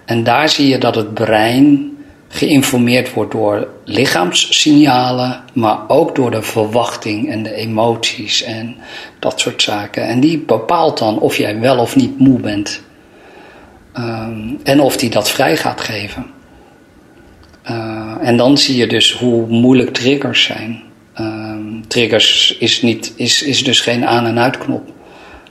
En 0.04 0.24
daar 0.24 0.48
zie 0.48 0.68
je 0.68 0.78
dat 0.78 0.94
het 0.94 1.14
brein 1.14 1.96
geïnformeerd 2.28 3.12
wordt 3.12 3.32
door 3.32 3.68
lichaamssignalen, 3.84 5.42
maar 5.52 5.78
ook 5.88 6.14
door 6.14 6.30
de 6.30 6.42
verwachting 6.42 7.30
en 7.30 7.42
de 7.42 7.54
emoties 7.54 8.42
en 8.42 8.76
dat 9.18 9.40
soort 9.40 9.62
zaken. 9.62 10.06
En 10.06 10.20
die 10.20 10.38
bepaalt 10.38 10.98
dan 10.98 11.18
of 11.18 11.36
jij 11.36 11.60
wel 11.60 11.78
of 11.78 11.96
niet 11.96 12.18
moe 12.18 12.40
bent. 12.40 12.82
Um, 13.98 14.58
en 14.62 14.80
of 14.80 14.96
die 14.96 15.10
dat 15.10 15.30
vrij 15.30 15.56
gaat 15.56 15.80
geven. 15.80 16.26
Uh, 17.70 18.14
en 18.20 18.36
dan 18.36 18.58
zie 18.58 18.76
je 18.76 18.86
dus 18.86 19.12
hoe 19.12 19.46
moeilijk 19.46 19.92
triggers 19.92 20.42
zijn. 20.42 20.82
Uh, 21.20 21.56
triggers 21.88 22.56
is, 22.58 22.82
niet, 22.82 23.12
is, 23.16 23.42
is 23.42 23.64
dus 23.64 23.80
geen 23.80 24.06
aan- 24.06 24.26
en 24.26 24.38
uitknop. 24.38 24.82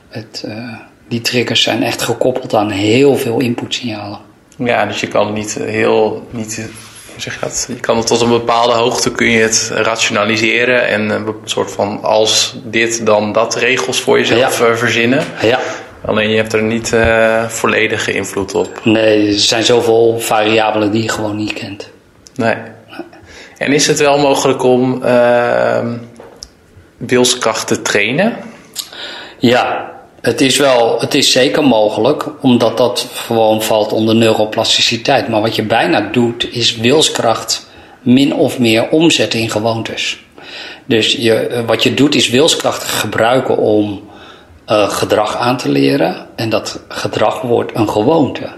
Het, 0.08 0.44
uh, 0.46 0.72
die 1.08 1.20
triggers 1.20 1.62
zijn 1.62 1.82
echt 1.82 2.02
gekoppeld 2.02 2.54
aan 2.54 2.70
heel 2.70 3.16
veel 3.16 3.40
inputsignalen. 3.40 4.18
Ja, 4.56 4.86
dus 4.86 5.00
je 5.00 5.08
kan 5.08 5.32
niet 5.32 5.54
heel. 5.54 6.28
Niet, 6.30 6.68
zeg 7.16 7.34
je, 7.34 7.40
dat? 7.40 7.64
je 7.68 7.80
kan 7.80 7.96
het 7.96 8.06
tot 8.06 8.20
een 8.20 8.28
bepaalde 8.28 8.72
hoogte 8.72 9.12
kun 9.12 9.30
je 9.30 9.42
het 9.42 9.70
rationaliseren 9.74 10.88
en 10.88 11.10
een 11.10 11.34
soort 11.44 11.70
van 11.72 12.02
als 12.02 12.56
dit 12.64 13.06
dan 13.06 13.32
dat 13.32 13.54
regels 13.54 14.00
voor 14.00 14.18
jezelf 14.18 14.58
ja. 14.58 14.76
verzinnen. 14.76 15.24
Ja. 15.42 15.60
Alleen 16.04 16.30
je 16.30 16.36
hebt 16.36 16.52
er 16.52 16.62
niet 16.62 16.92
uh, 16.92 17.44
volledige 17.44 18.12
invloed 18.12 18.54
op. 18.54 18.80
Nee, 18.84 19.26
er 19.28 19.38
zijn 19.38 19.64
zoveel 19.64 20.20
variabelen 20.20 20.90
die 20.90 21.02
je 21.02 21.08
gewoon 21.08 21.36
niet 21.36 21.52
kent. 21.52 21.90
Nee. 22.34 22.54
En 23.64 23.72
is 23.72 23.86
het 23.86 23.98
wel 23.98 24.18
mogelijk 24.18 24.62
om 24.62 25.02
uh, 25.04 25.86
wilskracht 26.96 27.66
te 27.66 27.82
trainen? 27.82 28.36
Ja, 29.38 29.92
het 30.20 30.40
is, 30.40 30.56
wel, 30.56 31.00
het 31.00 31.14
is 31.14 31.32
zeker 31.32 31.64
mogelijk, 31.64 32.26
omdat 32.40 32.76
dat 32.76 33.08
gewoon 33.14 33.62
valt 33.62 33.92
onder 33.92 34.14
neuroplasticiteit. 34.14 35.28
Maar 35.28 35.40
wat 35.40 35.54
je 35.54 35.62
bijna 35.62 36.00
doet, 36.00 36.52
is 36.52 36.76
wilskracht 36.76 37.66
min 38.02 38.34
of 38.34 38.58
meer 38.58 38.88
omzetten 38.88 39.40
in 39.40 39.50
gewoontes. 39.50 40.24
Dus 40.84 41.12
je, 41.12 41.62
wat 41.66 41.82
je 41.82 41.94
doet, 41.94 42.14
is 42.14 42.28
wilskracht 42.28 42.84
gebruiken 42.84 43.56
om 43.56 44.02
uh, 44.68 44.88
gedrag 44.88 45.36
aan 45.36 45.56
te 45.56 45.68
leren. 45.68 46.26
En 46.36 46.48
dat 46.48 46.80
gedrag 46.88 47.40
wordt 47.40 47.74
een 47.74 47.88
gewoonte. 47.88 48.48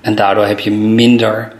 En 0.00 0.14
daardoor 0.14 0.46
heb 0.46 0.60
je 0.60 0.70
minder 0.70 1.52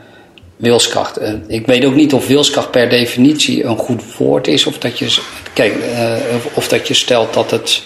wilskracht. 0.57 1.21
Uh, 1.21 1.33
ik 1.47 1.67
weet 1.67 1.85
ook 1.85 1.95
niet 1.95 2.15
of 2.15 2.27
wilskracht 2.27 2.71
per 2.71 2.89
definitie 2.89 3.65
een 3.65 3.77
goed 3.77 4.17
woord 4.17 4.47
is. 4.47 4.67
Of 4.67 4.79
dat 4.79 4.99
je, 4.99 5.19
kijk, 5.53 5.75
uh, 5.75 6.35
of 6.55 6.69
dat 6.69 6.89
je 6.89 6.95
stelt 6.95 7.35
dat 7.35 7.51
het, 7.51 7.83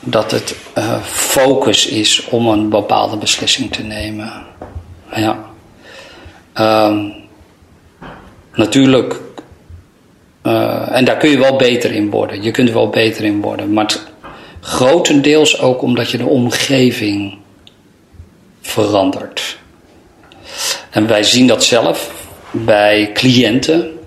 dat 0.00 0.30
het 0.30 0.54
uh, 0.78 1.02
focus 1.02 1.86
is 1.86 2.26
om 2.30 2.46
een 2.46 2.68
bepaalde 2.68 3.16
beslissing 3.16 3.72
te 3.72 3.82
nemen. 3.82 4.32
Ja. 5.14 5.44
Um, 6.88 7.14
natuurlijk. 8.54 9.20
en 10.90 11.04
daar 11.04 11.16
kun 11.16 11.30
je 11.30 11.38
wel 11.38 11.56
beter 11.56 11.92
in 11.92 12.10
worden. 12.10 12.42
Je 12.42 12.50
kunt 12.50 12.68
er 12.68 12.74
wel 12.74 12.90
beter 12.90 13.24
in 13.24 13.40
worden. 13.40 13.72
Maar 13.72 13.96
grotendeels 14.60 15.60
ook 15.60 15.82
omdat 15.82 16.10
je 16.10 16.18
de 16.18 16.26
omgeving 16.26 17.38
verandert. 18.60 19.58
En 20.94 21.06
wij 21.06 21.22
zien 21.22 21.46
dat 21.46 21.64
zelf 21.64 22.28
bij 22.50 23.10
cliënten. 23.14 23.98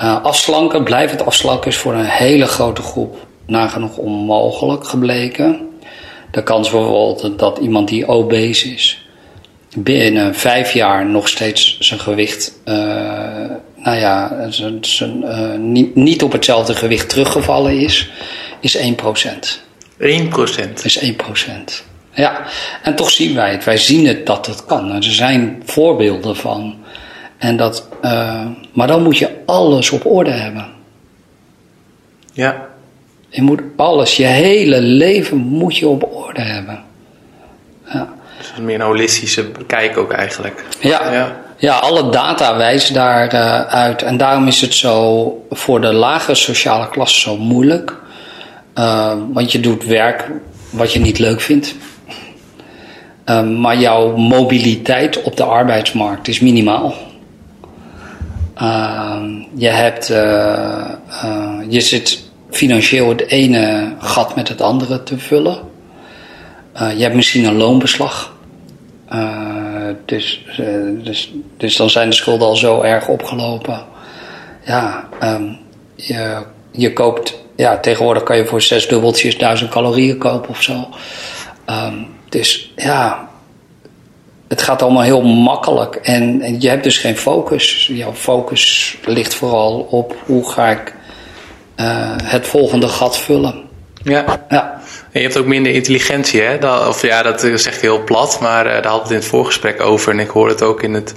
Uh, 0.00 0.24
afslanken, 0.24 0.84
blijvend 0.84 1.24
afslanken 1.24 1.70
is 1.70 1.76
voor 1.76 1.94
een 1.94 2.04
hele 2.04 2.46
grote 2.46 2.82
groep 2.82 3.16
nagenoeg 3.46 3.96
onmogelijk 3.96 4.86
gebleken. 4.86 5.68
De 6.30 6.42
kans 6.42 6.70
bijvoorbeeld 6.70 7.38
dat 7.38 7.58
iemand 7.58 7.88
die 7.88 8.06
obese 8.06 8.68
is, 8.68 9.06
binnen 9.76 10.34
vijf 10.34 10.72
jaar 10.72 11.06
nog 11.06 11.28
steeds 11.28 11.78
zijn 11.78 12.00
gewicht, 12.00 12.52
uh, 12.64 12.74
nou 13.76 13.96
ja, 13.96 14.46
zijn, 14.50 14.78
zijn, 14.80 15.22
uh, 15.22 15.58
niet, 15.58 15.94
niet 15.94 16.22
op 16.22 16.32
hetzelfde 16.32 16.74
gewicht 16.74 17.08
teruggevallen 17.08 17.78
is, 17.80 18.10
is 18.60 18.76
1%. 18.76 18.80
1 19.98 20.28
procent. 20.28 20.84
is 20.84 20.98
1 20.98 21.16
procent. 21.16 21.84
Ja, 22.12 22.42
en 22.82 22.94
toch 22.94 23.10
zien 23.10 23.34
wij 23.34 23.50
het. 23.50 23.64
Wij 23.64 23.76
zien 23.76 24.06
het 24.06 24.26
dat 24.26 24.46
het 24.46 24.64
kan. 24.64 24.92
Er 24.92 25.02
zijn 25.02 25.62
voorbeelden 25.64 26.36
van. 26.36 26.76
En 27.38 27.56
dat, 27.56 27.88
uh, 28.02 28.46
maar 28.72 28.86
dan 28.86 29.02
moet 29.02 29.18
je 29.18 29.30
alles 29.46 29.90
op 29.90 30.06
orde 30.06 30.30
hebben. 30.30 30.66
Ja. 32.32 32.66
Je 33.28 33.42
moet 33.42 33.60
alles, 33.76 34.16
je 34.16 34.24
hele 34.24 34.80
leven 34.80 35.36
moet 35.36 35.76
je 35.76 35.88
op 35.88 36.08
orde 36.12 36.40
hebben. 36.40 36.82
Ja. 37.92 38.08
Dus 38.38 38.52
meer 38.60 38.74
een 38.74 38.86
holistische 38.86 39.50
kijk 39.66 39.96
ook 39.96 40.12
eigenlijk. 40.12 40.64
Ja, 40.80 41.12
ja. 41.12 41.36
ja 41.56 41.78
alle 41.78 42.10
data 42.10 42.56
wijzen 42.56 42.94
daaruit. 42.94 43.32
Uh, 43.32 43.60
uit. 43.60 44.02
en 44.02 44.16
daarom 44.16 44.46
is 44.46 44.60
het 44.60 44.74
zo 44.74 45.46
voor 45.50 45.80
de 45.80 45.92
lage 45.92 46.34
sociale 46.34 46.88
klasse 46.88 47.20
zo 47.20 47.36
moeilijk. 47.36 47.96
Uh, 48.78 49.12
want 49.32 49.52
je 49.52 49.60
doet 49.60 49.84
werk 49.84 50.30
wat 50.70 50.92
je 50.92 51.00
niet 51.00 51.18
leuk 51.18 51.40
vindt. 51.40 51.74
Uh, 53.26 53.42
maar 53.42 53.78
jouw 53.78 54.16
mobiliteit 54.16 55.22
op 55.22 55.36
de 55.36 55.44
arbeidsmarkt 55.44 56.28
is 56.28 56.40
minimaal. 56.40 56.94
Uh, 58.62 59.16
je, 59.54 59.68
hebt, 59.68 60.06
je 61.68 61.80
zit 61.80 62.22
financieel 62.50 63.08
het 63.08 63.26
ene 63.26 63.94
gat 63.98 64.36
met 64.36 64.48
het 64.48 64.60
andere 64.60 65.02
te 65.02 65.18
vullen. 65.18 65.58
je 66.74 67.02
hebt 67.02 67.14
misschien 67.14 67.44
een 67.44 67.56
loonbeslag. 67.56 68.34
dus, 70.04 70.44
dus, 71.02 71.32
dus 71.56 71.76
dan 71.76 71.90
zijn 71.90 72.08
de 72.08 72.14
schulden 72.14 72.48
al 72.48 72.56
zo 72.56 72.80
erg 72.80 73.08
opgelopen. 73.08 73.84
Ja, 74.64 75.08
um, 75.22 75.58
je, 75.94 76.42
je 76.72 76.92
koopt 76.92 77.40
ja, 77.56 77.78
tegenwoordig 77.78 78.22
kan 78.22 78.36
je 78.36 78.46
voor 78.46 78.62
zes 78.62 78.88
dubbeltjes 78.88 79.38
duizend 79.38 79.70
calorieën 79.70 80.18
kopen 80.18 80.48
of 80.48 80.62
zo. 80.62 80.88
Dus 82.30 82.72
ja, 82.76 83.28
het 84.48 84.62
gaat 84.62 84.82
allemaal 84.82 85.02
heel 85.02 85.22
makkelijk. 85.22 85.94
En, 85.94 86.40
en, 86.40 86.60
je 86.60 86.68
hebt 86.68 86.84
dus 86.84 86.98
geen 86.98 87.16
focus. 87.16 87.86
Jouw 87.92 88.14
focus 88.14 88.96
ligt 89.04 89.34
vooral 89.34 89.80
op 89.80 90.14
hoe 90.24 90.50
ga 90.50 90.68
ik 90.68 90.94
uh, 91.76 92.16
het 92.22 92.46
volgende 92.46 92.88
gat 92.88 93.18
vullen. 93.18 93.68
Ja. 94.02 94.44
ja. 94.48 94.80
En 95.12 95.20
je 95.20 95.26
hebt 95.26 95.36
ook 95.36 95.46
minder 95.46 95.72
intelligentie, 95.72 96.40
hè? 96.40 96.58
Dat, 96.58 96.88
of 96.88 97.02
ja, 97.02 97.22
dat 97.22 97.40
zeg 97.40 97.74
ik 97.74 97.80
heel 97.80 98.04
plat, 98.04 98.40
maar 98.40 98.66
uh, 98.66 98.72
daar 98.72 98.86
hadden 98.86 98.92
we 98.92 99.02
het 99.02 99.10
in 99.10 99.16
het 99.16 99.26
voorgesprek 99.26 99.80
over. 99.80 100.12
En 100.12 100.18
ik 100.18 100.28
hoorde 100.28 100.52
het 100.52 100.62
ook 100.62 100.82
in 100.82 100.94
het 100.94 101.14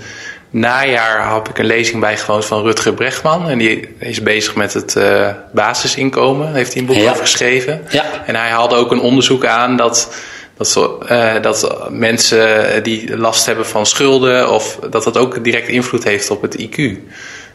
najaar 0.50 1.34
heb 1.34 1.50
ik 1.50 1.58
een 1.58 1.66
lezing 1.66 2.02
bijgewoond 2.02 2.46
van 2.46 2.62
Rutger 2.62 2.94
Brechtman. 2.94 3.50
En 3.50 3.58
die 3.58 3.96
is 4.00 4.22
bezig 4.22 4.56
met 4.56 4.74
het 4.74 4.96
uh, 4.96 5.30
basisinkomen. 5.52 6.54
Heeft 6.54 6.74
hij 6.74 6.82
een 6.82 6.88
boek 6.88 6.96
ja. 6.96 7.10
over 7.10 7.22
geschreven. 7.22 7.82
Ja. 7.90 8.04
En 8.26 8.36
hij 8.36 8.50
haalde 8.50 8.76
ook 8.76 8.92
een 8.92 9.00
onderzoek 9.00 9.46
aan 9.46 9.76
dat 9.76 10.16
Dat, 10.58 10.68
zo, 10.68 11.00
uh, 11.12 11.34
dat 11.42 11.88
mensen 11.90 12.84
die 12.84 13.18
last 13.18 13.46
hebben 13.46 13.66
van 13.66 13.86
schulden, 13.86 14.52
of 14.52 14.80
dat 14.90 15.04
dat 15.04 15.18
ook 15.18 15.44
direct 15.44 15.68
invloed 15.68 16.04
heeft 16.04 16.30
op 16.30 16.42
het 16.42 16.62
IQ. 16.62 16.76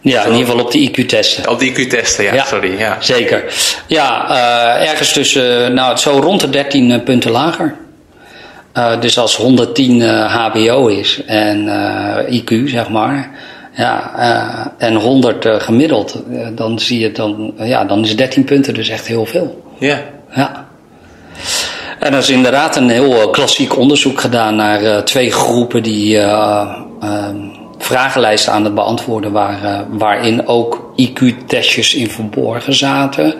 Ja, 0.00 0.24
in 0.24 0.32
ieder 0.32 0.46
geval 0.46 0.64
op 0.64 0.70
de 0.70 0.90
IQ-testen. 0.90 1.48
Op 1.48 1.58
de 1.58 1.66
IQ-testen, 1.66 2.24
ja, 2.24 2.44
sorry. 2.44 2.78
Ja. 2.78 2.96
Zeker. 3.00 3.44
Ja, 3.86 4.30
uh, 4.30 4.90
ergens 4.90 5.12
tussen, 5.12 5.74
nou, 5.74 5.96
zo 5.96 6.10
rond 6.10 6.40
de 6.40 6.50
13 6.50 7.02
punten 7.02 7.30
lager. 7.30 7.74
Uh, 8.74 9.00
dus 9.00 9.18
als 9.18 9.36
110 9.36 10.02
HBO 10.28 10.86
is 10.86 11.24
en 11.26 11.68
IQ, 12.30 12.68
zeg 12.68 12.88
maar, 12.88 13.30
ja, 13.72 14.74
en 14.78 14.94
100 14.94 15.46
gemiddeld, 15.48 16.22
dan 16.54 16.78
zie 16.78 17.00
je 17.00 17.12
dan, 17.12 17.54
ja, 17.58 17.84
dan 17.84 18.04
is 18.04 18.16
13 18.16 18.44
punten 18.44 18.74
dus 18.74 18.88
echt 18.88 19.06
heel 19.06 19.26
veel. 19.26 19.62
Ja. 19.78 20.02
Ja. 20.34 20.67
En 21.98 22.12
er 22.12 22.18
is 22.18 22.30
inderdaad 22.30 22.76
een 22.76 22.88
heel 22.88 23.30
klassiek 23.30 23.76
onderzoek 23.76 24.20
gedaan 24.20 24.56
naar 24.56 25.04
twee 25.04 25.32
groepen 25.32 25.82
die 25.82 26.16
uh, 26.16 26.74
vragenlijsten 27.78 28.52
aan 28.52 28.64
het 28.64 28.74
beantwoorden 28.74 29.32
waren, 29.32 29.98
waarin 29.98 30.46
ook 30.46 30.92
IQ-testjes 30.96 31.94
in 31.94 32.10
verborgen 32.10 32.74
zaten. 32.74 33.34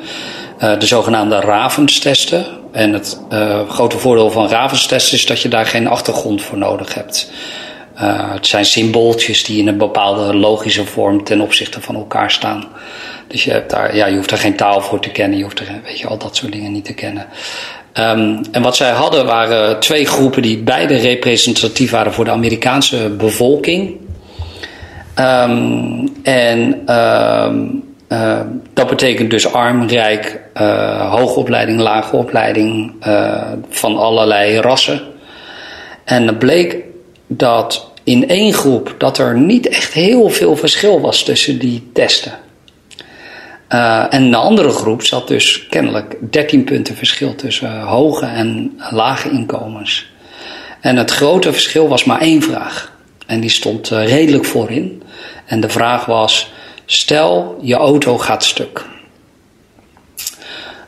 De 0.59 0.87
zogenaamde 0.87 1.41
Ravens-testen. 1.41 2.47
En 2.73 2.93
het 2.93 3.21
grote 3.69 3.99
voordeel 3.99 4.31
van 4.31 4.49
Ravens-testen 4.49 5.19
is 5.19 5.27
dat 5.27 5.41
je 5.41 5.49
daar 5.49 5.67
geen 5.67 5.89
achtergrond 5.89 6.43
voor 6.43 6.59
nodig 6.59 6.95
hebt. 6.95 7.31
Het 7.95 8.47
zijn 8.47 8.65
symbooltjes 8.65 9.45
die 9.45 9.59
in 9.59 9.69
een 9.69 9.79
bepaalde 9.79 10.35
logische 10.35 10.87
vorm 10.87 11.25
ten 11.25 11.41
opzichte 11.41 11.81
van 11.81 11.95
elkaar 11.95 12.31
staan. 12.31 12.69
Dus 13.29 13.45
je, 13.45 13.51
hebt 13.51 13.71
daar, 13.71 13.97
ja, 13.97 14.07
je 14.07 14.17
hoeft 14.17 14.31
er 14.31 14.39
geen 14.39 14.57
taal 14.57 14.81
voor 14.81 15.01
te 15.01 15.11
kennen, 15.11 15.39
je 15.39 15.45
hoeft 15.45 15.61
er 15.61 15.81
weet 15.85 15.99
je, 15.99 16.07
al 16.07 16.19
dat 16.19 16.37
soort 16.37 16.53
dingen 16.53 16.73
niet 16.73 16.85
te 16.85 16.95
kennen. 16.95 17.27
Um, 17.95 18.41
en 18.53 18.63
wat 18.63 18.77
zij 18.77 18.91
hadden 18.91 19.27
waren 19.27 19.81
twee 19.81 20.07
groepen 20.07 20.43
die 20.43 20.59
beide 20.59 20.97
representatief 20.97 21.91
waren 21.91 22.13
voor 22.13 22.25
de 22.25 22.31
Amerikaanse 22.31 23.09
bevolking. 23.09 23.97
Um, 25.17 26.09
en 26.23 26.93
um, 26.95 27.83
uh, 28.09 28.41
dat 28.73 28.89
betekent 28.89 29.31
dus 29.31 29.53
arm, 29.53 29.87
rijk, 29.87 30.41
uh, 30.61 31.15
hoge 31.15 31.39
opleiding, 31.39 31.81
lage 31.81 32.17
opleiding 32.17 32.93
uh, 33.07 33.53
van 33.69 33.97
allerlei 33.97 34.61
rassen. 34.61 35.01
En 36.05 36.27
het 36.27 36.39
bleek 36.39 36.77
dat 37.27 37.93
in 38.05 38.29
één 38.29 38.53
groep 38.53 38.95
dat 38.99 39.19
er 39.19 39.39
niet 39.39 39.69
echt 39.69 39.93
heel 39.93 40.29
veel 40.29 40.57
verschil 40.57 41.01
was 41.01 41.23
tussen 41.23 41.59
die 41.59 41.91
testen. 41.93 42.33
Uh, 43.73 44.15
en 44.15 44.31
de 44.31 44.37
andere 44.37 44.69
groep 44.69 45.03
zat 45.03 45.29
dus 45.29 45.67
kennelijk 45.67 46.17
13 46.21 46.65
punten 46.65 46.97
verschil 46.97 47.35
tussen 47.35 47.81
hoge 47.81 48.27
en 48.27 48.81
lage 48.91 49.31
inkomens. 49.31 50.11
En 50.81 50.97
het 50.97 51.11
grote 51.11 51.53
verschil 51.53 51.89
was 51.89 52.05
maar 52.05 52.21
één 52.21 52.43
vraag. 52.43 52.93
En 53.27 53.41
die 53.41 53.51
stond 53.51 53.91
uh, 53.91 54.07
redelijk 54.07 54.45
voorin. 54.45 55.03
En 55.47 55.61
de 55.61 55.69
vraag 55.69 56.05
was: 56.05 56.53
stel 56.85 57.59
je 57.63 57.75
auto 57.75 58.19
gaat 58.19 58.45
stuk. 58.45 58.85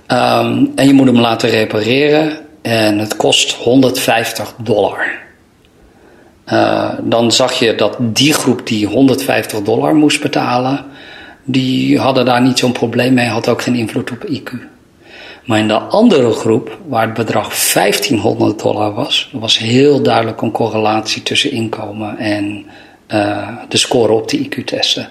Um, 0.07 0.73
en 0.75 0.87
je 0.87 0.93
moet 0.93 1.07
hem 1.07 1.21
laten 1.21 1.51
repareren 1.51 2.39
en 2.63 2.99
het 2.99 3.17
kost 3.17 3.53
150 3.53 4.55
dollar. 4.59 5.19
Uh, 6.47 6.91
dan 7.03 7.33
zag 7.33 7.53
je 7.53 7.75
dat 7.75 7.97
die 7.99 8.33
groep 8.33 8.67
die 8.67 8.87
150 8.87 9.63
dollar 9.63 9.95
moest 9.95 10.23
betalen, 10.23 10.85
die 11.45 11.99
hadden 11.99 12.25
daar 12.25 12.43
niet 12.43 12.59
zo'n 12.59 12.73
probleem 12.73 13.15
mee, 13.15 13.29
had 13.29 13.49
ook 13.49 13.63
geen 13.63 13.75
invloed 13.75 14.11
op 14.11 14.29
IQ. 14.29 14.53
Maar 15.45 15.59
in 15.59 15.69
de 15.69 15.79
andere 15.79 16.33
groep, 16.33 16.79
waar 16.87 17.05
het 17.05 17.15
bedrag 17.15 17.73
1500 17.73 18.59
dollar 18.59 18.95
was, 18.95 19.31
was 19.33 19.59
heel 19.59 20.03
duidelijk 20.03 20.41
een 20.41 20.51
correlatie 20.51 21.23
tussen 21.23 21.51
inkomen 21.51 22.19
en 22.19 22.67
uh, 23.09 23.49
de 23.69 23.77
score 23.77 24.13
op 24.13 24.29
de 24.29 24.39
IQ-testen. 24.39 25.09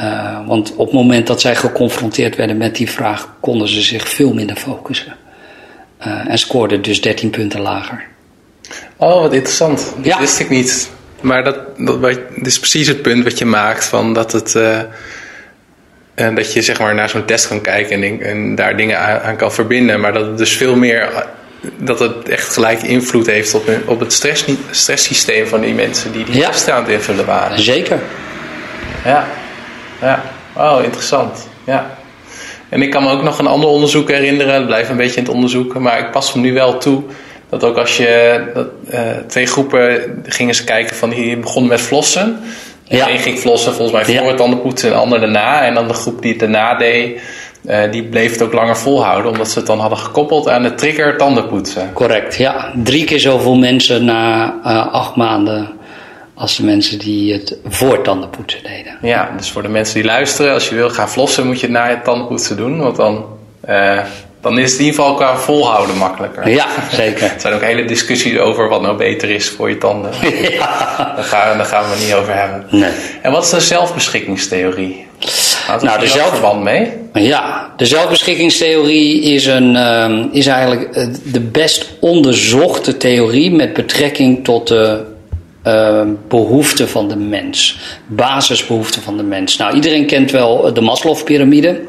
Uh, 0.00 0.46
want 0.46 0.76
op 0.76 0.86
het 0.86 0.94
moment 0.94 1.26
dat 1.26 1.40
zij 1.40 1.56
geconfronteerd 1.56 2.36
werden 2.36 2.56
met 2.56 2.76
die 2.76 2.90
vraag, 2.90 3.34
konden 3.40 3.68
ze 3.68 3.82
zich 3.82 4.08
veel 4.08 4.34
minder 4.34 4.56
focussen. 4.56 5.16
Uh, 6.06 6.30
en 6.30 6.38
scoorden 6.38 6.82
dus 6.82 7.00
13 7.00 7.30
punten 7.30 7.60
lager. 7.60 8.04
Oh, 8.96 9.20
wat 9.20 9.32
interessant. 9.32 9.92
Dat 9.96 10.04
ja. 10.04 10.18
wist 10.18 10.38
ik 10.38 10.48
niet. 10.48 10.90
Maar 11.20 11.44
dat, 11.44 11.58
dat, 11.78 12.02
dat, 12.02 12.18
is 12.42 12.58
precies 12.58 12.86
het 12.86 13.02
punt 13.02 13.24
wat 13.24 13.38
je 13.38 13.44
maakt 13.44 13.84
van 13.84 14.14
dat 14.14 14.32
het. 14.32 14.54
En 16.16 16.34
dat 16.34 16.52
je 16.52 16.62
zeg 16.62 16.78
maar 16.78 16.94
naar 16.94 17.08
zo'n 17.08 17.24
test 17.24 17.48
kan 17.48 17.60
kijken 17.60 18.02
en, 18.02 18.22
en 18.22 18.54
daar 18.54 18.76
dingen 18.76 18.98
aan, 18.98 19.20
aan, 19.20 19.36
kan 19.36 19.52
verbinden. 19.52 20.00
Maar 20.00 20.12
dat 20.12 20.26
het 20.26 20.38
dus 20.38 20.56
veel 20.56 20.76
meer 20.76 21.26
dat 21.76 21.98
het 21.98 22.28
echt 22.28 22.52
gelijk 22.52 22.82
invloed 22.82 23.26
heeft 23.26 23.54
op, 23.54 23.70
op 23.86 24.00
het 24.00 24.12
stress, 24.12 24.44
stresssysteem 24.70 25.46
van 25.46 25.60
die 25.60 25.74
mensen 25.74 26.12
die 26.12 26.24
die 26.24 26.36
ja. 26.36 26.50
testen 26.50 26.74
aan 26.74 26.82
het 26.82 26.92
invullen 26.92 27.26
waren. 27.26 27.60
Zeker. 27.60 27.98
Ja, 29.04 29.26
ja. 30.00 30.22
Oh, 30.52 30.84
interessant. 30.84 31.48
Ja. 31.64 31.96
En 32.68 32.82
ik 32.82 32.90
kan 32.90 33.02
me 33.02 33.10
ook 33.10 33.22
nog 33.22 33.38
een 33.38 33.46
ander 33.46 33.68
onderzoek 33.68 34.10
herinneren. 34.10 34.54
Het 34.54 34.66
blijft 34.66 34.90
een 34.90 34.96
beetje 34.96 35.16
in 35.16 35.22
het 35.22 35.32
onderzoek. 35.32 35.78
Maar 35.78 35.98
ik 35.98 36.10
pas 36.10 36.32
hem 36.32 36.42
nu 36.42 36.52
wel 36.52 36.78
toe. 36.78 37.02
Dat 37.48 37.64
ook 37.64 37.76
als 37.76 37.96
je 37.96 38.42
dat, 38.54 38.66
uh, 38.90 39.00
twee 39.26 39.46
groepen 39.46 40.00
gingen 40.26 40.54
ze 40.54 40.64
kijken 40.64 40.96
van 40.96 41.10
die 41.10 41.36
begonnen 41.36 41.70
met 41.70 41.80
flossen. 41.80 42.40
Ja. 42.88 43.08
Eén 43.08 43.18
ging 43.18 43.38
flossen 43.38 43.74
volgens 43.74 44.06
mij 44.06 44.16
voor 44.18 44.28
het 44.28 44.36
tandenpoetsen 44.36 44.88
en 44.88 44.94
de 44.94 45.00
ander 45.00 45.20
daarna. 45.20 45.64
En 45.64 45.74
dan 45.74 45.88
de 45.88 45.94
groep 45.94 46.22
die 46.22 46.30
het 46.30 46.40
daarna 46.40 46.74
deed, 46.74 47.20
uh, 47.66 47.90
die 47.90 48.04
bleef 48.04 48.32
het 48.32 48.42
ook 48.42 48.52
langer 48.52 48.76
volhouden, 48.76 49.30
omdat 49.30 49.48
ze 49.48 49.58
het 49.58 49.66
dan 49.66 49.78
hadden 49.78 49.98
gekoppeld 49.98 50.48
aan 50.48 50.62
de 50.62 50.74
trigger 50.74 51.16
tandenpoetsen. 51.16 51.92
Correct, 51.92 52.36
ja. 52.36 52.72
Drie 52.74 53.04
keer 53.04 53.20
zoveel 53.20 53.56
mensen 53.56 54.04
na 54.04 54.54
uh, 54.64 54.92
acht 54.92 55.16
maanden 55.16 55.68
als 56.34 56.56
de 56.56 56.64
mensen 56.64 56.98
die 56.98 57.32
het 57.32 57.58
voor 57.66 58.02
tandenpoetsen 58.02 58.62
deden. 58.62 58.98
Ja, 59.02 59.30
dus 59.36 59.50
voor 59.50 59.62
de 59.62 59.68
mensen 59.68 59.94
die 59.94 60.04
luisteren, 60.04 60.52
als 60.52 60.68
je 60.68 60.74
wil 60.74 60.90
gaan 60.90 61.08
flossen, 61.08 61.46
moet 61.46 61.60
je 61.60 61.66
het 61.66 61.76
na 61.76 61.88
het 61.88 62.04
tandenpoetsen 62.04 62.56
doen, 62.56 62.78
want 62.78 62.96
dan. 62.96 63.24
Uh, 63.68 64.00
dan 64.46 64.58
is 64.58 64.70
het 64.70 64.80
in 64.80 64.84
ieder 64.84 65.00
geval 65.00 65.16
qua 65.16 65.36
volhouden 65.36 65.96
makkelijker. 65.96 66.48
Ja, 66.48 66.66
zeker. 66.92 67.22
er 67.34 67.40
zijn 67.40 67.54
ook 67.54 67.62
hele 67.62 67.84
discussies 67.84 68.38
over 68.38 68.68
wat 68.68 68.82
nou 68.82 68.96
beter 68.96 69.30
is 69.30 69.48
voor 69.48 69.68
je 69.68 69.78
tanden. 69.78 70.10
Ja. 70.50 71.12
Daar, 71.16 71.24
gaan, 71.24 71.56
daar 71.56 71.66
gaan 71.66 71.84
we 71.84 71.90
het 71.90 72.00
niet 72.00 72.14
over 72.14 72.34
hebben. 72.34 72.66
Nee. 72.70 72.90
En 73.22 73.32
wat 73.32 73.44
is 73.44 73.50
de 73.50 73.60
zelfbeschikkingstheorie? 73.60 75.06
Nou, 75.80 76.00
de 76.00 76.06
zelf... 76.06 76.28
verband 76.28 76.62
mee? 76.62 76.92
Ja, 77.12 77.72
de 77.76 77.86
zelfbeschikkingstheorie 77.86 79.22
is, 79.22 79.46
een, 79.46 79.74
uh, 79.74 80.24
is 80.32 80.46
eigenlijk 80.46 81.08
de 81.32 81.40
best 81.40 81.86
onderzochte 82.00 82.96
theorie 82.96 83.50
met 83.50 83.72
betrekking 83.72 84.44
tot 84.44 84.68
de 84.68 85.04
uh, 85.66 86.00
behoeften 86.28 86.88
van 86.88 87.08
de 87.08 87.16
mens. 87.16 87.78
Basisbehoeften 88.06 89.02
van 89.02 89.16
de 89.16 89.22
mens. 89.22 89.56
Nou, 89.56 89.74
iedereen 89.74 90.06
kent 90.06 90.30
wel 90.30 90.74
de 90.74 90.80
Maslow-pyramide. 90.80 91.80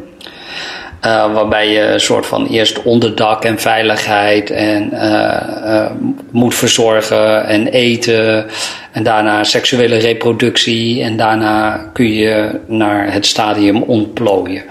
Uh, 1.06 1.34
waarbij 1.34 1.70
je 1.70 1.82
een 1.82 2.00
soort 2.00 2.26
van 2.26 2.48
eerst 2.48 2.84
onderdak 2.84 3.43
en 3.43 3.60
veiligheid 3.60 4.50
en 4.50 4.89
uh, 4.93 5.39
uh, 5.66 5.86
moet 6.32 6.56
verzorgen 6.56 7.45
en 7.45 7.68
eten. 7.68 8.45
En 8.91 9.04
daarna 9.04 9.43
seksuele 9.43 9.98
reproductie. 9.98 11.04
En 11.04 11.18
daarna 11.18 11.89
kun 11.93 12.14
je 12.14 12.60
naar 12.66 13.14
het 13.14 13.26
stadium 13.26 13.82
ontplooien. 13.82 14.64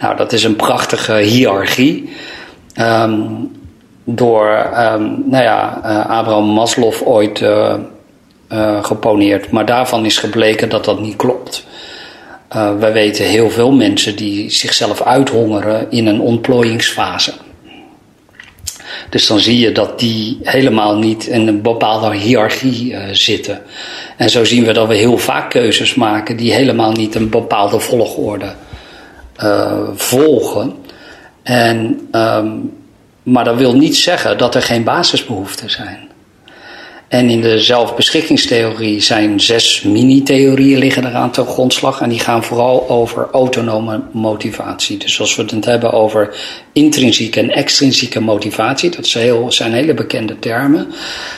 Nou, 0.00 0.16
dat 0.16 0.32
is 0.32 0.44
een 0.44 0.56
prachtige 0.56 1.14
hiërarchie. 1.14 2.12
Um, 2.80 3.50
door 4.04 4.70
um, 4.78 5.22
nou 5.26 5.42
ja, 5.42 5.80
Abraham 6.08 6.44
Maslow 6.44 6.94
ooit 7.04 7.44
geponeerd. 8.82 9.50
Maar 9.50 9.66
daarvan 9.66 10.04
is 10.04 10.18
gebleken 10.18 10.68
dat 10.68 10.84
dat 10.84 11.00
niet 11.00 11.16
klopt. 11.16 11.66
Uh, 12.56 12.78
wij 12.78 12.92
weten 12.92 13.24
heel 13.24 13.50
veel 13.50 13.72
mensen 13.72 14.16
die 14.16 14.50
zichzelf 14.50 15.02
uithongeren 15.02 15.90
in 15.90 16.06
een 16.06 16.20
ontplooiingsfase. 16.20 17.32
Dus 19.10 19.26
dan 19.26 19.38
zie 19.38 19.58
je 19.58 19.72
dat 19.72 19.98
die 19.98 20.38
helemaal 20.42 20.96
niet 20.96 21.26
in 21.26 21.48
een 21.48 21.62
bepaalde 21.62 22.16
hiërarchie 22.16 22.92
uh, 22.92 23.00
zitten. 23.12 23.62
En 24.16 24.30
zo 24.30 24.44
zien 24.44 24.64
we 24.64 24.72
dat 24.72 24.88
we 24.88 24.94
heel 24.94 25.18
vaak 25.18 25.50
keuzes 25.50 25.94
maken 25.94 26.36
die 26.36 26.52
helemaal 26.52 26.92
niet 26.92 27.14
een 27.14 27.28
bepaalde 27.28 27.80
volgorde 27.80 28.54
uh, 29.42 29.88
volgen. 29.94 30.74
En, 31.42 32.08
um, 32.12 32.72
maar 33.22 33.44
dat 33.44 33.56
wil 33.56 33.74
niet 33.74 33.96
zeggen 33.96 34.38
dat 34.38 34.54
er 34.54 34.62
geen 34.62 34.84
basisbehoeften 34.84 35.70
zijn. 35.70 36.07
En 37.08 37.30
in 37.30 37.40
de 37.40 37.58
zelfbeschikkingstheorie 37.58 39.00
zijn 39.00 39.40
zes 39.40 39.82
mini-theorieën 39.82 40.78
liggen 40.78 41.06
eraan 41.06 41.30
ten 41.30 41.46
grondslag. 41.46 42.00
En 42.00 42.08
die 42.08 42.18
gaan 42.18 42.44
vooral 42.44 42.88
over 42.88 43.28
autonome 43.32 44.02
motivatie. 44.12 44.96
Dus 44.96 45.20
als 45.20 45.36
we 45.36 45.42
het 45.42 45.64
hebben 45.64 45.92
over 45.92 46.36
intrinsieke 46.72 47.40
en 47.40 47.50
extrinsieke 47.50 48.20
motivatie, 48.20 48.90
dat 48.90 49.06
zijn 49.48 49.72
hele 49.72 49.94
bekende 49.94 50.38
termen, 50.38 50.92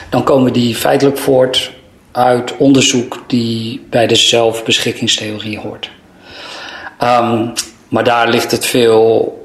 dan 0.09 0.23
komen 0.23 0.53
die 0.53 0.75
feitelijk 0.75 1.17
voort 1.17 1.71
uit 2.11 2.57
onderzoek 2.57 3.23
die 3.27 3.85
bij 3.89 4.07
de 4.07 4.15
zelfbeschikkingstheorie 4.15 5.59
hoort. 5.59 5.91
Um, 7.03 7.53
maar 7.87 8.03
daar 8.03 8.29
ligt 8.29 8.51
het 8.51 8.65
veel 8.65 9.35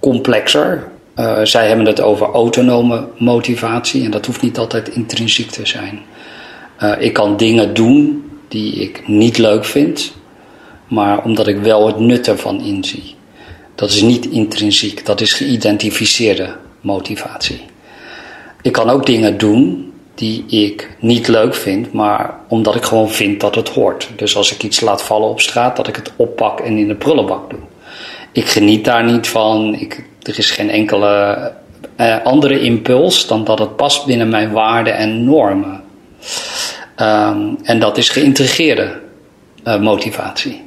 complexer. 0.00 0.89
Uh, 1.16 1.40
zij 1.42 1.68
hebben 1.68 1.86
het 1.86 2.00
over 2.00 2.26
autonome 2.26 3.08
motivatie 3.18 4.04
en 4.04 4.10
dat 4.10 4.26
hoeft 4.26 4.42
niet 4.42 4.58
altijd 4.58 4.88
intrinsiek 4.88 5.50
te 5.50 5.66
zijn. 5.66 6.00
Uh, 6.82 6.92
ik 6.98 7.12
kan 7.12 7.36
dingen 7.36 7.74
doen 7.74 8.30
die 8.48 8.74
ik 8.74 9.08
niet 9.08 9.38
leuk 9.38 9.64
vind, 9.64 10.12
maar 10.88 11.24
omdat 11.24 11.46
ik 11.46 11.58
wel 11.58 11.86
het 11.86 11.98
nut 11.98 12.28
ervan 12.28 12.60
inzie. 12.60 13.14
Dat 13.74 13.90
is 13.90 14.02
niet 14.02 14.26
intrinsiek, 14.26 15.06
dat 15.06 15.20
is 15.20 15.32
geïdentificeerde 15.32 16.56
motivatie. 16.80 17.60
Ik 18.62 18.72
kan 18.72 18.90
ook 18.90 19.06
dingen 19.06 19.38
doen 19.38 19.92
die 20.14 20.44
ik 20.46 20.96
niet 20.98 21.28
leuk 21.28 21.54
vind, 21.54 21.92
maar 21.92 22.34
omdat 22.48 22.74
ik 22.74 22.84
gewoon 22.84 23.10
vind 23.10 23.40
dat 23.40 23.54
het 23.54 23.68
hoort. 23.68 24.08
Dus 24.16 24.36
als 24.36 24.54
ik 24.54 24.62
iets 24.62 24.80
laat 24.80 25.02
vallen 25.02 25.28
op 25.28 25.40
straat, 25.40 25.76
dat 25.76 25.88
ik 25.88 25.96
het 25.96 26.12
oppak 26.16 26.60
en 26.60 26.76
in 26.76 26.88
de 26.88 26.94
prullenbak 26.94 27.50
doe. 27.50 27.58
Ik 28.32 28.46
geniet 28.46 28.84
daar 28.84 29.04
niet 29.04 29.28
van. 29.28 29.74
Ik, 29.74 30.04
er 30.22 30.38
is 30.38 30.50
geen 30.50 30.70
enkele 30.70 31.52
uh, 31.96 32.24
andere 32.24 32.60
impuls 32.60 33.26
dan 33.26 33.44
dat 33.44 33.58
het 33.58 33.76
past 33.76 34.06
binnen 34.06 34.28
mijn 34.28 34.50
waarden 34.50 34.96
en 34.96 35.24
normen. 35.24 35.82
Um, 36.96 37.58
en 37.62 37.78
dat 37.78 37.98
is 37.98 38.08
geïntegreerde 38.08 39.00
uh, 39.64 39.80
motivatie. 39.80 40.62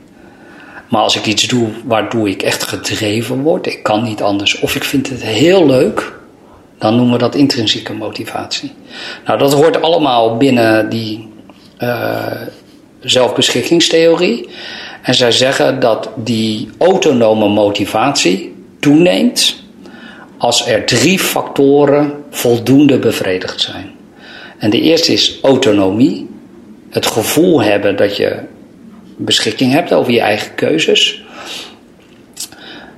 Maar 0.90 1.02
als 1.02 1.16
ik 1.16 1.26
iets 1.26 1.48
doe 1.48 1.68
waardoor 1.84 2.30
ik 2.30 2.42
echt 2.42 2.64
gedreven 2.64 3.42
word, 3.42 3.68
ik 3.68 3.84
kan 3.84 4.04
niet 4.04 4.22
anders, 4.22 4.60
of 4.60 4.76
ik 4.76 4.84
vind 4.84 5.10
het 5.10 5.24
heel 5.24 5.66
leuk, 5.66 6.14
dan 6.78 6.96
noemen 6.96 7.14
we 7.14 7.20
dat 7.20 7.36
intrinsieke 7.36 7.94
motivatie. 7.94 8.72
Nou, 9.26 9.40
dat 9.40 9.54
hoort 9.54 9.82
allemaal 9.82 10.38
binnen 10.38 10.90
die 10.90 11.30
uh, 11.80 12.42
zelfbeschikkingstheorie. 13.00 14.50
En 15.02 15.14
zij 15.14 15.32
zeggen 15.32 15.80
dat 15.80 16.10
die 16.16 16.70
autonome 16.78 17.48
motivatie 17.48 18.53
toeneemt 18.84 19.56
als 20.38 20.68
er 20.68 20.86
drie 20.86 21.20
factoren 21.20 22.24
voldoende 22.30 23.00
bevredigd 23.00 23.62
zijn. 23.62 23.92
En 24.58 24.70
de 24.70 24.82
eerste 24.82 25.14
is 25.14 25.40
autonomie. 25.42 26.30
Het 26.90 27.06
gevoel 27.06 27.62
hebben 27.62 27.96
dat 27.96 28.18
je 28.18 28.40
beschikking 29.18 29.72
hebt 29.72 29.94
over 29.94 30.12
je 30.12 30.20
eigen 30.20 30.56
keuzes. 30.56 31.24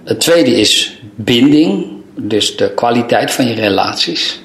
Het 0.03 0.19
tweede 0.19 0.51
is 0.59 1.01
binding, 1.15 1.87
dus 2.15 2.57
de 2.57 2.73
kwaliteit 2.73 3.31
van 3.31 3.47
je 3.47 3.53
relaties. 3.53 4.41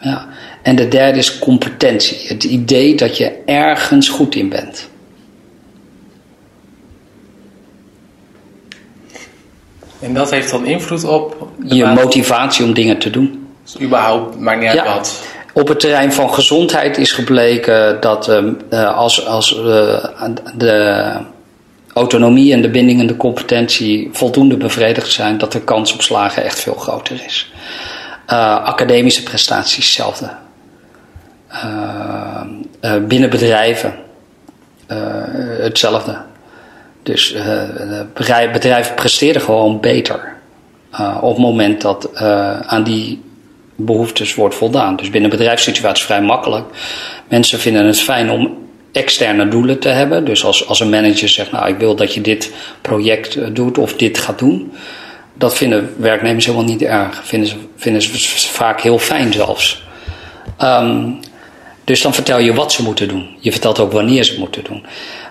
Ja. 0.00 0.28
En 0.62 0.76
de 0.76 0.88
derde 0.88 1.18
is 1.18 1.38
competentie, 1.38 2.28
het 2.28 2.44
idee 2.44 2.94
dat 2.94 3.16
je 3.16 3.32
ergens 3.46 4.08
goed 4.08 4.34
in 4.34 4.48
bent. 4.48 4.88
En 10.00 10.14
dat 10.14 10.30
heeft 10.30 10.50
dan 10.50 10.66
invloed 10.66 11.04
op 11.04 11.48
je 11.64 11.84
motivatie 11.84 12.64
om 12.64 12.74
dingen 12.74 12.98
te 12.98 13.10
doen. 13.10 13.46
Dus 13.62 13.80
überhaupt, 13.80 14.38
maakt 14.38 14.60
niet 14.60 14.68
uit 14.68 14.78
ja. 14.78 14.94
wat. 14.94 15.22
Op 15.52 15.68
het 15.68 15.80
terrein 15.80 16.12
van 16.12 16.34
gezondheid 16.34 16.98
is 16.98 17.12
gebleken 17.12 18.00
dat 18.00 18.28
uh, 18.70 18.96
als, 18.96 19.26
als 19.26 19.56
uh, 19.56 19.64
de 20.56 21.12
autonomie 21.92 22.52
en 22.52 22.62
de 22.62 22.70
binding 22.70 23.00
en 23.00 23.06
de 23.06 23.16
competentie 23.16 24.08
voldoende 24.12 24.56
bevredigd 24.56 25.12
zijn, 25.12 25.38
dat 25.38 25.52
de 25.52 25.60
kans 25.60 25.92
op 25.92 26.02
slagen 26.02 26.44
echt 26.44 26.60
veel 26.60 26.74
groter 26.74 27.24
is. 27.26 27.52
Uh, 28.28 28.64
academische 28.64 29.22
prestaties 29.22 29.84
hetzelfde. 29.84 30.30
binnen 33.06 33.30
bedrijven 33.30 33.94
hetzelfde. 35.58 36.18
Dus 37.08 37.34
bedrijven 38.14 38.52
bedrijf 38.52 38.94
presteren 38.94 39.40
gewoon 39.40 39.80
beter. 39.80 40.36
op 41.20 41.34
het 41.34 41.38
moment 41.38 41.80
dat 41.80 42.16
aan 42.66 42.84
die 42.84 43.20
behoeftes 43.76 44.34
wordt 44.34 44.54
voldaan. 44.54 44.96
Dus 44.96 45.10
binnen 45.10 45.30
bedrijfssituaties 45.30 46.04
vrij 46.04 46.22
makkelijk. 46.22 46.64
Mensen 47.28 47.58
vinden 47.58 47.86
het 47.86 48.00
fijn 48.00 48.30
om 48.30 48.68
externe 48.92 49.48
doelen 49.48 49.78
te 49.78 49.88
hebben. 49.88 50.24
Dus 50.24 50.44
als, 50.44 50.66
als 50.68 50.80
een 50.80 50.90
manager 50.90 51.28
zegt, 51.28 51.52
nou 51.52 51.68
ik 51.68 51.78
wil 51.78 51.94
dat 51.94 52.14
je 52.14 52.20
dit 52.20 52.52
project 52.80 53.36
eh, 53.36 53.46
doet 53.52 53.78
of 53.78 53.94
dit 53.94 54.18
gaat 54.18 54.38
doen. 54.38 54.72
Dat 55.34 55.56
vinden 55.56 55.94
werknemers 55.96 56.46
helemaal 56.46 56.66
niet 56.66 56.82
erg. 56.82 57.20
Vinden 57.24 57.48
ze, 57.48 57.56
vinden 57.76 58.02
ze 58.02 58.48
vaak 58.48 58.80
heel 58.80 58.98
fijn 58.98 59.32
zelfs. 59.32 59.82
Um, 60.62 61.18
dus 61.88 62.02
dan 62.02 62.14
vertel 62.14 62.38
je 62.38 62.54
wat 62.54 62.72
ze 62.72 62.82
moeten 62.82 63.08
doen. 63.08 63.36
Je 63.40 63.50
vertelt 63.50 63.78
ook 63.78 63.92
wanneer 63.92 64.24
ze 64.24 64.30
het 64.30 64.40
moeten 64.40 64.64
doen. 64.64 64.84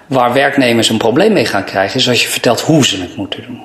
Waar 0.08 0.34
werknemers 0.34 0.90
een 0.90 0.98
probleem 0.98 1.34
mee 1.34 1.46
gaan 1.46 1.64
krijgen, 1.64 2.00
is 2.00 2.10
als 2.10 2.22
je 2.22 2.28
vertelt 2.28 2.62
hoe 2.62 2.86
ze 2.86 3.02
het 3.02 3.16
moeten 3.16 3.44
doen. 3.48 3.62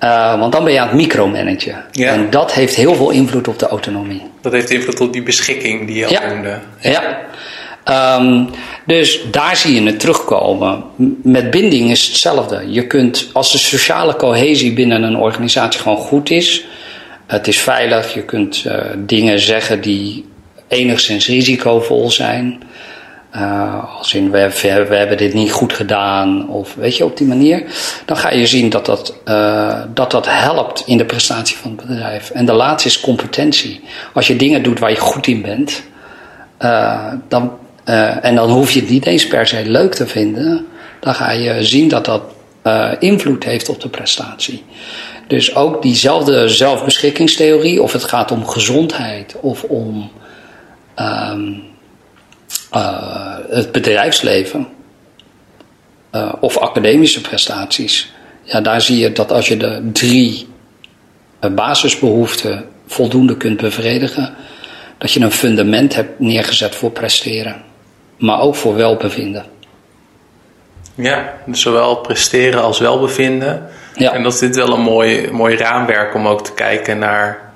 Uh, 0.00 0.38
want 0.38 0.52
dan 0.52 0.64
ben 0.64 0.72
je 0.72 0.80
aan 0.80 0.86
het 0.86 0.96
micromanagen. 0.96 1.84
Ja. 1.92 2.12
En 2.12 2.30
dat 2.30 2.52
heeft 2.52 2.74
heel 2.74 2.94
veel 2.94 3.10
invloed 3.10 3.48
op 3.48 3.58
de 3.58 3.66
autonomie. 3.66 4.22
Dat 4.40 4.52
heeft 4.52 4.70
invloed 4.70 5.00
op 5.00 5.12
die 5.12 5.22
beschikking 5.22 5.86
die 5.86 5.96
je 5.96 6.06
al 6.06 6.12
ja. 6.12 6.28
noemde. 6.28 6.58
Ja. 6.80 7.18
Um, 8.18 8.50
dus 8.86 9.20
daar 9.30 9.56
zie 9.56 9.74
je 9.74 9.86
het 9.86 10.00
terugkomen. 10.00 10.84
Met 11.22 11.50
binding 11.50 11.90
is 11.90 12.06
hetzelfde. 12.06 12.64
Je 12.66 12.86
kunt, 12.86 13.30
als 13.32 13.52
de 13.52 13.58
sociale 13.58 14.16
cohesie 14.16 14.72
binnen 14.72 15.02
een 15.02 15.16
organisatie 15.16 15.80
gewoon 15.80 15.98
goed 15.98 16.30
is, 16.30 16.64
het 17.26 17.48
is 17.48 17.60
veilig, 17.60 18.14
je 18.14 18.22
kunt 18.22 18.64
uh, 18.66 18.74
dingen 18.96 19.40
zeggen 19.40 19.80
die 19.80 20.24
enigszins 20.70 21.26
risicovol 21.26 22.10
zijn. 22.10 22.62
Uh, 23.36 23.96
als 23.98 24.14
in 24.14 24.30
we, 24.30 24.50
we, 24.62 24.86
we, 24.88 24.94
hebben 24.94 25.16
dit 25.16 25.34
niet 25.34 25.52
goed 25.52 25.72
gedaan, 25.72 26.48
of 26.48 26.74
weet 26.74 26.96
je, 26.96 27.04
op 27.04 27.16
die 27.16 27.26
manier. 27.26 27.64
Dan 28.04 28.16
ga 28.16 28.30
je 28.30 28.46
zien 28.46 28.70
dat 28.70 28.86
dat, 28.86 29.14
uh, 29.24 29.80
dat 29.94 30.10
dat 30.10 30.26
helpt 30.28 30.82
in 30.86 30.96
de 30.96 31.04
prestatie 31.04 31.56
van 31.56 31.70
het 31.76 31.86
bedrijf. 31.86 32.30
En 32.30 32.46
de 32.46 32.52
laatste 32.52 32.88
is 32.88 33.00
competentie. 33.00 33.80
Als 34.14 34.26
je 34.26 34.36
dingen 34.36 34.62
doet 34.62 34.78
waar 34.78 34.90
je 34.90 34.96
goed 34.96 35.26
in 35.26 35.42
bent, 35.42 35.82
uh, 36.60 37.12
dan, 37.28 37.52
en 38.22 38.34
dan 38.34 38.50
hoef 38.50 38.70
je 38.70 38.80
het 38.80 38.88
niet 38.88 39.06
eens 39.06 39.26
per 39.26 39.46
se 39.46 39.62
leuk 39.64 39.94
te 39.94 40.06
vinden, 40.06 40.66
dan 41.00 41.14
ga 41.14 41.30
je 41.30 41.64
zien 41.64 41.88
dat 41.88 42.04
dat 42.04 42.22
invloed 42.98 43.44
heeft 43.44 43.68
op 43.68 43.80
de 43.80 43.88
prestatie. 43.88 44.64
Dus 45.26 45.54
ook 45.54 45.82
diezelfde 45.82 46.48
zelfbeschikkingstheorie, 46.48 47.82
of 47.82 47.92
het 47.92 48.04
gaat 48.04 48.30
om 48.30 48.46
gezondheid 48.46 49.36
of 49.40 49.62
om. 49.62 50.10
Um, 51.00 51.62
uh, 52.74 53.36
het 53.48 53.72
bedrijfsleven 53.72 54.68
uh, 56.14 56.32
of 56.40 56.58
academische 56.58 57.20
prestaties. 57.20 58.12
Ja, 58.42 58.60
daar 58.60 58.80
zie 58.80 58.98
je 58.98 59.12
dat 59.12 59.32
als 59.32 59.48
je 59.48 59.56
de 59.56 59.90
drie 59.92 60.48
uh, 61.40 61.50
basisbehoeften 61.50 62.68
voldoende 62.86 63.36
kunt 63.36 63.60
bevredigen, 63.60 64.34
dat 64.98 65.12
je 65.12 65.20
een 65.20 65.32
fundament 65.32 65.94
hebt 65.94 66.20
neergezet 66.20 66.74
voor 66.74 66.90
presteren, 66.90 67.62
maar 68.18 68.40
ook 68.40 68.54
voor 68.54 68.74
welbevinden. 68.74 69.44
Ja, 70.94 71.34
dus 71.46 71.60
zowel 71.60 71.96
presteren 71.96 72.62
als 72.62 72.78
welbevinden. 72.78 73.68
Ja. 73.94 74.12
En 74.12 74.22
dat 74.22 74.32
is 74.32 74.38
dit 74.38 74.56
wel 74.56 74.72
een 74.72 74.80
mooi, 74.80 75.30
mooi 75.30 75.56
raamwerk 75.56 76.14
om 76.14 76.26
ook 76.26 76.44
te 76.44 76.52
kijken 76.52 76.98
naar 76.98 77.49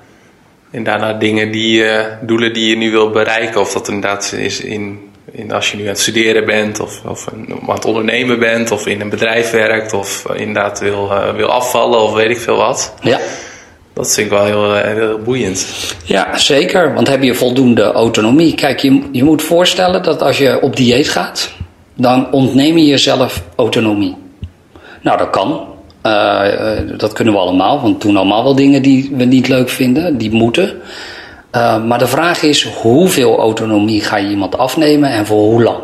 inderdaad 0.75 1.01
naar 1.01 1.19
dingen 1.19 1.51
die, 1.51 1.83
uh, 1.83 2.05
doelen 2.21 2.53
die 2.53 2.69
je 2.69 2.77
nu 2.77 2.91
wil 2.91 3.09
bereiken. 3.09 3.61
Of 3.61 3.73
dat 3.73 3.87
inderdaad 3.87 4.33
is 4.37 4.61
in, 4.61 4.99
in 5.31 5.51
als 5.51 5.71
je 5.71 5.77
nu 5.77 5.83
aan 5.83 5.89
het 5.89 5.99
studeren 5.99 6.45
bent, 6.45 6.79
of, 6.79 7.01
of 7.05 7.27
aan 7.33 7.75
het 7.75 7.85
ondernemen 7.85 8.39
bent, 8.39 8.71
of 8.71 8.87
in 8.87 9.01
een 9.01 9.09
bedrijf 9.09 9.51
werkt, 9.51 9.93
of 9.93 10.25
inderdaad 10.33 10.79
wil, 10.79 11.09
uh, 11.11 11.33
wil 11.33 11.47
afvallen, 11.47 11.99
of 11.99 12.13
weet 12.13 12.29
ik 12.29 12.39
veel 12.39 12.57
wat. 12.57 12.93
Ja. 13.01 13.19
Dat 13.93 14.13
vind 14.13 14.31
ik 14.31 14.37
wel 14.37 14.45
heel, 14.45 14.75
eh, 14.75 14.93
heel 14.93 15.19
boeiend. 15.19 15.67
Ja, 16.03 16.37
zeker. 16.37 16.93
Want 16.93 17.07
heb 17.07 17.23
je 17.23 17.33
voldoende 17.33 17.83
autonomie? 17.83 18.55
Kijk, 18.55 18.79
je, 18.79 19.01
je 19.11 19.23
moet 19.23 19.41
voorstellen 19.41 20.03
dat 20.03 20.21
als 20.21 20.37
je 20.37 20.61
op 20.61 20.75
dieet 20.75 21.09
gaat, 21.09 21.51
dan 21.93 22.31
ontneem 22.31 22.77
je 22.77 22.85
jezelf 22.85 23.43
autonomie. 23.55 24.15
Nou, 25.01 25.17
dat 25.17 25.29
kan. 25.29 25.74
Uh, 26.05 26.97
dat 26.97 27.13
kunnen 27.13 27.33
we 27.33 27.39
allemaal, 27.39 27.81
want 27.81 27.95
we 27.95 28.07
doen 28.07 28.17
allemaal 28.17 28.43
wel 28.43 28.55
dingen 28.55 28.81
die 28.81 29.11
we 29.13 29.23
niet 29.23 29.47
leuk 29.47 29.69
vinden, 29.69 30.17
die 30.17 30.31
moeten. 30.31 30.81
Uh, 31.51 31.83
maar 31.85 31.99
de 31.99 32.07
vraag 32.07 32.41
is, 32.41 32.63
hoeveel 32.63 33.37
autonomie 33.39 34.01
ga 34.01 34.17
je 34.17 34.29
iemand 34.29 34.57
afnemen 34.57 35.09
en 35.09 35.25
voor 35.25 35.41
hoe 35.41 35.63
lang? 35.63 35.79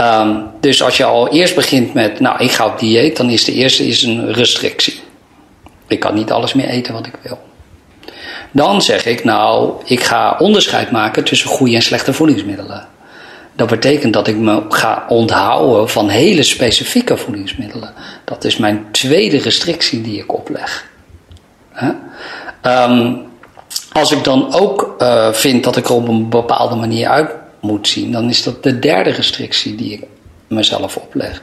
Um, 0.00 0.46
dus 0.60 0.82
als 0.82 0.96
je 0.96 1.04
al 1.04 1.28
eerst 1.28 1.54
begint 1.54 1.94
met, 1.94 2.20
nou 2.20 2.44
ik 2.44 2.50
ga 2.50 2.66
op 2.66 2.78
dieet, 2.78 3.16
dan 3.16 3.30
is 3.30 3.44
de 3.44 3.52
eerste 3.52 3.86
is 3.86 4.02
een 4.02 4.32
restrictie. 4.32 5.00
Ik 5.86 6.00
kan 6.00 6.14
niet 6.14 6.30
alles 6.30 6.54
meer 6.54 6.68
eten 6.68 6.92
wat 6.92 7.06
ik 7.06 7.14
wil. 7.22 7.38
Dan 8.50 8.82
zeg 8.82 9.06
ik, 9.06 9.24
nou, 9.24 9.72
ik 9.84 10.02
ga 10.02 10.36
onderscheid 10.38 10.90
maken 10.90 11.24
tussen 11.24 11.48
goede 11.48 11.74
en 11.74 11.82
slechte 11.82 12.12
voedingsmiddelen. 12.12 12.86
Dat 13.56 13.68
betekent 13.68 14.12
dat 14.12 14.28
ik 14.28 14.36
me 14.36 14.62
ga 14.68 15.04
onthouden 15.08 15.88
van 15.88 16.08
hele 16.08 16.42
specifieke 16.42 17.16
voedingsmiddelen. 17.16 17.92
Dat 18.24 18.44
is 18.44 18.56
mijn 18.56 18.86
tweede 18.90 19.38
restrictie 19.38 20.02
die 20.02 20.18
ik 20.18 20.34
opleg. 20.34 20.88
Um, 22.62 23.24
als 23.92 24.12
ik 24.12 24.24
dan 24.24 24.54
ook 24.54 24.94
uh, 24.98 25.32
vind 25.32 25.64
dat 25.64 25.76
ik 25.76 25.84
er 25.84 25.94
op 25.94 26.08
een 26.08 26.28
bepaalde 26.28 26.74
manier 26.74 27.08
uit 27.08 27.30
moet 27.60 27.88
zien, 27.88 28.12
dan 28.12 28.28
is 28.28 28.42
dat 28.42 28.62
de 28.62 28.78
derde 28.78 29.10
restrictie 29.10 29.74
die 29.74 29.92
ik 29.92 30.02
mezelf 30.48 30.96
opleg. 30.96 31.42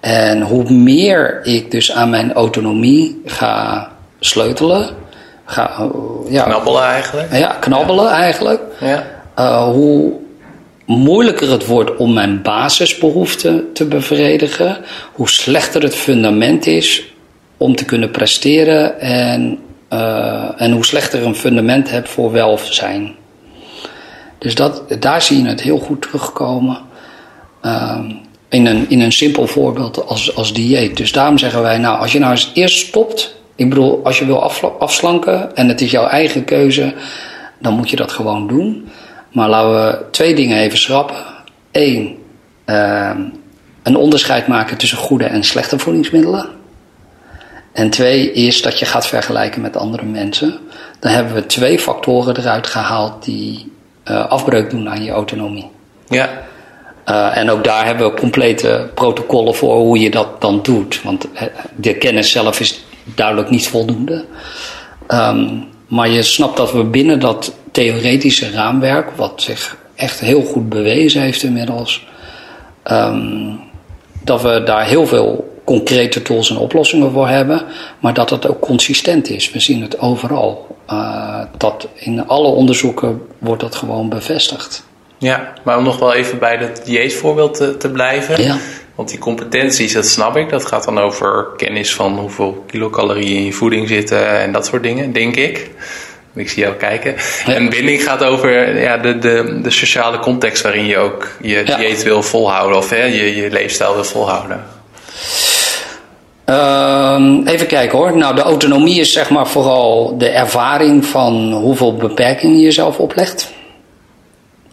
En 0.00 0.42
hoe 0.42 0.70
meer 0.70 1.40
ik 1.46 1.70
dus 1.70 1.92
aan 1.92 2.10
mijn 2.10 2.32
autonomie 2.32 3.20
ga 3.24 3.88
sleutelen. 4.20 4.88
Ga, 5.44 5.90
ja, 6.28 6.42
Knabbelen 6.42 6.82
eigenlijk. 6.82 7.32
ja, 7.32 7.56
knabbelen 7.60 8.08
eigenlijk. 8.08 8.60
Ja. 8.80 9.04
Uh, 9.38 9.64
hoe 9.64 10.12
moeilijker 10.88 11.50
het 11.50 11.66
wordt 11.66 11.96
om 11.96 12.12
mijn 12.12 12.42
basisbehoeften 12.42 13.72
te 13.72 13.84
bevredigen, 13.84 14.76
hoe 15.12 15.28
slechter 15.28 15.82
het 15.82 15.94
fundament 15.94 16.66
is 16.66 17.12
om 17.56 17.76
te 17.76 17.84
kunnen 17.84 18.10
presteren 18.10 19.00
en, 19.00 19.58
uh, 19.92 20.60
en 20.60 20.72
hoe 20.72 20.84
slechter 20.84 21.26
een 21.26 21.34
fundament 21.34 21.90
heb 21.90 22.06
voor 22.06 22.32
welzijn. 22.32 23.14
Dus 24.38 24.54
dat, 24.54 24.82
daar 25.00 25.22
zie 25.22 25.42
je 25.42 25.48
het 25.48 25.62
heel 25.62 25.78
goed 25.78 26.02
terugkomen. 26.02 26.78
Uh, 27.62 27.98
in, 28.48 28.66
een, 28.66 28.86
in 28.88 29.00
een 29.00 29.12
simpel 29.12 29.46
voorbeeld 29.46 30.06
als, 30.06 30.36
als 30.36 30.52
dieet. 30.52 30.96
Dus 30.96 31.12
daarom 31.12 31.38
zeggen 31.38 31.62
wij, 31.62 31.78
nou, 31.78 31.98
als 31.98 32.12
je 32.12 32.18
nou 32.18 32.30
eens 32.30 32.50
eerst 32.54 32.86
stopt. 32.86 33.36
Ik 33.56 33.68
bedoel, 33.68 34.00
als 34.04 34.18
je 34.18 34.26
wil 34.26 34.52
afslanken 34.78 35.56
en 35.56 35.68
het 35.68 35.80
is 35.80 35.90
jouw 35.90 36.06
eigen 36.06 36.44
keuze, 36.44 36.94
dan 37.58 37.74
moet 37.74 37.90
je 37.90 37.96
dat 37.96 38.12
gewoon 38.12 38.46
doen. 38.46 38.88
Maar 39.32 39.48
laten 39.48 39.70
we 39.70 40.04
twee 40.10 40.34
dingen 40.34 40.58
even 40.58 40.78
schrappen. 40.78 41.24
Eén, 41.72 42.18
uh, 42.66 43.16
een 43.82 43.96
onderscheid 43.96 44.46
maken 44.46 44.76
tussen 44.76 44.98
goede 44.98 45.24
en 45.24 45.44
slechte 45.44 45.78
voedingsmiddelen. 45.78 46.48
En 47.72 47.90
twee 47.90 48.32
is 48.32 48.62
dat 48.62 48.78
je 48.78 48.84
gaat 48.84 49.06
vergelijken 49.06 49.60
met 49.60 49.76
andere 49.76 50.04
mensen. 50.04 50.58
Dan 51.00 51.12
hebben 51.12 51.34
we 51.34 51.46
twee 51.46 51.78
factoren 51.78 52.36
eruit 52.36 52.66
gehaald 52.66 53.24
die 53.24 53.72
uh, 54.04 54.26
afbreuk 54.26 54.70
doen 54.70 54.88
aan 54.88 55.04
je 55.04 55.10
autonomie. 55.10 55.70
Ja. 56.08 56.28
Uh, 57.06 57.36
en 57.36 57.50
ook 57.50 57.64
daar 57.64 57.86
hebben 57.86 58.10
we 58.10 58.20
complete 58.20 58.90
protocollen 58.94 59.54
voor 59.54 59.74
hoe 59.74 59.98
je 59.98 60.10
dat 60.10 60.40
dan 60.40 60.62
doet. 60.62 61.02
Want 61.02 61.28
de 61.76 61.94
kennis 61.94 62.30
zelf 62.30 62.60
is 62.60 62.84
duidelijk 63.04 63.50
niet 63.50 63.68
voldoende. 63.68 64.24
Um, 65.08 65.68
maar 65.88 66.08
je 66.08 66.22
snapt 66.22 66.56
dat 66.56 66.72
we 66.72 66.84
binnen 66.84 67.20
dat 67.20 67.54
theoretische 67.72 68.50
raamwerk, 68.50 69.10
wat 69.10 69.42
zich 69.42 69.76
echt 69.94 70.20
heel 70.20 70.42
goed 70.42 70.68
bewezen 70.68 71.22
heeft 71.22 71.42
inmiddels, 71.42 72.06
um, 72.90 73.60
dat 74.24 74.42
we 74.42 74.62
daar 74.64 74.86
heel 74.86 75.06
veel 75.06 75.56
concrete 75.64 76.22
tools 76.22 76.50
en 76.50 76.56
oplossingen 76.56 77.12
voor 77.12 77.28
hebben, 77.28 77.62
maar 77.98 78.14
dat 78.14 78.30
het 78.30 78.48
ook 78.48 78.60
consistent 78.60 79.30
is. 79.30 79.50
We 79.50 79.60
zien 79.60 79.82
het 79.82 80.00
overal. 80.00 80.76
Uh, 80.90 81.40
dat 81.56 81.88
in 81.94 82.26
alle 82.26 82.48
onderzoeken 82.48 83.22
wordt 83.38 83.62
dat 83.62 83.74
gewoon 83.74 84.08
bevestigd. 84.08 84.84
Ja, 85.18 85.52
maar 85.64 85.78
om 85.78 85.84
nog 85.84 85.98
wel 85.98 86.14
even 86.14 86.38
bij 86.38 86.56
dat 86.56 86.84
dieetvoorbeeld 86.84 87.54
te, 87.54 87.76
te 87.76 87.90
blijven. 87.90 88.42
Ja. 88.42 88.56
Want 88.98 89.10
die 89.10 89.18
competenties, 89.18 89.92
dat 89.92 90.06
snap 90.06 90.36
ik. 90.36 90.48
Dat 90.48 90.66
gaat 90.66 90.84
dan 90.84 90.98
over 90.98 91.46
kennis 91.56 91.94
van 91.94 92.18
hoeveel 92.18 92.64
kilocalorieën 92.66 93.36
in 93.36 93.44
je 93.44 93.52
voeding 93.52 93.88
zitten 93.88 94.38
en 94.40 94.52
dat 94.52 94.66
soort 94.66 94.82
dingen, 94.82 95.12
denk 95.12 95.36
ik. 95.36 95.70
Ik 96.34 96.48
zie 96.48 96.62
jou 96.62 96.74
kijken. 96.74 97.14
Ja. 97.46 97.54
En 97.54 97.68
binding 97.68 98.02
gaat 98.02 98.24
over 98.24 98.80
ja, 98.80 98.96
de, 98.96 99.18
de, 99.18 99.60
de 99.62 99.70
sociale 99.70 100.18
context 100.18 100.62
waarin 100.62 100.86
je 100.86 100.98
ook 100.98 101.28
je 101.42 101.62
Ja. 101.66 101.76
dieet 101.76 102.02
wil 102.02 102.22
volhouden 102.22 102.76
of 102.76 102.90
hè, 102.90 103.04
je, 103.04 103.36
je 103.36 103.50
leefstijl 103.50 103.94
wil 103.94 104.04
volhouden. 104.04 104.64
Ehm, 106.44 107.46
even 107.46 107.66
kijken 107.66 107.98
hoor. 107.98 108.16
Nou, 108.16 108.34
de 108.34 108.42
autonomie 108.42 109.00
is 109.00 109.12
zeg 109.12 109.30
maar 109.30 109.46
vooral 109.48 110.18
de 110.18 110.28
ervaring 110.28 111.06
van 111.06 111.52
hoeveel 111.52 111.96
beperkingen 111.96 112.56
je 112.56 112.62
jezelf 112.64 112.98
oplegt. 112.98 113.52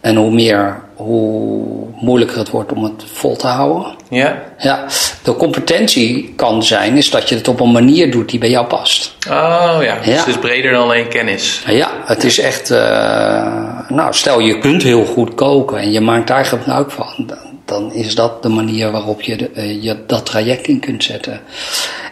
En 0.06 0.16
hoe 0.16 0.32
meer, 0.32 0.82
hoe 0.96 1.66
moeilijker 2.00 2.38
het 2.38 2.50
wordt 2.50 2.72
om 2.72 2.84
het 2.84 3.04
vol 3.14 3.36
te 3.36 3.48
houden. 3.48 3.96
Ja? 4.10 4.44
Ja, 4.58 4.86
de 5.24 5.36
competentie 5.36 6.34
kan 6.36 6.64
zijn 6.64 6.98
is 6.98 7.10
dat 7.10 7.30
je 7.30 7.36
het 7.36 7.48
op 7.48 7.60
een 7.60 7.72
manier 7.72 8.12
doet 8.12 8.30
die 8.30 8.40
bij 8.40 8.50
jou 8.50 8.66
past. 8.66 9.16
Oh 9.30 9.78
ja, 9.82 9.98
dus 10.04 10.18
het 10.18 10.28
is 10.28 10.38
breder 10.38 10.72
dan 10.72 10.82
alleen 10.84 11.08
kennis. 11.08 11.64
Ja, 11.68 11.90
het 12.06 12.24
is 12.24 12.40
echt. 12.40 12.72
eh, 12.72 13.90
nou, 13.90 14.14
stel 14.14 14.40
je 14.40 14.58
kunt 14.58 14.84
heel 14.84 15.06
goed 15.06 15.34
koken 15.34 15.78
en 15.78 15.92
je 15.92 16.02
maakt 16.02 16.28
daar 16.28 16.46
gebruik 16.46 16.92
van. 16.92 17.30
Dan, 17.66 17.94
is 17.94 18.16
dat 18.16 18.44
de 18.44 18.50
manier 18.50 18.92
waarop 18.92 19.22
je, 19.22 19.38
de, 19.38 19.50
eh, 19.54 19.84
je 19.84 19.98
dat 20.08 20.26
traject 20.26 20.68
in 20.68 20.80
kunt 20.80 21.04
zetten. 21.04 21.40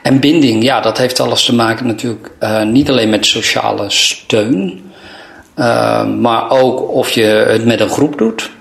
En 0.04 0.20
binding, 0.20 0.64
ja, 0.64 0.82
dat 0.82 0.98
heeft 0.98 1.20
alles 1.20 1.46
te 1.46 1.56
maken 1.56 1.88
natuurlijk 1.88 2.32
eh, 2.40 2.64
niet 2.64 2.90
alleen 2.90 3.10
met 3.10 3.26
sociale 3.26 3.90
steun. 3.90 4.92
Eh, 5.56 6.06
maar 6.06 6.50
ook 6.50 6.90
of 6.90 7.10
je 7.10 7.24
het 7.24 7.66
met 7.66 7.80
een 7.80 7.90
groep 7.90 8.18
doet. 8.18 8.52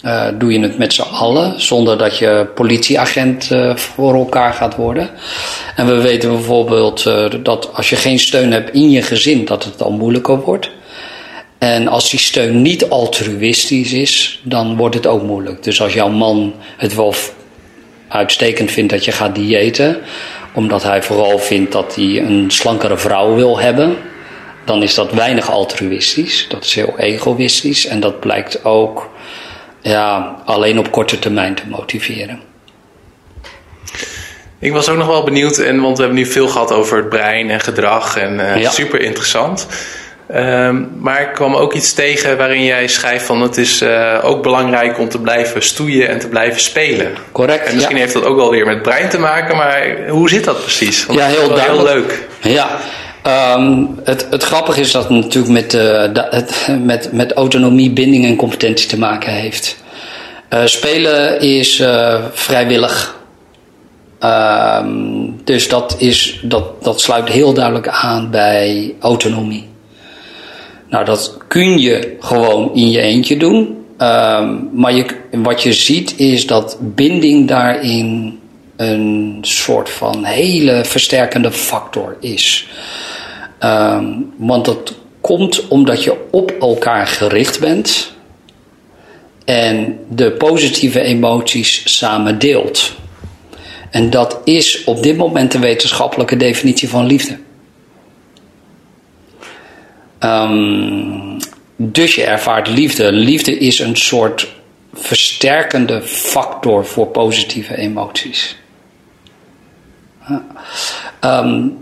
Eh, 0.00 0.26
doe 0.38 0.52
je 0.52 0.60
het 0.60 0.78
met 0.78 0.92
z'n 0.92 1.02
allen, 1.02 1.60
zonder 1.60 1.98
dat 1.98 2.18
je 2.18 2.46
politieagent 2.54 3.50
eh, 3.50 3.76
voor 3.76 4.14
elkaar 4.14 4.52
gaat 4.52 4.76
worden. 4.76 5.10
En 5.76 5.86
we 5.86 6.00
weten 6.00 6.30
bijvoorbeeld 6.30 7.04
dat 7.42 7.70
als 7.74 7.90
je 7.90 7.96
geen 7.96 8.18
steun 8.18 8.52
hebt 8.52 8.74
in 8.74 8.90
je 8.90 9.02
gezin, 9.02 9.44
dat 9.44 9.64
het 9.64 9.82
al 9.82 9.92
moeilijker 9.92 10.40
wordt. 10.40 10.70
En 11.58 11.88
als 11.88 12.10
die 12.10 12.20
steun 12.20 12.62
niet 12.62 12.88
altruïstisch 12.88 13.92
is, 13.92 14.40
dan 14.42 14.76
wordt 14.76 14.94
het 14.94 15.06
ook 15.06 15.22
moeilijk. 15.22 15.62
Dus 15.62 15.82
als 15.82 15.92
jouw 15.92 16.08
man 16.08 16.54
het 16.76 16.94
wel 16.94 17.14
uitstekend 18.08 18.70
vindt 18.70 18.90
dat 18.92 19.04
je 19.04 19.12
gaat 19.12 19.34
diëten, 19.34 19.96
omdat 20.54 20.82
hij 20.82 21.02
vooral 21.02 21.38
vindt 21.38 21.72
dat 21.72 21.94
hij 21.94 22.22
een 22.22 22.50
slankere 22.50 22.98
vrouw 22.98 23.34
wil 23.34 23.58
hebben, 23.58 23.96
dan 24.64 24.82
is 24.82 24.94
dat 24.94 25.12
weinig 25.12 25.50
altruïstisch. 25.50 26.46
Dat 26.48 26.64
is 26.64 26.74
heel 26.74 26.94
egoïstisch 26.98 27.86
en 27.86 28.00
dat 28.00 28.20
blijkt 28.20 28.64
ook 28.64 29.10
ja, 29.80 30.36
alleen 30.44 30.78
op 30.78 30.90
korte 30.90 31.18
termijn 31.18 31.54
te 31.54 31.62
motiveren. 31.68 32.40
Ik 34.58 34.72
was 34.72 34.88
ook 34.88 34.96
nog 34.96 35.06
wel 35.06 35.24
benieuwd, 35.24 35.58
en, 35.58 35.80
want 35.80 35.96
we 35.96 36.02
hebben 36.02 36.22
nu 36.22 36.26
veel 36.30 36.48
gehad 36.48 36.72
over 36.72 36.96
het 36.96 37.08
brein 37.08 37.50
en 37.50 37.60
gedrag 37.60 38.16
en 38.16 38.54
eh, 38.54 38.60
Ja. 38.60 38.70
super 38.70 39.00
interessant. 39.00 39.66
Ehm, 40.28 40.82
maar 40.98 41.20
ik 41.20 41.32
kwam 41.34 41.54
ook 41.54 41.72
iets 41.72 41.92
tegen 41.92 42.36
waarin 42.36 42.64
jij 42.64 42.88
schrijft 42.88 43.24
van 43.24 43.40
het 43.40 43.56
is 43.56 43.80
eh, 43.80 44.18
ook 44.22 44.42
belangrijk 44.42 44.98
om 44.98 45.08
te 45.08 45.20
blijven 45.20 45.62
stoeien 45.62 46.08
en 46.08 46.18
te 46.18 46.28
blijven 46.28 46.60
spelen. 46.60 47.12
Correct, 47.32 47.66
En 47.66 47.74
misschien 47.74 47.96
ja. 47.96 48.02
heeft 48.02 48.14
dat 48.14 48.24
ook 48.24 48.36
wel 48.36 48.50
weer 48.50 48.66
met 48.66 48.82
brein 48.82 49.08
te 49.08 49.18
maken, 49.18 49.56
maar 49.56 50.08
hoe 50.08 50.28
zit 50.28 50.44
dat 50.44 50.60
precies? 50.60 51.06
Want 51.06 51.18
Ja, 51.18 51.26
heel 51.26 51.58
heel 51.58 51.82
leuk. 51.82 52.28
Ja, 52.40 52.78
ehm, 53.22 53.84
het, 54.04 54.26
het 54.30 54.42
grappige 54.42 54.80
is 54.80 54.92
dat 54.92 55.02
het 55.02 55.12
natuurlijk 55.12 55.52
met, 55.52 55.74
eh, 55.74 56.78
met, 56.92 57.12
met 57.12 57.32
autonomie, 57.32 57.90
binding 57.90 58.24
en 58.24 58.36
competentie 58.36 58.88
te 58.88 58.98
maken 58.98 59.32
heeft. 59.32 59.76
Eh, 60.48 60.64
spelen 60.64 61.40
is 61.40 61.80
eh, 61.80 62.24
vrijwillig. 62.32 63.20
Ehm, 64.18 64.90
dus 65.44 65.68
dat, 65.68 65.96
is, 65.98 66.40
dat, 66.42 66.82
dat 66.84 67.00
sluit 67.00 67.28
heel 67.28 67.52
duidelijk 67.52 67.88
aan 67.88 68.30
bij 68.30 68.94
autonomie. 69.00 69.68
Nou, 70.88 71.04
dat 71.04 71.36
kun 71.48 71.78
je 71.78 72.16
gewoon 72.20 72.74
in 72.74 72.90
je 72.90 73.00
eentje 73.00 73.36
doen. 73.36 73.84
Ehm, 73.98 74.56
maar 74.72 75.14
wat 75.30 75.62
je 75.62 75.72
ziet 75.72 76.18
is 76.18 76.46
dat 76.46 76.78
binding 76.80 77.48
daarin 77.48 78.38
een 78.82 79.38
soort 79.40 79.90
van 79.90 80.24
hele 80.24 80.84
versterkende 80.84 81.52
factor 81.52 82.16
is. 82.20 82.68
Ehm, 83.58 84.04
want 84.36 84.64
dat 84.64 84.94
komt 85.20 85.68
omdat 85.68 86.04
je 86.04 86.16
op 86.30 86.50
elkaar 86.60 87.06
gericht 87.06 87.60
bent 87.60 88.12
en 89.44 89.98
de 90.08 90.30
positieve 90.30 91.00
emoties 91.00 91.96
samen 91.96 92.38
deelt. 92.38 92.92
En 93.90 94.10
dat 94.10 94.40
is 94.44 94.84
op 94.84 95.02
dit 95.02 95.16
moment 95.16 95.52
de 95.52 95.58
wetenschappelijke 95.58 96.36
definitie 96.36 96.88
van 96.88 97.06
liefde. 97.06 97.38
Ehm, 100.18 101.38
dus 101.76 102.14
je 102.14 102.24
ervaart 102.24 102.68
liefde. 102.68 103.12
Liefde 103.12 103.58
is 103.58 103.78
een 103.78 103.96
soort 103.96 104.48
versterkende 104.94 106.02
factor 106.02 106.86
voor 106.86 107.06
positieve 107.06 107.76
emoties. 107.76 108.56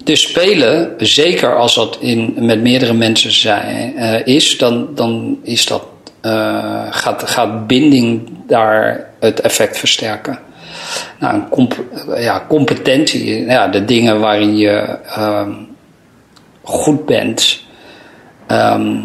Dus 0.04 0.22
spelen, 0.22 0.94
zeker 0.98 1.56
als 1.56 1.74
dat 1.74 1.96
in, 2.00 2.34
met 2.38 2.60
meerdere 2.60 2.92
mensen 2.92 3.32
zijn, 3.32 3.96
eh, 3.96 4.26
is, 4.26 4.58
dan, 4.58 4.88
dan 4.94 5.38
is 5.42 5.66
dat, 5.66 5.84
eh, 6.20 6.86
gaat, 6.90 7.30
gaat 7.30 7.66
binding 7.66 8.28
daar 8.46 9.10
het 9.20 9.40
effect 9.40 9.78
versterken. 9.78 10.38
Nou, 11.18 11.42
comp- 11.50 11.84
ja, 12.16 12.44
competentie, 12.48 13.44
ja, 13.44 13.68
de 13.68 13.84
dingen 13.84 14.20
waarin 14.20 14.56
je 14.56 14.98
ehm, 15.06 15.52
goed 16.62 17.06
bent, 17.06 17.62
ehm, 18.46 18.96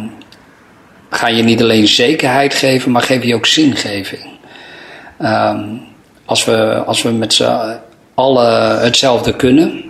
ga 1.09 1.27
je 1.27 1.43
niet 1.43 1.61
alleen 1.61 1.88
zekerheid 1.88 2.53
geven, 2.53 2.91
maar 2.91 3.01
geef 3.01 3.23
je 3.23 3.36
ook 3.36 3.45
zingeving. 3.45 4.33
Als, 6.25 6.45
we, 6.45 6.83
als 6.86 7.01
we 7.01 7.11
met 7.11 7.33
z'n 7.33 7.77
allen 8.16 8.80
hetzelfde 8.80 9.36
kunnen, 9.36 9.84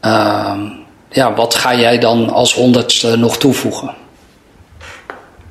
ehm, 0.00 0.60
ja, 1.10 1.34
wat 1.34 1.54
ga 1.54 1.74
jij 1.74 1.98
dan 1.98 2.30
als 2.30 2.54
honderdste 2.54 3.16
nog 3.16 3.36
toevoegen? 3.36 3.94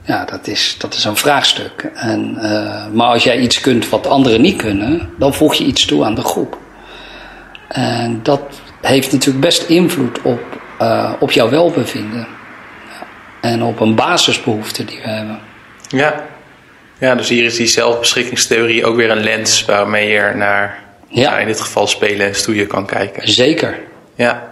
Ja, 0.05 0.25
dat 0.25 0.47
is, 0.47 0.75
dat 0.79 0.93
is 0.93 1.03
een 1.03 1.17
vraagstuk. 1.17 1.91
En, 1.93 2.38
eh, 2.38 2.86
maar 2.91 3.07
als 3.07 3.23
jij 3.23 3.39
iets 3.39 3.59
kunt 3.59 3.89
wat 3.89 4.07
anderen 4.07 4.41
niet 4.41 4.55
kunnen, 4.57 5.09
dan 5.17 5.34
voeg 5.34 5.53
je 5.53 5.63
iets 5.63 5.86
toe 5.86 6.05
aan 6.05 6.15
de 6.15 6.21
groep. 6.21 6.57
En 7.67 8.19
dat, 8.23 8.41
heeft 8.88 9.11
natuurlijk 9.11 9.45
best 9.45 9.63
invloed 9.63 10.21
op, 10.21 10.41
uh, 10.81 11.11
op 11.19 11.31
jouw 11.31 11.49
welbevinden. 11.49 12.27
En 13.41 13.63
op 13.63 13.79
een 13.79 13.95
basisbehoefte 13.95 14.86
die 14.86 14.99
we 15.03 15.09
hebben. 15.09 15.39
Ja. 15.88 16.23
Ja, 17.03 17.15
dus 17.15 17.29
hier 17.29 17.43
is 17.43 17.55
die 17.55 17.67
zelfbeschikkingstheorie 17.67 18.85
ook 18.85 18.95
weer 18.95 19.11
een 19.11 19.23
lens 19.23 19.65
waarmee 19.65 20.09
je 20.09 20.31
naar, 20.35 20.83
ja. 21.09 21.37
in 21.37 21.47
dit 21.47 21.61
geval 21.61 21.87
spelen 21.87 22.27
en 22.27 22.35
stoeien 22.35 22.67
kan 22.67 22.85
kijken. 22.85 23.29
Zeker. 23.29 23.79
Ja. 24.15 24.51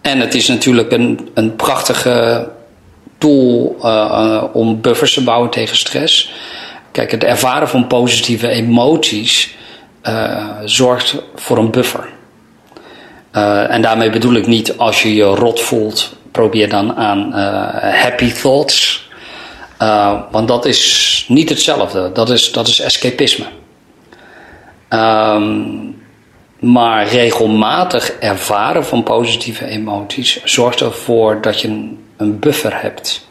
En 0.00 0.20
het 0.20 0.34
is 0.34 0.48
natuurlijk 0.48 0.92
een, 0.92 1.30
een 1.34 1.56
prachtige 1.56 2.48
tool 3.18 3.76
uh, 3.82 4.44
om 4.52 4.80
buffers 4.80 5.14
te 5.14 5.24
bouwen 5.24 5.50
tegen 5.50 5.76
stress. 5.76 6.32
Kijk, 6.92 7.10
het 7.10 7.24
ervaren 7.24 7.68
van 7.68 7.86
positieve 7.86 8.48
emoties 8.48 9.56
uh, 10.02 10.48
zorgt 10.64 11.22
voor 11.34 11.58
een 11.58 11.70
buffer. 11.70 12.08
Uh, 13.32 13.70
en 13.70 13.82
daarmee 13.82 14.10
bedoel 14.10 14.34
ik 14.34 14.46
niet 14.46 14.78
als 14.78 15.02
je 15.02 15.14
je 15.14 15.24
rot 15.24 15.60
voelt, 15.60 16.16
probeer 16.32 16.68
dan 16.68 16.96
aan 16.96 17.32
happy 17.92 18.32
thoughts. 18.32 19.08
Want 20.30 20.48
dat 20.48 20.64
is 20.64 21.24
niet 21.28 21.48
hetzelfde. 21.48 22.12
Dat 22.12 22.30
is, 22.30 22.52
dat 22.52 22.66
is 22.68 22.80
escapisme. 22.80 23.46
Um, 24.88 25.98
maar 26.60 27.08
regelmatig 27.08 28.12
ervaren 28.12 28.84
van 28.84 29.02
positieve 29.02 29.66
emoties 29.66 30.44
zorgt 30.44 30.80
ervoor 30.80 31.40
dat 31.40 31.60
je 31.60 31.68
een, 31.68 32.04
een 32.16 32.38
buffer 32.38 32.80
hebt. 32.80 33.28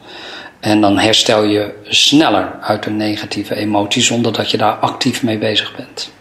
En 0.59 0.81
dan 0.81 0.97
herstel 0.97 1.43
je 1.43 1.73
sneller 1.83 2.51
uit 2.61 2.85
een 2.85 2.97
negatieve 2.97 3.55
emotie 3.55 4.01
zonder 4.01 4.33
dat 4.33 4.51
je 4.51 4.57
daar 4.57 4.73
actief 4.73 5.23
mee 5.23 5.37
bezig 5.37 5.75
bent. 5.75 6.11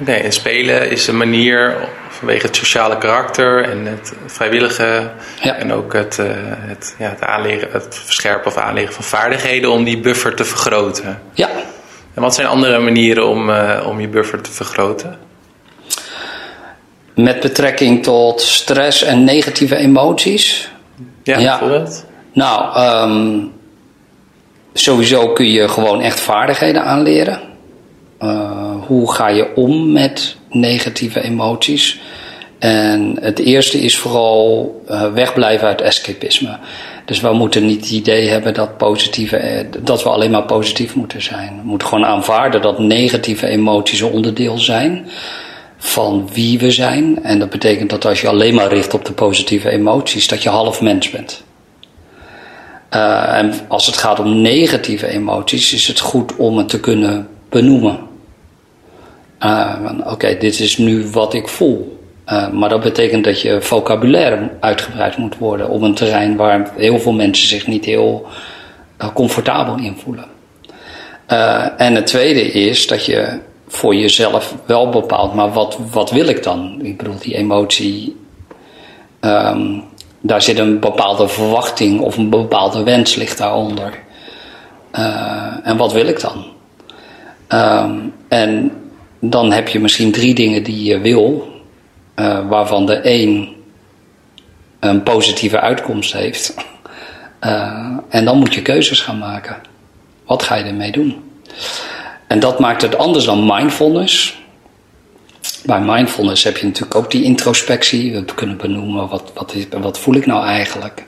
Oké, 0.00 0.12
en 0.12 0.32
spelen 0.32 0.90
is 0.90 1.06
een 1.06 1.16
manier 1.16 1.88
vanwege 2.18 2.46
het 2.46 2.56
sociale 2.56 2.98
karakter 2.98 3.64
en 3.64 3.86
het 3.86 4.12
vrijwillige 4.26 5.10
en 5.40 5.72
ook 5.72 5.92
het, 5.92 6.18
uh, 6.20 6.26
het, 6.42 6.94
ja, 6.98 7.08
het, 7.08 7.22
aanleren, 7.22 7.68
het 7.72 8.00
verscherpen 8.04 8.46
of 8.46 8.56
aanleren 8.56 8.92
van 8.92 9.04
vaardigheden 9.04 9.70
om 9.70 9.84
die 9.84 10.00
buffer 10.00 10.34
te 10.34 10.44
vergroten. 10.44 11.22
Ja. 11.32 11.48
En 12.14 12.22
wat 12.22 12.34
zijn 12.34 12.46
andere 12.46 12.78
manieren 12.78 13.28
om, 13.28 13.50
uh, 13.50 13.86
om 13.88 14.00
je 14.00 14.08
buffer 14.08 14.40
te 14.40 14.52
vergroten? 14.52 15.18
Met 17.14 17.40
betrekking 17.40 18.02
tot 18.02 18.40
stress 18.40 19.02
en 19.02 19.24
negatieve 19.24 19.76
emoties. 19.76 20.70
Ja, 21.22 21.38
ja. 21.38 21.58
bijvoorbeeld. 21.58 22.04
Nou, 22.32 22.80
um, 23.10 23.52
sowieso 24.72 25.32
kun 25.32 25.50
je 25.50 25.68
gewoon 25.68 26.00
echt 26.00 26.20
vaardigheden 26.20 26.84
aanleren. 26.84 27.40
Uh, 28.20 28.74
hoe 28.86 29.12
ga 29.12 29.28
je 29.28 29.54
om 29.54 29.92
met 29.92 30.37
negatieve 30.50 31.22
emoties? 31.22 32.00
En 32.58 33.16
het 33.20 33.38
eerste 33.38 33.80
is 33.80 33.98
vooral 33.98 34.74
uh, 34.88 35.12
wegblijven 35.12 35.68
uit 35.68 35.80
escapisme. 35.80 36.58
Dus 37.04 37.20
we 37.20 37.32
moeten 37.32 37.66
niet 37.66 37.80
het 37.80 37.90
idee 37.90 38.28
hebben 38.28 38.54
dat, 38.54 38.76
positieve, 38.76 39.36
eh, 39.36 39.66
dat 39.78 40.02
we 40.02 40.08
alleen 40.08 40.30
maar 40.30 40.44
positief 40.44 40.94
moeten 40.94 41.22
zijn. 41.22 41.60
We 41.62 41.68
moeten 41.68 41.88
gewoon 41.88 42.06
aanvaarden 42.06 42.62
dat 42.62 42.78
negatieve 42.78 43.46
emoties 43.46 44.00
een 44.00 44.12
onderdeel 44.12 44.58
zijn 44.58 45.08
van 45.76 46.28
wie 46.32 46.58
we 46.58 46.70
zijn. 46.70 47.22
En 47.22 47.38
dat 47.38 47.50
betekent 47.50 47.90
dat 47.90 48.06
als 48.06 48.20
je 48.20 48.28
alleen 48.28 48.54
maar 48.54 48.68
richt 48.68 48.94
op 48.94 49.04
de 49.04 49.12
positieve 49.12 49.70
emoties, 49.70 50.28
dat 50.28 50.42
je 50.42 50.48
half 50.48 50.80
mens 50.80 51.10
bent. 51.10 51.42
Uh, 52.94 53.36
en 53.38 53.52
als 53.68 53.86
het 53.86 53.96
gaat 53.96 54.20
om 54.20 54.40
negatieve 54.40 55.06
emoties, 55.06 55.72
is 55.72 55.88
het 55.88 56.00
goed 56.00 56.36
om 56.36 56.58
het 56.58 56.68
te 56.68 56.80
kunnen 56.80 57.28
benoemen. 57.48 58.07
Uh, 59.42 59.90
Oké, 60.04 60.36
dit 60.38 60.60
is 60.60 60.78
nu 60.78 61.10
wat 61.10 61.34
ik 61.34 61.48
voel. 61.48 61.98
Uh, 62.26 62.50
maar 62.50 62.68
dat 62.68 62.80
betekent 62.80 63.24
dat 63.24 63.40
je 63.40 63.62
vocabulaire 63.62 64.50
uitgebreid 64.60 65.16
moet 65.16 65.38
worden 65.38 65.68
op 65.68 65.82
een 65.82 65.94
terrein 65.94 66.36
waar 66.36 66.70
heel 66.76 66.98
veel 66.98 67.12
mensen 67.12 67.48
zich 67.48 67.66
niet 67.66 67.84
heel 67.84 68.26
comfortabel 69.14 69.76
in 69.76 69.96
voelen. 69.96 70.24
en 71.76 71.94
het 71.94 72.06
tweede 72.06 72.40
is 72.40 72.86
dat 72.86 73.04
je 73.04 73.38
voor 73.68 73.94
jezelf 73.94 74.54
wel 74.66 74.88
bepaalt, 74.88 75.34
maar 75.34 75.52
wat, 75.52 75.78
wat 75.90 76.10
wil 76.10 76.26
ik 76.26 76.42
dan? 76.42 76.78
Ik 76.82 76.96
bedoel, 76.96 77.18
die 77.18 77.34
emotie, 77.34 78.16
um, 79.20 79.84
daar 80.20 80.42
zit 80.42 80.58
een 80.58 80.80
bepaalde 80.80 81.28
verwachting 81.28 82.00
of 82.00 82.16
een 82.16 82.30
bepaalde 82.30 82.82
wens 82.82 83.14
ligt 83.14 83.38
daaronder. 83.38 83.98
En 85.62 85.76
wat 85.76 85.92
wil 85.92 86.06
ik 86.06 86.20
dan? 86.20 86.44
Um, 87.48 88.14
en 88.28 88.72
dan 89.20 89.52
heb 89.52 89.68
je 89.68 89.80
misschien 89.80 90.12
drie 90.12 90.34
dingen 90.34 90.62
die 90.62 90.84
je 90.84 90.98
wil, 90.98 91.52
uh, 92.16 92.48
waarvan 92.48 92.86
de 92.86 92.94
één 92.94 93.48
een 94.80 95.02
positieve 95.02 95.60
uitkomst 95.60 96.12
heeft. 96.12 96.54
Uh, 97.44 97.96
en 98.08 98.24
dan 98.24 98.38
moet 98.38 98.54
je 98.54 98.62
keuzes 98.62 99.00
gaan 99.00 99.18
maken. 99.18 99.56
Wat 100.26 100.42
ga 100.42 100.54
je 100.54 100.64
ermee 100.64 100.92
doen? 100.92 101.22
En 102.26 102.40
dat 102.40 102.58
maakt 102.58 102.82
het 102.82 102.96
anders 102.96 103.24
dan 103.24 103.46
mindfulness. 103.46 104.38
Bij 105.64 105.80
mindfulness 105.80 106.44
heb 106.44 106.56
je 106.56 106.66
natuurlijk 106.66 106.94
ook 106.94 107.10
die 107.10 107.22
introspectie. 107.22 108.12
We 108.12 108.24
kunnen 108.24 108.56
benoemen 108.56 109.08
wat, 109.08 109.30
wat, 109.34 109.54
is, 109.54 109.66
wat 109.80 109.98
voel 109.98 110.14
ik 110.14 110.26
nou 110.26 110.46
eigenlijk. 110.46 111.04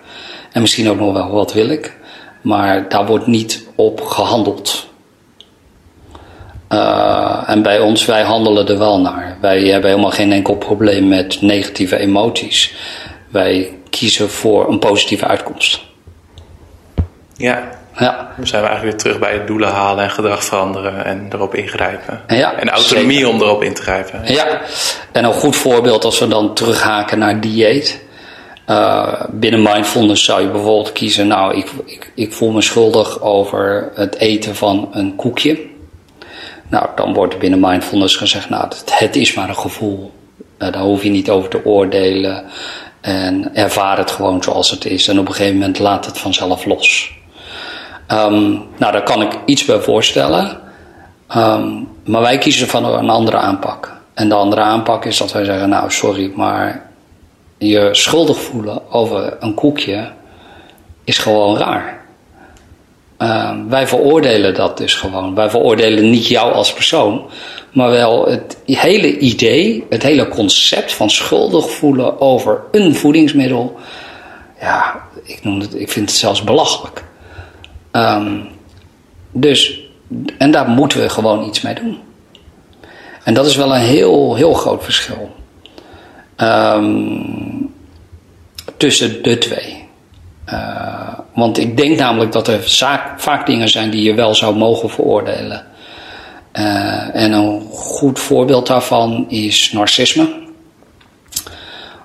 En 0.52 0.60
misschien 0.60 0.88
ook 0.88 0.98
nog 0.98 1.12
wel 1.12 1.30
wat 1.30 1.52
wil 1.52 1.68
ik. 1.68 1.98
Maar 2.40 2.88
daar 2.88 3.06
wordt 3.06 3.26
niet 3.26 3.66
op 3.74 4.00
gehandeld. 4.00 4.89
Uh, 6.72 7.42
en 7.46 7.62
bij 7.62 7.80
ons, 7.80 8.04
wij 8.04 8.22
handelen 8.22 8.68
er 8.68 8.78
wel 8.78 9.00
naar. 9.00 9.36
Wij 9.40 9.62
hebben 9.62 9.90
helemaal 9.90 10.10
geen 10.10 10.32
enkel 10.32 10.56
probleem 10.56 11.08
met 11.08 11.40
negatieve 11.40 11.96
emoties. 11.96 12.74
Wij 13.28 13.78
kiezen 13.90 14.30
voor 14.30 14.68
een 14.68 14.78
positieve 14.78 15.26
uitkomst. 15.26 15.80
Ja, 17.36 17.68
ja. 17.98 18.32
Dan 18.36 18.46
zijn 18.46 18.62
we 18.62 18.68
eigenlijk 18.68 18.82
weer 18.82 18.96
terug 18.96 19.18
bij 19.18 19.38
het 19.38 19.46
doelen 19.46 19.68
halen 19.68 20.04
en 20.04 20.10
gedrag 20.10 20.44
veranderen 20.44 21.04
en 21.04 21.28
erop 21.32 21.54
ingrijpen. 21.54 22.20
Ja, 22.26 22.54
en 22.54 22.68
autonomie 22.68 23.28
om 23.28 23.40
erop 23.40 23.62
in 23.62 23.74
te 23.74 23.82
grijpen. 23.82 24.20
Ja, 24.24 24.60
en 25.12 25.24
een 25.24 25.32
goed 25.32 25.56
voorbeeld 25.56 26.04
als 26.04 26.18
we 26.18 26.28
dan 26.28 26.54
terughaken 26.54 27.18
naar 27.18 27.40
dieet. 27.40 28.08
Uh, 28.66 29.22
binnen 29.30 29.62
mindfulness 29.62 30.24
zou 30.24 30.40
je 30.40 30.48
bijvoorbeeld 30.48 30.92
kiezen, 30.92 31.26
nou, 31.26 31.56
ik, 31.56 31.70
ik, 31.84 32.12
ik 32.14 32.32
voel 32.32 32.50
me 32.50 32.62
schuldig 32.62 33.20
over 33.20 33.90
het 33.94 34.16
eten 34.16 34.56
van 34.56 34.88
een 34.92 35.16
koekje. 35.16 35.68
Nou, 36.70 36.86
dan 36.94 37.12
wordt 37.12 37.38
binnen 37.38 37.60
mindfulness 37.60 38.16
gezegd, 38.16 38.48
nou, 38.48 38.68
het, 38.90 39.16
is 39.16 39.34
maar 39.34 39.48
een 39.48 39.56
gevoel. 39.56 40.12
Uh, 40.58 40.72
daar 40.72 40.82
hoef 40.82 41.02
je 41.02 41.10
niet 41.10 41.30
over 41.30 41.50
te 41.50 41.64
oordelen. 41.64 42.44
En 43.00 43.54
ervaar 43.54 43.98
het 43.98 44.10
gewoon 44.10 44.42
zoals 44.42 44.70
het 44.70 44.84
is. 44.84 45.08
En 45.08 45.18
op 45.18 45.28
een 45.28 45.34
gegeven 45.34 45.58
moment 45.58 45.78
laat 45.78 46.06
het 46.06 46.18
vanzelf 46.18 46.64
los. 46.64 47.18
Um, 48.08 48.66
nou, 48.76 48.92
daar 48.92 49.02
kan 49.02 49.22
ik 49.22 49.38
iets 49.44 49.64
bij 49.64 49.80
voorstellen. 49.80 50.58
Um, 51.36 51.88
maar 52.04 52.20
wij 52.20 52.38
kiezen 52.38 52.68
van 52.68 52.84
een 52.84 53.10
andere 53.10 53.36
aanpak. 53.36 53.96
En 54.14 54.28
de 54.28 54.34
andere 54.34 54.60
aanpak 54.60 55.04
is 55.04 55.18
dat 55.18 55.32
wij 55.32 55.44
zeggen: 55.44 55.68
Nou, 55.68 55.90
sorry, 55.90 56.32
maar 56.34 56.90
je 57.58 57.88
schuldig 57.92 58.38
voelen 58.38 58.92
over 58.92 59.36
een 59.40 59.54
koekje 59.54 60.10
is 61.04 61.18
gewoon 61.18 61.56
raar. 61.56 61.99
Um, 63.22 63.68
wij 63.68 63.86
veroordelen 63.86 64.54
dat 64.54 64.78
dus 64.78 64.94
gewoon. 64.94 65.34
Wij 65.34 65.50
veroordelen 65.50 66.10
niet 66.10 66.26
jou 66.26 66.52
als 66.52 66.72
persoon, 66.72 67.30
maar 67.72 67.90
wel 67.90 68.26
het 68.26 68.56
hele 68.64 69.18
idee, 69.18 69.86
het 69.88 70.02
hele 70.02 70.28
concept 70.28 70.92
van 70.92 71.10
schuldig 71.10 71.70
voelen 71.70 72.20
over 72.20 72.62
een 72.70 72.94
voedingsmiddel. 72.94 73.78
Ja, 74.60 75.04
ik, 75.22 75.44
noem 75.44 75.60
het, 75.60 75.74
ik 75.74 75.90
vind 75.90 76.08
het 76.08 76.18
zelfs 76.18 76.44
belachelijk. 76.44 77.04
Um, 77.92 78.48
dus, 79.32 79.80
en 80.38 80.50
daar 80.50 80.68
moeten 80.68 81.00
we 81.00 81.08
gewoon 81.08 81.48
iets 81.48 81.60
mee 81.60 81.74
doen. 81.74 81.98
En 83.24 83.34
dat 83.34 83.46
is 83.46 83.56
wel 83.56 83.74
een 83.74 83.80
heel, 83.80 84.34
heel 84.34 84.54
groot 84.54 84.84
verschil. 84.84 85.30
Um, 86.36 87.72
tussen 88.76 89.22
de 89.22 89.38
twee. 89.38 89.79
Uh, 90.52 91.18
want 91.34 91.58
ik 91.58 91.76
denk 91.76 91.98
namelijk 91.98 92.32
dat 92.32 92.48
er 92.48 92.68
zaak, 92.68 93.20
vaak 93.20 93.46
dingen 93.46 93.68
zijn 93.68 93.90
die 93.90 94.02
je 94.02 94.14
wel 94.14 94.34
zou 94.34 94.56
mogen 94.56 94.90
veroordelen. 94.90 95.66
Uh, 96.52 97.14
en 97.14 97.32
een 97.32 97.60
goed 97.70 98.18
voorbeeld 98.18 98.66
daarvan 98.66 99.24
is 99.28 99.72
narcisme. 99.72 100.28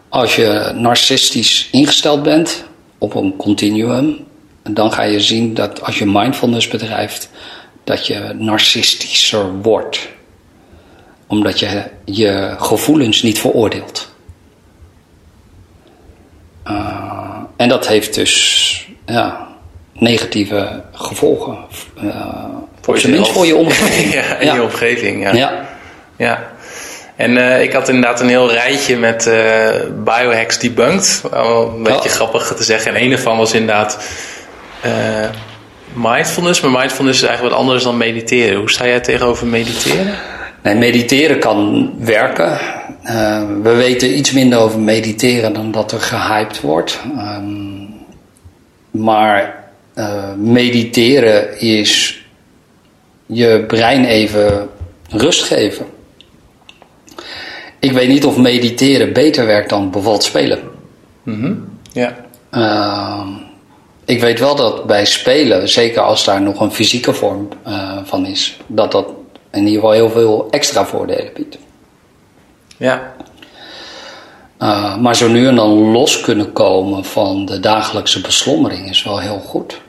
Als 0.09 0.35
je 0.35 0.71
narcistisch 0.75 1.67
ingesteld 1.71 2.23
bent 2.23 2.65
op 2.97 3.15
een 3.15 3.35
continuum, 3.35 4.25
dan 4.63 4.91
ga 4.91 5.03
je 5.03 5.19
zien 5.19 5.53
dat 5.53 5.81
als 5.81 5.99
je 5.99 6.05
mindfulness 6.05 6.67
bedrijft, 6.67 7.29
dat 7.83 8.07
je 8.07 8.35
narcistischer 8.37 9.61
wordt. 9.61 10.07
Omdat 11.27 11.59
je 11.59 11.83
je 12.05 12.55
gevoelens 12.57 13.21
niet 13.21 13.39
veroordeelt. 13.39 14.13
Uh, 16.67 17.04
en 17.57 17.69
dat 17.69 17.87
heeft 17.87 18.13
dus 18.13 18.87
ja, 19.05 19.47
negatieve 19.93 20.83
gevolgen. 20.91 21.57
Uh, 22.03 22.15
voor, 22.81 22.99
je 22.99 23.25
voor 23.25 23.45
je 23.45 23.55
omgeving. 23.65 24.13
ja, 24.13 24.37
in 24.37 24.53
je 24.53 24.61
omgeving, 24.61 25.23
ja. 25.23 25.33
ja. 25.33 25.65
ja. 26.17 26.53
En 27.15 27.31
uh, 27.31 27.61
ik 27.61 27.73
had 27.73 27.89
inderdaad 27.89 28.19
een 28.19 28.29
heel 28.29 28.51
rijtje 28.51 28.97
met 28.97 29.25
uh, 29.27 29.69
biohacks 30.03 30.59
debunked. 30.59 31.23
Een 31.31 31.83
beetje 31.83 32.09
oh. 32.09 32.15
grappig 32.15 32.53
te 32.55 32.63
zeggen. 32.63 32.95
En 32.95 33.01
een 33.01 33.11
ervan 33.11 33.37
was 33.37 33.53
inderdaad 33.53 33.97
uh, 34.85 34.91
mindfulness. 35.93 36.61
Maar 36.61 36.71
mindfulness 36.71 37.21
is 37.21 37.27
eigenlijk 37.27 37.55
wat 37.55 37.65
anders 37.65 37.83
dan 37.83 37.97
mediteren. 37.97 38.59
Hoe 38.59 38.71
sta 38.71 38.87
jij 38.87 38.99
tegenover 38.99 39.47
mediteren? 39.47 40.13
Nee, 40.63 40.75
mediteren 40.75 41.39
kan 41.39 41.91
werken. 41.99 42.59
We 43.61 43.73
weten 43.75 44.17
iets 44.17 44.31
minder 44.31 44.59
over 44.59 44.79
mediteren 44.79 45.53
dan 45.53 45.71
dat 45.71 45.91
er 45.91 45.99
gehyped 45.99 46.61
wordt. 46.61 46.99
Um, 47.17 47.93
maar 48.91 49.63
mediteren 50.37 51.59
is 51.59 52.23
je 53.25 53.63
brein 53.67 54.05
even 54.05 54.69
rust 55.09 55.43
geven. 55.43 55.85
Ik 57.79 57.91
weet 57.91 58.07
niet 58.07 58.25
of 58.25 58.37
mediteren 58.37 59.13
beter 59.13 59.45
werkt 59.45 59.69
dan 59.69 59.91
bijvoorbeeld 59.91 60.23
spelen. 60.23 60.59
Mm 61.23 61.63
Ja. 61.91 62.15
Uh, 62.51 63.27
ik 64.05 64.19
weet 64.19 64.39
wel 64.39 64.55
dat 64.55 64.85
bij 64.85 65.05
spelen, 65.05 65.69
zeker 65.69 66.01
als 66.01 66.25
daar 66.25 66.41
nog 66.41 66.59
een 66.59 66.71
fysieke 66.71 67.13
vorm 67.13 67.47
uh, 67.67 67.97
van 68.03 68.25
is, 68.25 68.57
dat 68.67 68.91
dat 68.91 69.07
in 69.51 69.59
ieder 69.59 69.73
geval 69.73 69.91
heel 69.91 70.09
veel 70.09 70.47
extra 70.49 70.85
voordelen 70.85 71.31
biedt. 71.33 71.57
Ja. 72.77 73.13
Uh, 74.61 74.97
maar 74.97 75.15
zo 75.15 75.27
nu 75.27 75.47
en 75.47 75.55
dan 75.55 75.91
los 75.91 76.21
kunnen 76.21 76.53
komen 76.53 77.05
van 77.05 77.45
de 77.45 77.59
dagelijkse 77.59 78.21
beslommering 78.21 78.89
is 78.89 79.03
wel 79.03 79.19
heel 79.19 79.39
goed. 79.39 79.81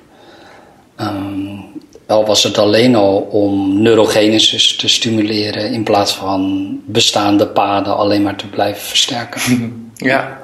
Um, 1.01 1.65
al 2.07 2.27
was 2.27 2.43
het 2.43 2.59
alleen 2.59 2.95
al 2.95 3.17
om 3.17 3.83
neurogenesis 3.83 4.77
te 4.77 4.89
stimuleren 4.89 5.73
in 5.73 5.85
plaats 5.85 6.15
van 6.15 6.71
bestaande 6.85 7.47
paden 7.47 7.97
alleen 7.97 8.23
maar 8.23 8.37
te 8.37 8.47
blijven 8.47 8.83
versterken. 8.83 9.41
Ja, 9.99 10.39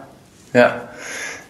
ja. 0.52 0.91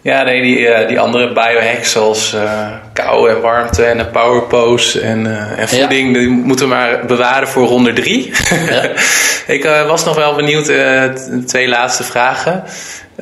Ja, 0.03 0.23
nee, 0.23 0.41
die, 0.41 0.59
uh, 0.59 0.87
die 0.87 0.99
andere 0.99 1.27
biohacks 1.27 1.91
zoals 1.91 2.33
uh, 2.33 2.67
kou 2.93 3.29
en 3.29 3.41
warmte 3.41 3.83
en 3.83 3.99
een 3.99 4.11
power 4.11 4.41
pose 4.41 5.01
en, 5.01 5.25
uh, 5.25 5.59
en 5.59 5.69
voeding, 5.69 6.07
ja. 6.07 6.19
die 6.19 6.29
moeten 6.29 6.67
we 6.67 6.73
maar 6.73 7.05
bewaren 7.05 7.47
voor 7.47 7.67
ronde 7.67 7.93
drie. 7.93 8.31
Ja. 8.69 8.91
ik 9.55 9.63
was 9.87 10.05
nog 10.05 10.15
wel 10.15 10.35
benieuwd, 10.35 10.65
de 10.65 11.43
twee 11.45 11.67
laatste 11.67 12.03
vragen. 12.03 12.63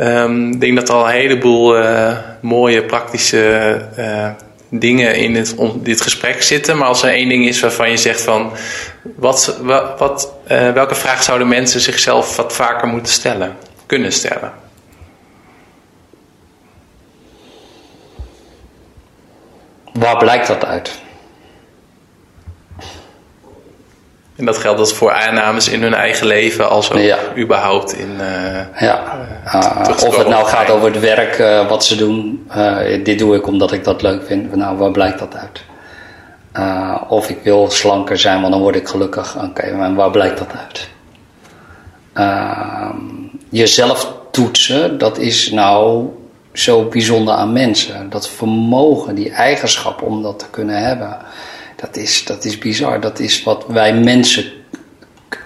Um, 0.02 0.52
ik 0.52 0.62
denk 0.62 0.76
dat 0.76 0.90
er 0.90 0.96
al 0.96 1.06
een 1.06 1.12
heleboel 1.12 1.84
mooie 2.42 2.84
praktische 2.84 3.82
dingen 4.70 5.16
in 5.16 5.34
dit, 5.34 5.56
dit 5.74 6.02
gesprek 6.02 6.42
zitten. 6.42 6.78
Maar 6.78 6.88
als 6.88 7.04
er 7.04 7.10
één 7.10 7.30
ding 7.30 7.48
is 7.48 7.60
waarvan 7.60 7.90
je 7.90 7.98
zegt 7.98 8.22
van... 8.22 8.52
Wat, 9.16 9.60
wat, 9.98 10.34
uh, 10.52 10.72
welke 10.72 10.96
vraag 10.96 11.24
zouden 11.24 11.48
mensen 11.48 11.82
zichzelf 11.82 12.36
wat 12.36 12.54
vaker 12.54 12.88
moeten 12.88 13.14
stellen? 13.14 13.56
Kunnen 13.86 14.12
stellen? 14.12 14.52
Waar 19.94 20.18
blijkt 20.18 20.48
dat 20.48 20.66
uit? 20.66 21.00
En 24.36 24.48
dat 24.48 24.58
geldt 24.58 24.80
dus 24.80 24.94
voor 24.94 25.12
aannames 25.12 25.70
in 25.70 25.82
hun 25.82 25.94
eigen 25.94 26.28
leven, 26.28 26.70
als 26.70 26.92
ook 26.92 27.00
ja. 27.00 27.18
überhaupt 27.38 27.94
in. 27.94 28.12
Uh, 28.20 28.80
ja, 28.80 29.18
uh, 29.46 30.06
of 30.06 30.18
het 30.18 30.28
nou 30.28 30.46
gaat 30.46 30.70
over 30.70 30.92
het 30.92 31.00
werk 31.00 31.40
uh, 31.40 31.70
wat 31.70 31.86
ze 31.86 31.96
doen. 31.96 32.48
dit 33.04 33.20
doe 33.20 33.36
ik 33.36 33.48
omdat 33.48 33.72
ik 33.72 33.84
dat 33.84 34.02
leuk 34.02 34.26
vind. 34.26 34.56
Nou, 34.56 34.78
waar 34.78 34.92
blijkt 34.92 35.20
dat 35.20 35.36
uit? 35.36 35.64
of 37.08 37.30
ik 37.30 37.38
wil 37.44 37.70
slanker 37.70 38.18
zijn, 38.18 38.42
want 38.42 38.54
dan 38.54 38.62
word 38.62 38.76
ik 38.76 38.88
gelukkig. 38.88 39.36
Oké, 39.36 39.46
okay, 39.46 39.72
maar 39.72 39.96
waar 39.96 40.12
blijkt 40.12 40.38
dat 40.38 40.52
uit? 40.66 40.90
Ehm, 42.14 42.96
jezelf 43.50 44.14
toetsen, 44.32 44.98
dat 44.98 45.18
is 45.18 45.52
nou 45.52 46.10
zo 46.54 46.84
bijzonder 46.84 47.34
aan 47.34 47.54
mensen. 47.54 48.10
Dat 48.10 48.30
vermogen, 48.30 49.16
die 49.16 49.32
eigenschap 49.32 50.02
om 50.02 50.22
dat 50.22 50.40
te 50.40 50.50
kunnen 50.50 50.84
hebben. 50.84 51.18
Dat 51.76 51.96
is, 51.96 52.26
dat 52.26 52.46
is 52.46 52.58
bizar. 52.58 53.00
Dat 53.00 53.20
is 53.20 53.44
wat 53.44 53.66
wij 53.68 53.94
mensen 53.94 54.52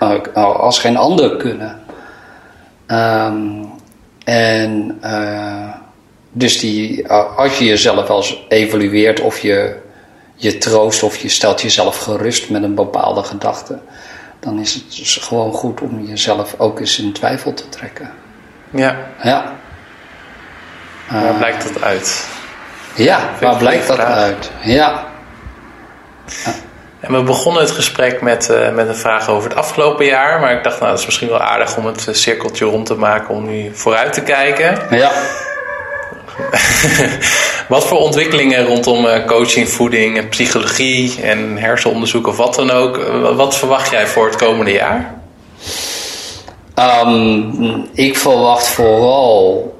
uh, 0.01 0.19
als 0.35 0.79
geen 0.79 0.97
ander 0.97 1.37
kunnen. 1.37 1.79
Um, 2.87 3.73
en 4.23 4.99
uh, 5.03 5.73
dus 6.31 6.59
die, 6.59 7.09
als 7.11 7.57
je 7.57 7.65
jezelf 7.65 8.09
als 8.09 8.45
evalueert 8.49 9.19
of 9.19 9.39
je 9.39 9.83
je 10.35 10.57
troost 10.57 11.03
of 11.03 11.17
je 11.17 11.29
stelt 11.29 11.61
jezelf 11.61 11.97
gerust 11.97 12.49
met 12.49 12.63
een 12.63 12.75
bepaalde 12.75 13.23
gedachte, 13.23 13.79
dan 14.39 14.59
is 14.59 14.73
het 14.73 14.95
dus 14.95 15.15
gewoon 15.15 15.53
goed 15.53 15.81
om 15.81 16.05
jezelf 16.05 16.55
ook 16.57 16.79
eens 16.79 16.99
in 16.99 17.13
twijfel 17.13 17.53
te 17.53 17.69
trekken. 17.69 18.11
Ja. 18.69 19.07
Ja. 19.23 19.55
Waar 21.09 21.31
uh, 21.31 21.37
blijkt 21.37 21.73
dat 21.73 21.83
uit? 21.83 22.27
Ja, 22.93 23.29
waar 23.39 23.57
blijkt 23.57 23.87
dat 23.87 23.99
uit? 23.99 24.51
Ja. 24.61 25.03
En 26.99 27.13
we 27.13 27.23
begonnen 27.23 27.61
het 27.61 27.71
gesprek 27.71 28.21
met, 28.21 28.49
uh, 28.51 28.71
met 28.71 28.87
een 28.87 28.95
vraag 28.95 29.29
over 29.29 29.49
het 29.49 29.57
afgelopen 29.57 30.05
jaar. 30.05 30.39
Maar 30.39 30.53
ik 30.53 30.63
dacht, 30.63 30.79
nou, 30.79 30.89
dat 30.91 30.99
is 30.99 31.05
misschien 31.05 31.29
wel 31.29 31.41
aardig 31.41 31.77
om 31.77 31.85
het 31.85 32.07
cirkeltje 32.11 32.65
rond 32.65 32.85
te 32.85 32.95
maken 32.95 33.35
om 33.35 33.45
nu 33.45 33.71
vooruit 33.73 34.13
te 34.13 34.21
kijken. 34.21 34.79
Ja. 34.89 35.11
wat 37.67 37.87
voor 37.87 37.97
ontwikkelingen 37.97 38.65
rondom 38.65 39.25
coaching, 39.25 39.69
voeding 39.69 40.17
en 40.17 40.29
psychologie 40.29 41.21
en 41.21 41.57
hersenonderzoek 41.57 42.27
of 42.27 42.37
wat 42.37 42.55
dan 42.55 42.71
ook, 42.71 42.97
wat 43.35 43.57
verwacht 43.57 43.91
jij 43.91 44.07
voor 44.07 44.25
het 44.25 44.35
komende 44.35 44.71
jaar? 44.71 45.13
Um, 46.79 47.87
ik 47.93 48.17
verwacht 48.17 48.67
vooral 48.67 49.73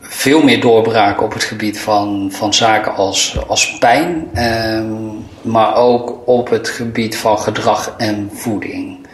veel 0.00 0.42
meer 0.42 0.60
doorbraken 0.60 1.24
op 1.24 1.32
het 1.32 1.44
gebied 1.44 1.80
van, 1.80 2.28
van 2.32 2.54
zaken 2.54 2.94
als, 2.94 3.38
als 3.46 3.78
pijn, 3.78 4.28
um, 4.34 5.26
maar 5.42 5.76
ook 5.76 6.28
op 6.28 6.50
het 6.50 6.68
gebied 6.68 7.16
van 7.16 7.38
gedrag 7.38 7.94
en 7.96 8.30
voeding. 8.32 9.06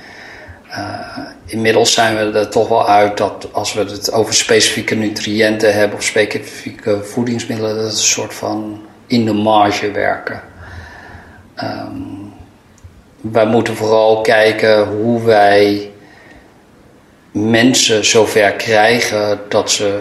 Uh, 0.70 1.18
inmiddels 1.46 1.92
zijn 1.92 2.16
we 2.16 2.38
er 2.38 2.50
toch 2.50 2.68
wel 2.68 2.88
uit 2.88 3.16
dat 3.16 3.48
als 3.52 3.72
we 3.72 3.80
het 3.80 4.12
over 4.12 4.34
specifieke 4.34 4.94
nutriënten 4.94 5.74
hebben 5.74 5.98
of 5.98 6.04
specifieke 6.04 7.02
voedingsmiddelen, 7.02 7.74
dat 7.74 7.84
het 7.84 7.92
een 7.92 7.98
soort 7.98 8.34
van 8.34 8.80
in 9.06 9.24
de 9.24 9.32
marge 9.32 9.90
werken. 9.90 10.42
Um, 11.62 12.32
wij 13.20 13.46
moeten 13.46 13.76
vooral 13.76 14.20
kijken 14.20 14.86
hoe 14.86 15.22
wij 15.22 15.90
mensen 17.36 18.04
zover 18.04 18.52
krijgen 18.52 19.40
dat 19.48 19.70
ze 19.70 20.00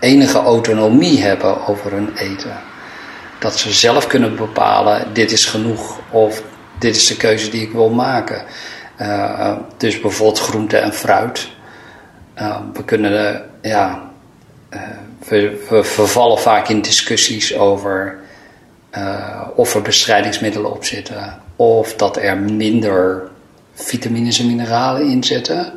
enige 0.00 0.38
autonomie 0.38 1.22
hebben 1.22 1.66
over 1.66 1.92
hun 1.92 2.16
eten. 2.16 2.60
Dat 3.38 3.58
ze 3.58 3.72
zelf 3.72 4.06
kunnen 4.06 4.36
bepalen: 4.36 5.06
dit 5.12 5.32
is 5.32 5.44
genoeg 5.44 6.00
of 6.10 6.42
dit 6.78 6.96
is 6.96 7.06
de 7.06 7.16
keuze 7.16 7.50
die 7.50 7.62
ik 7.62 7.72
wil 7.72 7.90
maken. 7.90 8.42
Uh, 9.00 9.56
dus 9.76 10.00
bijvoorbeeld 10.00 10.40
groente 10.40 10.76
en 10.76 10.92
fruit. 10.92 11.48
Uh, 12.38 12.60
we 12.72 12.84
kunnen, 12.84 13.44
ja, 13.62 14.02
we, 15.28 15.64
we, 15.68 15.84
vervallen 15.84 16.38
vaak 16.38 16.68
in 16.68 16.80
discussies 16.80 17.56
over 17.56 18.20
of 19.54 19.74
er 19.74 19.82
bestrijdingsmiddelen 19.82 20.72
op 20.72 20.84
zitten, 20.84 21.40
of 21.56 21.94
dat 21.94 22.16
er 22.16 22.36
minder 22.36 23.28
vitamines 23.74 24.38
en 24.38 24.46
mineralen 24.46 25.10
in 25.10 25.24
zitten. 25.24 25.72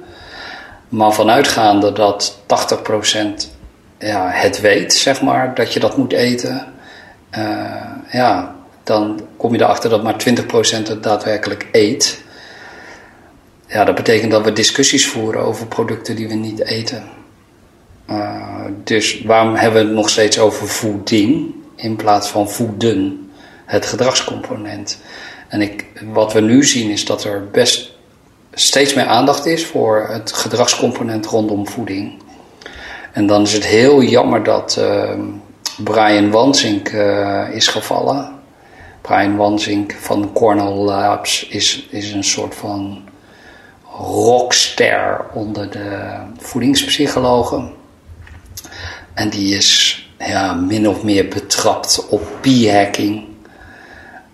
Maar 0.89 1.13
vanuitgaande 1.13 1.91
dat 1.91 2.37
80% 2.41 3.53
ja, 3.99 4.29
het 4.29 4.61
weet, 4.61 4.93
zeg 4.93 5.21
maar, 5.21 5.55
dat 5.55 5.73
je 5.73 5.79
dat 5.79 5.97
moet 5.97 6.13
eten, 6.13 6.73
uh, 7.37 7.81
ja, 8.11 8.55
dan 8.83 9.21
kom 9.37 9.53
je 9.53 9.61
erachter 9.61 9.89
dat 9.89 10.03
maar 10.03 10.23
20% 10.29 10.87
het 10.87 11.03
daadwerkelijk 11.03 11.67
eet. 11.71 12.23
Ja, 13.67 13.83
dat 13.83 13.95
betekent 13.95 14.31
dat 14.31 14.43
we 14.43 14.53
discussies 14.53 15.07
voeren 15.07 15.41
over 15.41 15.67
producten 15.67 16.15
die 16.15 16.27
we 16.27 16.33
niet 16.33 16.65
eten. 16.65 17.03
Uh, 18.09 18.65
dus 18.83 19.21
waarom 19.21 19.55
hebben 19.55 19.81
we 19.81 19.87
het 19.87 19.95
nog 19.95 20.09
steeds 20.09 20.39
over 20.39 20.67
voeding 20.67 21.53
in 21.75 21.95
plaats 21.95 22.29
van 22.29 22.49
voeden, 22.49 23.29
het 23.65 23.85
gedragscomponent? 23.85 25.01
En 25.47 25.61
ik, 25.61 25.85
wat 26.03 26.33
we 26.33 26.41
nu 26.41 26.63
zien 26.63 26.89
is 26.89 27.05
dat 27.05 27.23
er 27.23 27.49
best 27.51 27.94
steeds 28.55 28.93
meer 28.93 29.05
aandacht 29.05 29.45
is 29.45 29.65
voor 29.65 30.07
het 30.09 30.33
gedragscomponent 30.33 31.25
rondom 31.25 31.67
voeding. 31.67 32.23
En 33.11 33.27
dan 33.27 33.41
is 33.41 33.53
het 33.53 33.65
heel 33.65 34.01
jammer 34.01 34.43
dat 34.43 34.75
uh, 34.79 35.11
Brian 35.83 36.31
Wansink 36.31 36.89
uh, 36.89 37.49
is 37.51 37.67
gevallen. 37.67 38.39
Brian 39.01 39.35
Wansink 39.35 39.93
van 39.93 40.33
Cornell 40.33 40.73
Labs 40.73 41.47
is, 41.47 41.87
is 41.89 42.11
een 42.11 42.23
soort 42.23 42.55
van 42.55 43.03
rockster 43.97 45.25
onder 45.33 45.71
de 45.71 46.17
voedingspsychologen. 46.37 47.73
En 49.13 49.29
die 49.29 49.55
is 49.55 49.99
ja, 50.17 50.53
min 50.53 50.89
of 50.89 51.03
meer 51.03 51.27
betrapt 51.27 52.07
op 52.09 52.21
p-hacking. 52.41 53.25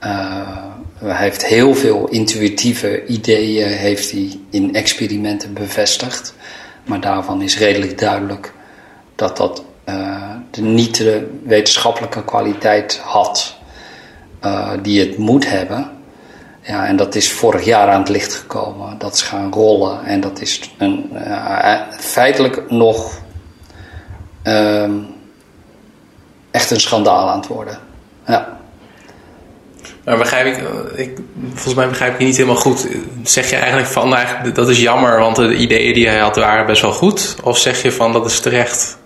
Uh, 0.03 0.70
hij 1.03 1.23
heeft 1.23 1.45
heel 1.45 1.75
veel 1.75 2.07
intuïtieve 2.07 3.05
ideeën 3.05 3.67
heeft 3.67 4.11
hij 4.11 4.39
in 4.49 4.75
experimenten 4.75 5.53
bevestigd. 5.53 6.33
Maar 6.85 7.01
daarvan 7.01 7.41
is 7.41 7.57
redelijk 7.57 7.99
duidelijk 7.99 8.53
dat 9.15 9.37
dat 9.37 9.63
uh, 9.89 10.35
de 10.51 10.61
niet 10.61 10.97
de 10.97 11.39
wetenschappelijke 11.43 12.25
kwaliteit 12.25 12.97
had 12.97 13.55
uh, 14.45 14.71
die 14.81 14.99
het 14.99 15.17
moet 15.17 15.49
hebben. 15.49 15.91
Ja, 16.61 16.87
en 16.87 16.95
dat 16.95 17.15
is 17.15 17.31
vorig 17.31 17.65
jaar 17.65 17.89
aan 17.89 17.99
het 17.99 18.09
licht 18.09 18.33
gekomen. 18.33 18.97
Dat 18.97 19.13
is 19.13 19.21
gaan 19.21 19.53
rollen. 19.53 20.05
En 20.05 20.21
dat 20.21 20.41
is 20.41 20.73
een, 20.77 21.09
uh, 21.13 21.81
feitelijk 21.99 22.69
nog 22.69 23.21
ehm, 24.41 24.91
echt 26.51 26.71
een 26.71 26.79
schandaal 26.79 27.29
aan 27.29 27.39
het 27.39 27.47
worden. 27.47 27.79
Ja. 28.27 28.60
Maar 30.03 30.17
begrijp 30.17 30.45
ik, 30.45 30.57
ik, 30.95 31.17
volgens 31.53 31.75
mij 31.75 31.87
begrijp 31.87 32.13
ik 32.13 32.19
je 32.19 32.25
niet 32.25 32.37
helemaal 32.37 32.61
goed. 32.61 32.87
Zeg 33.23 33.49
je 33.49 33.55
eigenlijk 33.55 33.87
van, 33.87 34.15
eigenlijk, 34.15 34.55
dat 34.55 34.69
is 34.69 34.79
jammer, 34.79 35.19
want 35.19 35.35
de 35.35 35.55
ideeën 35.55 35.93
die 35.93 36.07
hij 36.07 36.19
had 36.19 36.35
waren 36.35 36.65
best 36.65 36.81
wel 36.81 36.91
goed? 36.91 37.35
Of 37.43 37.57
zeg 37.57 37.81
je 37.81 37.91
van, 37.91 38.13
dat 38.13 38.25
is 38.25 38.39
terecht? 38.39 38.97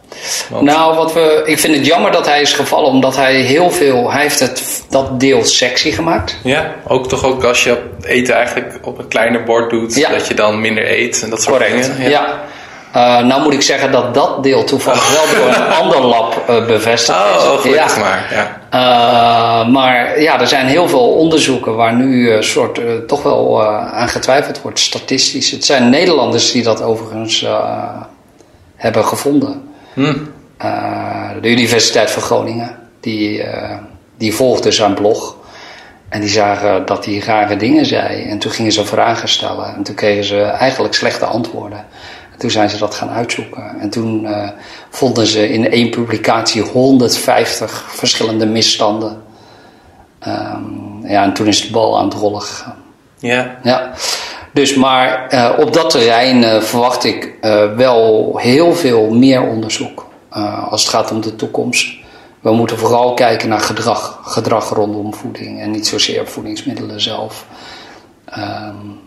Want... 0.49 0.63
Nou, 0.63 0.95
wat 0.95 1.13
we, 1.13 1.43
ik 1.45 1.59
vind 1.59 1.75
het 1.75 1.85
jammer 1.85 2.11
dat 2.11 2.25
hij 2.25 2.41
is 2.41 2.53
gevallen, 2.53 2.89
omdat 2.89 3.15
hij 3.15 3.41
heel 3.41 3.71
veel, 3.71 4.11
hij 4.11 4.21
heeft 4.21 4.39
het, 4.39 4.83
dat 4.89 5.19
deel 5.19 5.43
sexy 5.43 5.91
gemaakt. 5.91 6.37
Ja, 6.43 6.75
ook 6.87 7.07
toch 7.07 7.25
ook 7.25 7.43
als 7.43 7.63
je 7.63 7.77
eten 8.01 8.35
eigenlijk 8.35 8.79
op 8.81 8.97
een 8.97 9.07
kleiner 9.07 9.43
bord 9.43 9.69
doet, 9.69 9.95
ja. 9.95 10.09
dat 10.09 10.27
je 10.27 10.33
dan 10.33 10.61
minder 10.61 10.91
eet 10.91 11.23
en 11.23 11.29
dat 11.29 11.41
soort 11.41 11.57
Correct. 11.57 11.85
dingen. 11.85 12.01
Ja. 12.01 12.09
ja. 12.09 12.43
Uh, 12.95 13.23
nou 13.23 13.41
moet 13.41 13.53
ik 13.53 13.61
zeggen 13.61 13.91
dat 13.91 14.13
dat 14.13 14.43
deel 14.43 14.63
toevallig 14.63 15.11
wel 15.13 15.39
door 15.39 15.55
een 15.55 15.73
ander 15.81 16.01
lab 16.01 16.49
uh, 16.49 16.65
bevestigd 16.65 17.19
oh, 17.19 17.35
is. 17.37 17.43
Oh, 17.43 17.59
gelukkig 17.59 17.95
ja. 17.95 18.01
maar. 18.01 18.27
Ja. 18.31 19.63
Uh, 19.65 19.71
maar 19.71 20.21
ja, 20.21 20.39
er 20.39 20.47
zijn 20.47 20.65
heel 20.65 20.89
veel 20.89 21.09
onderzoeken 21.09 21.75
waar 21.75 21.95
nu 21.95 22.43
soort, 22.43 22.79
toch 23.07 23.23
wel 23.23 23.63
aan 23.71 24.07
getwijfeld 24.07 24.61
wordt, 24.61 24.79
statistisch. 24.79 25.51
Het 25.51 25.65
zijn 25.65 25.89
Nederlanders 25.89 26.51
die 26.51 26.63
dat 26.63 26.81
overigens 26.81 27.45
hebben 28.75 29.05
gevonden. 29.05 29.69
Hmm. 29.93 30.31
de 31.41 31.49
Universiteit 31.49 32.11
van 32.11 32.21
Groningen, 32.21 32.77
die, 32.99 33.43
die 34.17 34.35
volgde 34.35 34.71
zijn 34.71 34.93
blog. 34.93 35.35
En 36.09 36.19
die 36.19 36.29
zagen 36.29 36.85
dat 36.85 37.05
hij 37.05 37.17
rare 37.17 37.55
dingen 37.55 37.85
zei. 37.85 38.23
En 38.23 38.39
toen 38.39 38.51
gingen 38.51 38.71
ze 38.71 38.85
vragen 38.85 39.29
stellen. 39.29 39.75
En 39.75 39.83
toen 39.83 39.95
kregen 39.95 40.23
ze 40.23 40.41
eigenlijk 40.41 40.93
slechte 40.93 41.25
antwoorden. 41.25 41.85
En 42.35 42.41
toen 42.41 42.51
zijn 42.51 42.69
ze 42.69 42.77
dat 42.77 42.95
gaan 42.95 43.09
uitzoeken. 43.09 43.79
En 43.79 43.89
toen 43.89 44.23
uh, 44.23 44.49
vonden 44.89 45.25
ze 45.27 45.49
in 45.49 45.71
één 45.71 45.89
publicatie 45.89 46.61
150 46.61 47.85
verschillende 47.87 48.45
misstanden. 48.45 49.23
Um, 50.27 51.01
ja, 51.07 51.23
en 51.23 51.33
toen 51.33 51.47
is 51.47 51.61
de 51.61 51.71
bal 51.71 51.97
aan 51.97 52.05
het 52.05 52.13
rollen 52.13 52.41
gegaan. 52.41 52.77
Ja. 53.19 53.57
Ja. 53.63 53.91
Dus 54.53 54.75
maar 54.75 55.33
uh, 55.33 55.51
op 55.59 55.73
dat 55.73 55.89
terrein 55.89 56.43
uh, 56.43 56.61
verwacht 56.61 57.03
ik 57.03 57.33
wel 57.75 58.33
heel 58.37 58.73
veel 58.73 59.09
meer 59.09 59.41
onderzoek. 59.41 60.07
als 60.69 60.81
het 60.81 60.91
gaat 60.91 61.11
om 61.11 61.21
de 61.21 61.35
toekomst. 61.35 61.93
We 62.39 62.51
moeten 62.51 62.77
vooral 62.77 63.13
kijken 63.13 63.49
naar 63.49 63.59
gedrag. 63.59 64.19
Gedrag 64.23 64.69
rondom 64.69 65.13
voeding. 65.13 65.61
En 65.61 65.71
niet 65.71 65.87
zozeer 65.87 66.27
voedingsmiddelen 66.27 67.01
zelf. 67.01 67.45
Um, 68.37 69.04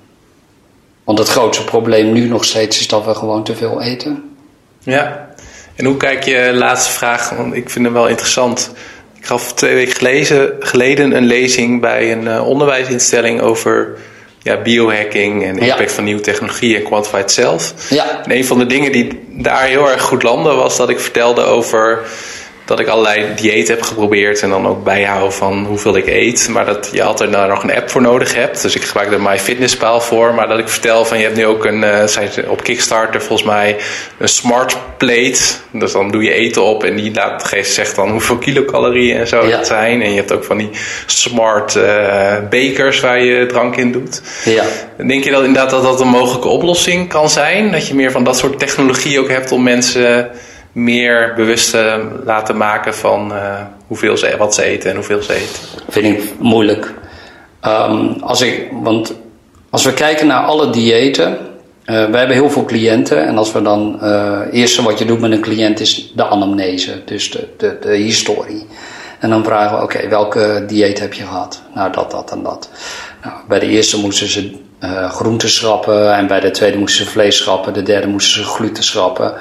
want 1.08 1.20
het 1.20 1.28
grootste 1.28 1.64
probleem 1.64 2.12
nu 2.12 2.28
nog 2.28 2.44
steeds 2.44 2.80
is 2.80 2.88
dat 2.88 3.04
we 3.04 3.14
gewoon 3.14 3.44
te 3.44 3.56
veel 3.56 3.82
eten. 3.82 4.36
Ja. 4.78 5.28
En 5.74 5.84
hoe 5.84 5.96
kijk 5.96 6.24
je, 6.24 6.50
laatste 6.54 6.92
vraag, 6.92 7.30
want 7.30 7.54
ik 7.54 7.70
vind 7.70 7.84
hem 7.84 7.94
wel 7.94 8.08
interessant. 8.08 8.70
Ik 9.18 9.26
gaf 9.26 9.54
twee 9.54 9.74
weken 9.74 9.94
geleden, 9.94 10.56
geleden 10.60 11.16
een 11.16 11.24
lezing 11.24 11.80
bij 11.80 12.12
een 12.12 12.24
uh, 12.24 12.48
onderwijsinstelling 12.48 13.40
over 13.40 13.98
ja, 14.42 14.62
biohacking 14.62 15.44
en 15.44 15.58
impact 15.58 15.90
ja. 15.90 15.94
van 15.94 16.04
nieuwe 16.04 16.20
technologie 16.20 16.76
en 16.76 16.82
quantified 16.82 17.30
self. 17.30 17.74
Ja. 17.90 18.24
En 18.24 18.30
een 18.30 18.44
van 18.44 18.58
de 18.58 18.66
dingen 18.66 18.92
die 18.92 19.26
daar 19.28 19.64
heel 19.64 19.90
erg 19.90 20.02
goed 20.02 20.22
landde 20.22 20.54
was 20.54 20.76
dat 20.76 20.88
ik 20.88 21.00
vertelde 21.00 21.42
over 21.42 22.02
dat 22.68 22.80
ik 22.80 22.88
allerlei 22.88 23.26
dieet 23.36 23.68
heb 23.68 23.82
geprobeerd 23.82 24.42
en 24.42 24.50
dan 24.50 24.66
ook 24.66 24.84
bijhouden 24.84 25.32
van 25.32 25.64
hoeveel 25.64 25.96
ik 25.96 26.06
eet. 26.06 26.48
Maar 26.48 26.66
dat 26.66 26.88
je 26.92 27.02
altijd 27.02 27.32
daar 27.32 27.48
nog 27.48 27.62
een 27.62 27.74
app 27.74 27.90
voor 27.90 28.02
nodig 28.02 28.34
hebt. 28.34 28.62
Dus 28.62 28.74
ik 28.74 28.82
gebruik 28.82 29.12
er 29.12 29.20
MyFitnessPal 29.20 30.00
voor. 30.00 30.34
Maar 30.34 30.48
dat 30.48 30.58
ik 30.58 30.68
vertel 30.68 31.04
van 31.04 31.18
je 31.18 31.24
hebt 31.24 31.36
nu 31.36 31.46
ook 31.46 31.64
een, 31.64 31.82
uh, 31.82 32.50
op 32.50 32.62
Kickstarter 32.62 33.22
volgens 33.22 33.48
mij, 33.48 33.76
een 34.18 34.28
smart 34.28 34.76
plate. 34.96 35.38
Dus 35.72 35.92
dan 35.92 36.10
doe 36.10 36.22
je 36.22 36.32
eten 36.32 36.62
op 36.62 36.84
en 36.84 36.96
die 36.96 37.14
laat, 37.14 37.44
geeft, 37.44 37.72
zegt 37.72 37.96
dan 37.96 38.10
hoeveel 38.10 38.36
kilocalorieën 38.38 39.18
en 39.18 39.28
zo 39.28 39.46
Ja. 39.46 39.56
dat 39.56 39.66
zijn. 39.66 40.02
En 40.02 40.10
je 40.10 40.16
hebt 40.16 40.32
ook 40.32 40.44
van 40.44 40.56
die 40.56 40.70
smart 41.06 41.74
uh, 41.76 42.32
bekers 42.50 43.00
waar 43.00 43.24
je 43.24 43.46
drank 43.46 43.76
in 43.76 43.92
doet. 43.92 44.22
Ja. 44.44 44.64
Denk 45.06 45.24
je 45.24 45.30
dat 45.30 45.44
inderdaad 45.44 45.70
dat 45.70 45.82
dat 45.82 46.00
een 46.00 46.08
mogelijke 46.08 46.48
oplossing 46.48 47.08
kan 47.08 47.30
zijn? 47.30 47.72
Dat 47.72 47.88
je 47.88 47.94
meer 47.94 48.10
van 48.10 48.24
dat 48.24 48.38
soort 48.38 48.58
technologie 48.58 49.20
ook 49.20 49.28
hebt 49.28 49.52
om 49.52 49.62
mensen 49.62 50.30
meer 50.78 51.32
bewust 51.36 51.70
te 51.70 52.08
laten 52.24 52.56
maken 52.56 52.94
van 52.94 53.32
uh, 53.32 53.60
hoeveel 53.86 54.16
ze, 54.16 54.34
wat 54.38 54.54
ze 54.54 54.62
eten 54.62 54.90
en 54.90 54.96
hoeveel 54.96 55.22
ze 55.22 55.34
eten? 55.34 55.62
Vind 55.88 56.18
ik 56.18 56.32
moeilijk. 56.38 56.94
Um, 57.66 58.16
als 58.20 58.40
ik, 58.40 58.68
want 58.72 59.14
als 59.70 59.84
we 59.84 59.92
kijken 59.94 60.26
naar 60.26 60.44
alle 60.44 60.70
diëten, 60.70 61.30
uh, 61.30 61.36
wij 61.84 62.18
hebben 62.18 62.36
heel 62.36 62.50
veel 62.50 62.64
cliënten 62.64 63.26
en 63.26 63.38
als 63.38 63.52
we 63.52 63.62
dan, 63.62 63.98
uh, 64.02 64.40
het 64.40 64.52
eerste 64.52 64.82
wat 64.82 64.98
je 64.98 65.04
doet 65.04 65.20
met 65.20 65.32
een 65.32 65.40
cliënt 65.40 65.80
is 65.80 66.12
de 66.14 66.24
anamnese, 66.24 67.02
dus 67.04 67.30
de, 67.30 67.48
de, 67.56 67.78
de 67.80 67.96
historie. 67.96 68.66
En 69.18 69.30
dan 69.30 69.44
vragen 69.44 69.76
we, 69.76 69.82
oké, 69.82 70.08
welke 70.08 70.64
dieet 70.66 71.00
heb 71.00 71.12
je 71.12 71.22
gehad? 71.22 71.62
Nou, 71.74 71.92
dat, 71.92 72.10
dat 72.10 72.30
en 72.30 72.42
dat. 72.42 72.70
Nou, 73.24 73.36
bij 73.48 73.58
de 73.58 73.66
eerste 73.66 73.98
moesten 73.98 74.28
ze 74.28 74.58
uh, 74.84 75.10
groenten 75.10 75.48
schrappen 75.48 76.14
en 76.14 76.26
bij 76.26 76.40
de 76.40 76.50
tweede 76.50 76.78
moesten 76.78 77.04
ze 77.04 77.10
vlees 77.10 77.36
schrappen, 77.36 77.72
de 77.72 77.82
derde 77.82 78.06
moesten 78.06 78.42
ze 78.42 78.48
gluten 78.48 78.82
schrappen. 78.82 79.32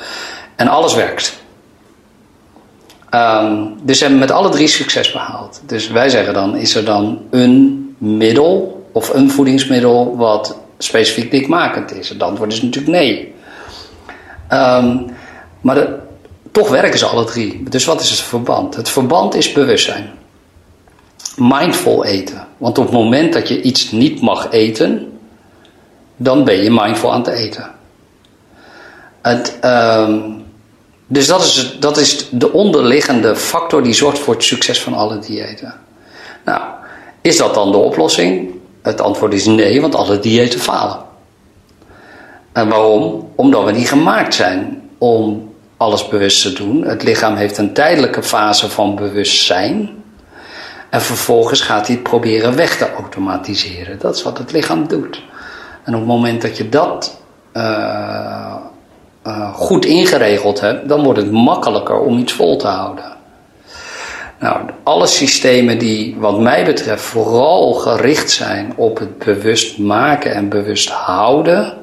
En 0.58 0.68
alles 0.68 0.94
werkt. 0.94 1.46
Um, 3.12 3.78
dus 3.82 3.98
ze 3.98 4.04
hebben 4.04 4.20
met 4.20 4.32
alle 4.32 4.50
drie 4.50 4.68
succes 4.68 5.12
behaald. 5.12 5.62
Dus 5.66 5.88
wij 5.88 6.10
zeggen 6.10 6.34
dan, 6.34 6.56
is 6.56 6.76
er 6.76 6.86
dan 6.86 7.22
een 7.30 7.96
middel 7.98 8.86
of 8.92 9.14
een 9.14 9.32
voedingsmiddel 9.32 10.18
wat 10.18 10.58
specifiek 10.78 11.32
dikmakend 11.32 11.94
is? 11.94 12.10
Het 12.10 12.24
antwoord 12.24 12.54
is 12.54 12.62
natuurlijk 12.62 12.94
nee. 12.94 13.34
Um, 14.50 15.06
maar 15.62 15.88
toch 16.52 16.70
werken 16.70 17.00
ze 17.00 17.06
alle 17.06 17.26
drie. 17.26 17.64
Dus 17.70 17.86
wat 17.86 18.02
is 18.02 18.10
het 18.10 18.20
verband? 18.20 18.76
Het 18.76 18.90
verband 18.90 19.36
is 19.36 19.52
bewustzijn. 19.52 20.10
Mindful 21.36 22.06
eten. 22.06 22.48
Want 22.58 22.78
op 22.78 22.84
het 22.84 22.94
moment 22.94 23.34
dat 23.34 23.48
je 23.48 23.62
iets 23.62 23.92
niet 23.92 24.22
mag 24.22 24.52
eten, 24.52 25.20
dan 26.16 26.44
ben 26.44 26.64
je 26.64 26.72
mindful 26.72 27.12
aan 27.12 27.22
het 27.22 27.28
eten. 27.28 27.72
Het, 29.22 29.58
um, 29.64 30.46
dus 31.08 31.28
dat 31.28 31.44
is, 31.44 31.78
dat 31.80 31.98
is 31.98 32.30
de 32.32 32.52
onderliggende 32.52 33.36
factor 33.36 33.84
die 33.84 33.94
zorgt 33.94 34.20
voor 34.20 34.34
het 34.34 34.44
succes 34.44 34.82
van 34.82 34.94
alle 34.94 35.20
diëten. 35.20 35.74
Nou, 36.46 36.62
is 37.22 37.38
dat 37.38 37.54
dan 37.54 37.72
de 37.72 37.78
oplossing? 37.78 38.56
Het 38.82 39.02
antwoord 39.02 39.34
is 39.34 39.46
nee, 39.46 39.82
want 39.82 39.96
alle 39.96 40.20
diëten 40.20 40.60
falen. 40.60 40.98
En 42.54 42.70
waarom? 42.70 43.32
Omdat 43.36 43.64
we 43.64 43.72
niet 43.72 43.90
gemaakt 43.90 44.34
zijn 44.34 44.82
om 44.98 45.54
alles 45.78 46.08
bewust 46.08 46.42
te 46.42 46.54
doen. 46.54 46.84
Het 46.84 47.04
lichaam 47.04 47.36
heeft 47.36 47.58
een 47.58 47.74
tijdelijke 47.74 48.24
fase 48.24 48.70
van 48.70 48.96
bewustzijn. 48.96 50.04
En 50.90 51.02
vervolgens 51.02 51.62
gaat 51.62 51.88
hij 51.88 51.96
het 51.96 52.04
proberen 52.04 52.56
weg 52.56 52.78
te 52.78 52.94
automatiseren. 52.94 54.00
Dat 54.00 54.16
is 54.16 54.24
wat 54.24 54.38
het 54.38 54.52
lichaam 54.52 54.88
doet. 54.88 55.24
En 55.84 55.94
op 55.94 56.00
het 56.00 56.10
moment 56.10 56.42
dat 56.42 56.58
je 56.58 56.70
dat 56.70 57.22
uh, 57.54 58.56
uh, 59.28 59.54
goed 59.54 59.86
ingeregeld 59.86 60.60
hebt, 60.60 60.90
dan 60.90 61.04
wordt 61.04 61.20
het 61.20 61.32
makkelijker 61.32 62.00
om 62.00 62.18
iets 62.18 62.34
vol 62.34 62.58
te 62.58 62.68
houden. 62.68 63.16
Nou, 64.40 64.70
alle 64.84 65.08
systemen 65.08 65.78
die, 65.78 66.16
wat 66.20 66.40
mij 66.40 66.66
betreft, 66.66 67.04
vooral 67.04 67.74
gericht 67.74 68.32
zijn 68.32 68.74
op 68.76 69.00
het 69.00 69.18
bewust 69.18 69.78
maken 69.78 70.34
en 70.34 70.50
bewust 70.50 70.90
houden, 70.90 71.78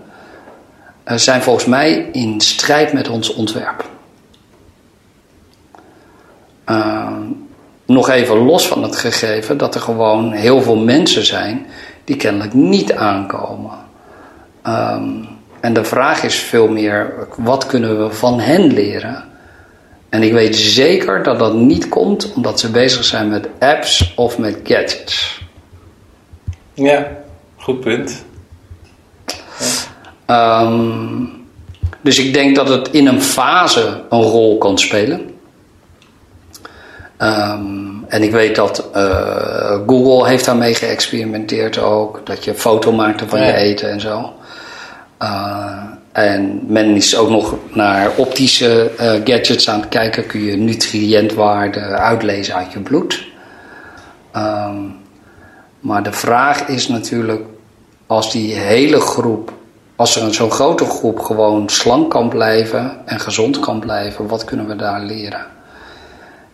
uh, 1.07 1.17
zijn 1.17 1.43
volgens 1.43 1.67
mij 1.67 2.09
in 2.13 2.41
strijd 2.41 2.93
met 2.93 3.09
ons 3.09 3.35
ontwerp. 3.35 3.85
Uh, 6.69 7.17
nog 7.87 8.09
even 8.09 8.37
los 8.37 8.69
van 8.69 8.83
het 8.83 8.97
gegeven 8.97 9.59
dat 9.59 9.75
er 9.75 9.81
gewoon 9.81 10.33
heel 10.33 10.63
veel 10.63 10.77
mensen 10.77 11.25
zijn 11.25 11.67
die 12.05 12.17
kennelijk 12.17 12.55
niet 12.55 12.93
aankomen. 12.93 13.79
Um, 14.67 15.34
en 15.65 15.73
de 15.73 15.85
vraag 15.85 16.23
is 16.23 16.37
veel 16.37 16.69
meer, 16.69 17.15
wat 17.37 17.67
kunnen 17.67 18.05
we 18.05 18.15
van 18.15 18.41
hen 18.41 18.73
leren? 18.73 19.25
En 20.09 20.23
ik 20.23 20.33
weet 20.33 20.57
zeker 20.57 21.23
dat 21.23 21.39
dat 21.39 21.55
niet 21.55 21.89
komt 21.89 22.33
omdat 22.33 22.61
ze 22.61 22.71
bezig 22.71 23.05
zijn 23.05 23.29
met 23.29 23.49
apps 23.59 24.13
of 24.17 24.39
met 24.39 24.57
gadgets. 24.65 25.43
Ja, 26.75 27.07
goed 27.57 27.81
punt. 27.81 28.25
Ja. 30.27 30.63
Um, 30.63 31.47
dus 32.01 32.19
ik 32.19 32.33
denk 32.33 32.57
dat 32.57 32.69
het 32.69 32.89
in 32.91 33.07
een 33.07 33.23
fase 33.23 34.03
een 34.11 34.23
rol 34.23 34.59
kan 34.59 34.79
spelen. 34.79 35.31
Um, 37.19 38.05
en 38.09 38.23
ik 38.23 38.31
weet 38.31 38.55
dat 38.55 38.89
uh, 38.97 39.79
Google 39.87 40.29
heeft 40.29 40.45
daarmee 40.45 40.75
geëxperimenteerd 40.75 41.79
ook. 41.79 42.21
Dat 42.25 42.45
je 42.45 42.55
foto 42.55 42.93
maakte 42.93 43.29
van 43.29 43.39
Ja. 43.39 43.47
je 43.47 43.55
eten 43.55 43.91
en 43.91 44.01
zo. 44.01 44.33
Uh, 45.25 45.83
en 46.13 46.61
men 46.67 46.97
is 46.97 47.17
ook 47.17 47.29
nog 47.29 47.55
naar 47.73 48.11
optische 48.17 48.91
uh, 49.01 49.13
gadgets 49.25 49.69
aan 49.69 49.81
het 49.81 49.89
kijken. 49.89 50.27
Kun 50.27 50.41
je 50.41 50.57
nutriëntwaarde 50.57 51.81
uitlezen 51.81 52.55
uit 52.55 52.73
je 52.73 52.81
bloed. 52.81 53.27
Um, 54.37 54.97
maar 55.81 56.03
de 56.03 56.13
vraag 56.13 56.69
is 56.69 56.89
natuurlijk, 56.89 57.43
als 58.07 58.33
die 58.33 58.55
hele 58.55 59.01
groep, 59.01 59.53
als 59.97 60.17
er 60.17 60.35
zo'n 60.35 60.51
grote 60.51 60.85
groep 60.85 61.19
gewoon 61.21 61.69
slank 61.69 62.11
kan 62.11 62.29
blijven 62.29 62.93
en 63.05 63.21
gezond 63.21 63.59
kan 63.61 63.81
blijven, 63.81 64.27
wat 64.27 64.45
kunnen 64.45 64.67
we 64.67 64.77
daar 64.77 65.01
leren? 65.01 65.47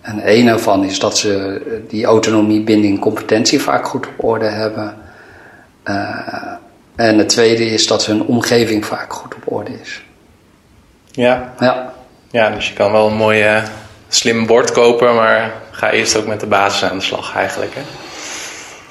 En 0.00 0.20
een 0.24 0.48
ervan 0.48 0.84
is 0.84 0.98
dat 0.98 1.18
ze 1.18 1.62
die 1.88 2.04
autonomie, 2.04 2.62
binding, 2.62 3.00
competentie 3.00 3.60
vaak 3.60 3.86
goed 3.86 4.06
op 4.06 4.24
orde 4.24 4.48
hebben. 4.48 4.94
Uh, 5.84 6.52
en 6.96 7.18
het 7.18 7.28
tweede 7.28 7.64
is 7.64 7.86
dat 7.86 8.06
hun 8.06 8.22
omgeving 8.22 8.84
vaak 8.84 9.12
goed 9.12 9.34
op 9.34 9.42
orde 9.44 9.70
is. 9.80 10.02
Ja. 11.10 11.54
Ja. 11.58 11.92
Ja, 12.30 12.50
dus 12.50 12.68
je 12.68 12.74
kan 12.74 12.92
wel 12.92 13.06
een 13.06 13.16
mooi 13.16 13.56
uh, 13.56 13.62
slim 14.08 14.46
bord 14.46 14.72
kopen, 14.72 15.14
maar 15.14 15.52
ga 15.70 15.90
eerst 15.90 16.16
ook 16.16 16.26
met 16.26 16.40
de 16.40 16.46
basis 16.46 16.90
aan 16.90 16.98
de 16.98 17.04
slag 17.04 17.36
eigenlijk. 17.36 17.74
Hè? 17.74 17.80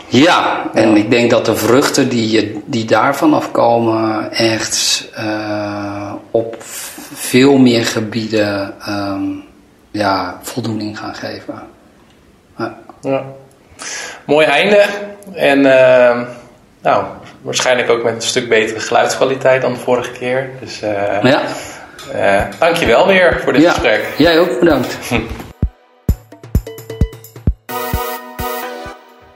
Ja, 0.07 0.69
en 0.73 0.95
ik 0.95 1.09
denk 1.09 1.29
dat 1.29 1.45
de 1.45 1.55
vruchten 1.55 2.09
die, 2.09 2.61
die 2.65 2.85
daarvan 2.85 3.33
afkomen 3.33 4.31
echt 4.31 5.07
uh, 5.19 6.13
op 6.31 6.55
veel 7.13 7.57
meer 7.57 7.85
gebieden 7.85 8.73
um, 8.89 9.43
ja, 9.91 10.39
voldoening 10.41 10.99
gaan 10.99 11.15
geven. 11.15 11.61
Ja. 12.57 12.77
ja. 13.01 13.23
Mooi 14.25 14.45
einde. 14.45 14.85
En 15.33 15.59
uh, 15.59 16.27
nou, 16.81 17.05
waarschijnlijk 17.41 17.89
ook 17.89 18.03
met 18.03 18.13
een 18.13 18.21
stuk 18.21 18.49
betere 18.49 18.79
geluidskwaliteit 18.79 19.61
dan 19.61 19.73
de 19.73 19.79
vorige 19.79 20.11
keer. 20.11 20.49
Dus 20.59 20.83
uh, 20.83 21.23
ja. 21.23 21.43
uh, 22.15 22.59
dankjewel 22.59 23.07
weer 23.07 23.39
voor 23.43 23.53
dit 23.53 23.61
ja. 23.61 23.71
gesprek. 23.71 24.05
Jij 24.17 24.39
ook 24.39 24.59
bedankt. 24.59 24.97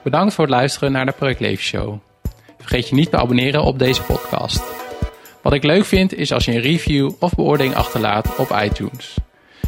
Bedankt 0.02 0.34
voor 0.34 0.44
het 0.44 0.54
luisteren 0.54 0.92
naar 0.92 1.06
de 1.06 1.12
Projectleven 1.12 1.64
Show. 1.64 1.98
Vergeet 2.58 2.88
je 2.88 2.94
niet 2.94 3.10
te 3.10 3.16
abonneren 3.16 3.62
op 3.62 3.78
deze 3.78 4.02
podcast. 4.02 4.62
Wat 5.42 5.52
ik 5.52 5.62
leuk 5.62 5.84
vind 5.84 6.14
is 6.14 6.32
als 6.32 6.44
je 6.44 6.52
een 6.52 6.60
review 6.60 7.10
of 7.18 7.34
beoordeling 7.34 7.74
achterlaat 7.74 8.36
op 8.36 8.58
iTunes. 8.62 9.14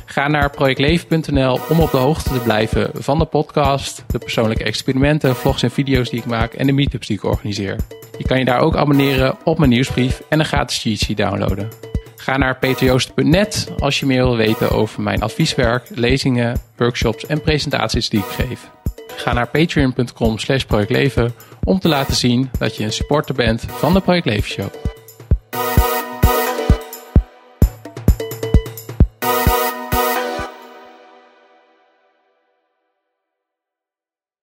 Ga 0.09 0.28
naar 0.28 0.51
projectleven.nl 0.51 1.61
om 1.69 1.81
op 1.81 1.91
de 1.91 1.97
hoogte 1.97 2.33
te 2.33 2.41
blijven 2.41 2.91
van 2.95 3.19
de 3.19 3.24
podcast, 3.24 4.05
de 4.07 4.19
persoonlijke 4.19 4.65
experimenten, 4.65 5.37
vlogs 5.37 5.62
en 5.62 5.70
video's 5.70 6.11
die 6.11 6.19
ik 6.19 6.27
maak 6.27 6.53
en 6.53 6.66
de 6.66 6.73
meetups 6.73 7.07
die 7.07 7.16
ik 7.16 7.24
organiseer. 7.24 7.77
Je 8.19 8.24
kan 8.24 8.39
je 8.39 8.45
daar 8.45 8.61
ook 8.61 8.77
abonneren 8.77 9.37
op 9.45 9.59
mijn 9.59 9.70
nieuwsbrief 9.70 10.23
en 10.28 10.39
een 10.39 10.45
gratis 10.45 10.81
cheat 10.81 10.99
sheet 10.99 11.16
downloaden. 11.16 11.69
Ga 12.16 12.37
naar 12.37 12.59
peterjoost.net 12.59 13.73
als 13.78 14.01
je 14.01 14.07
meer 14.07 14.23
wil 14.23 14.37
weten 14.37 14.70
over 14.70 15.03
mijn 15.03 15.23
advieswerk, 15.23 15.87
lezingen, 15.95 16.61
workshops 16.77 17.27
en 17.27 17.41
presentaties 17.41 18.09
die 18.09 18.20
ik 18.20 18.47
geef. 18.47 18.70
Ga 19.16 19.33
naar 19.33 19.49
patreon.com 19.49 20.39
slash 20.39 20.62
projectleven 20.62 21.35
om 21.65 21.78
te 21.78 21.89
laten 21.89 22.15
zien 22.15 22.51
dat 22.59 22.77
je 22.77 22.85
een 22.85 22.93
supporter 22.93 23.35
bent 23.35 23.65
van 23.69 23.93
de 23.93 24.01
Project 24.01 24.27
Leven 24.27 24.51
Show. 24.51 24.69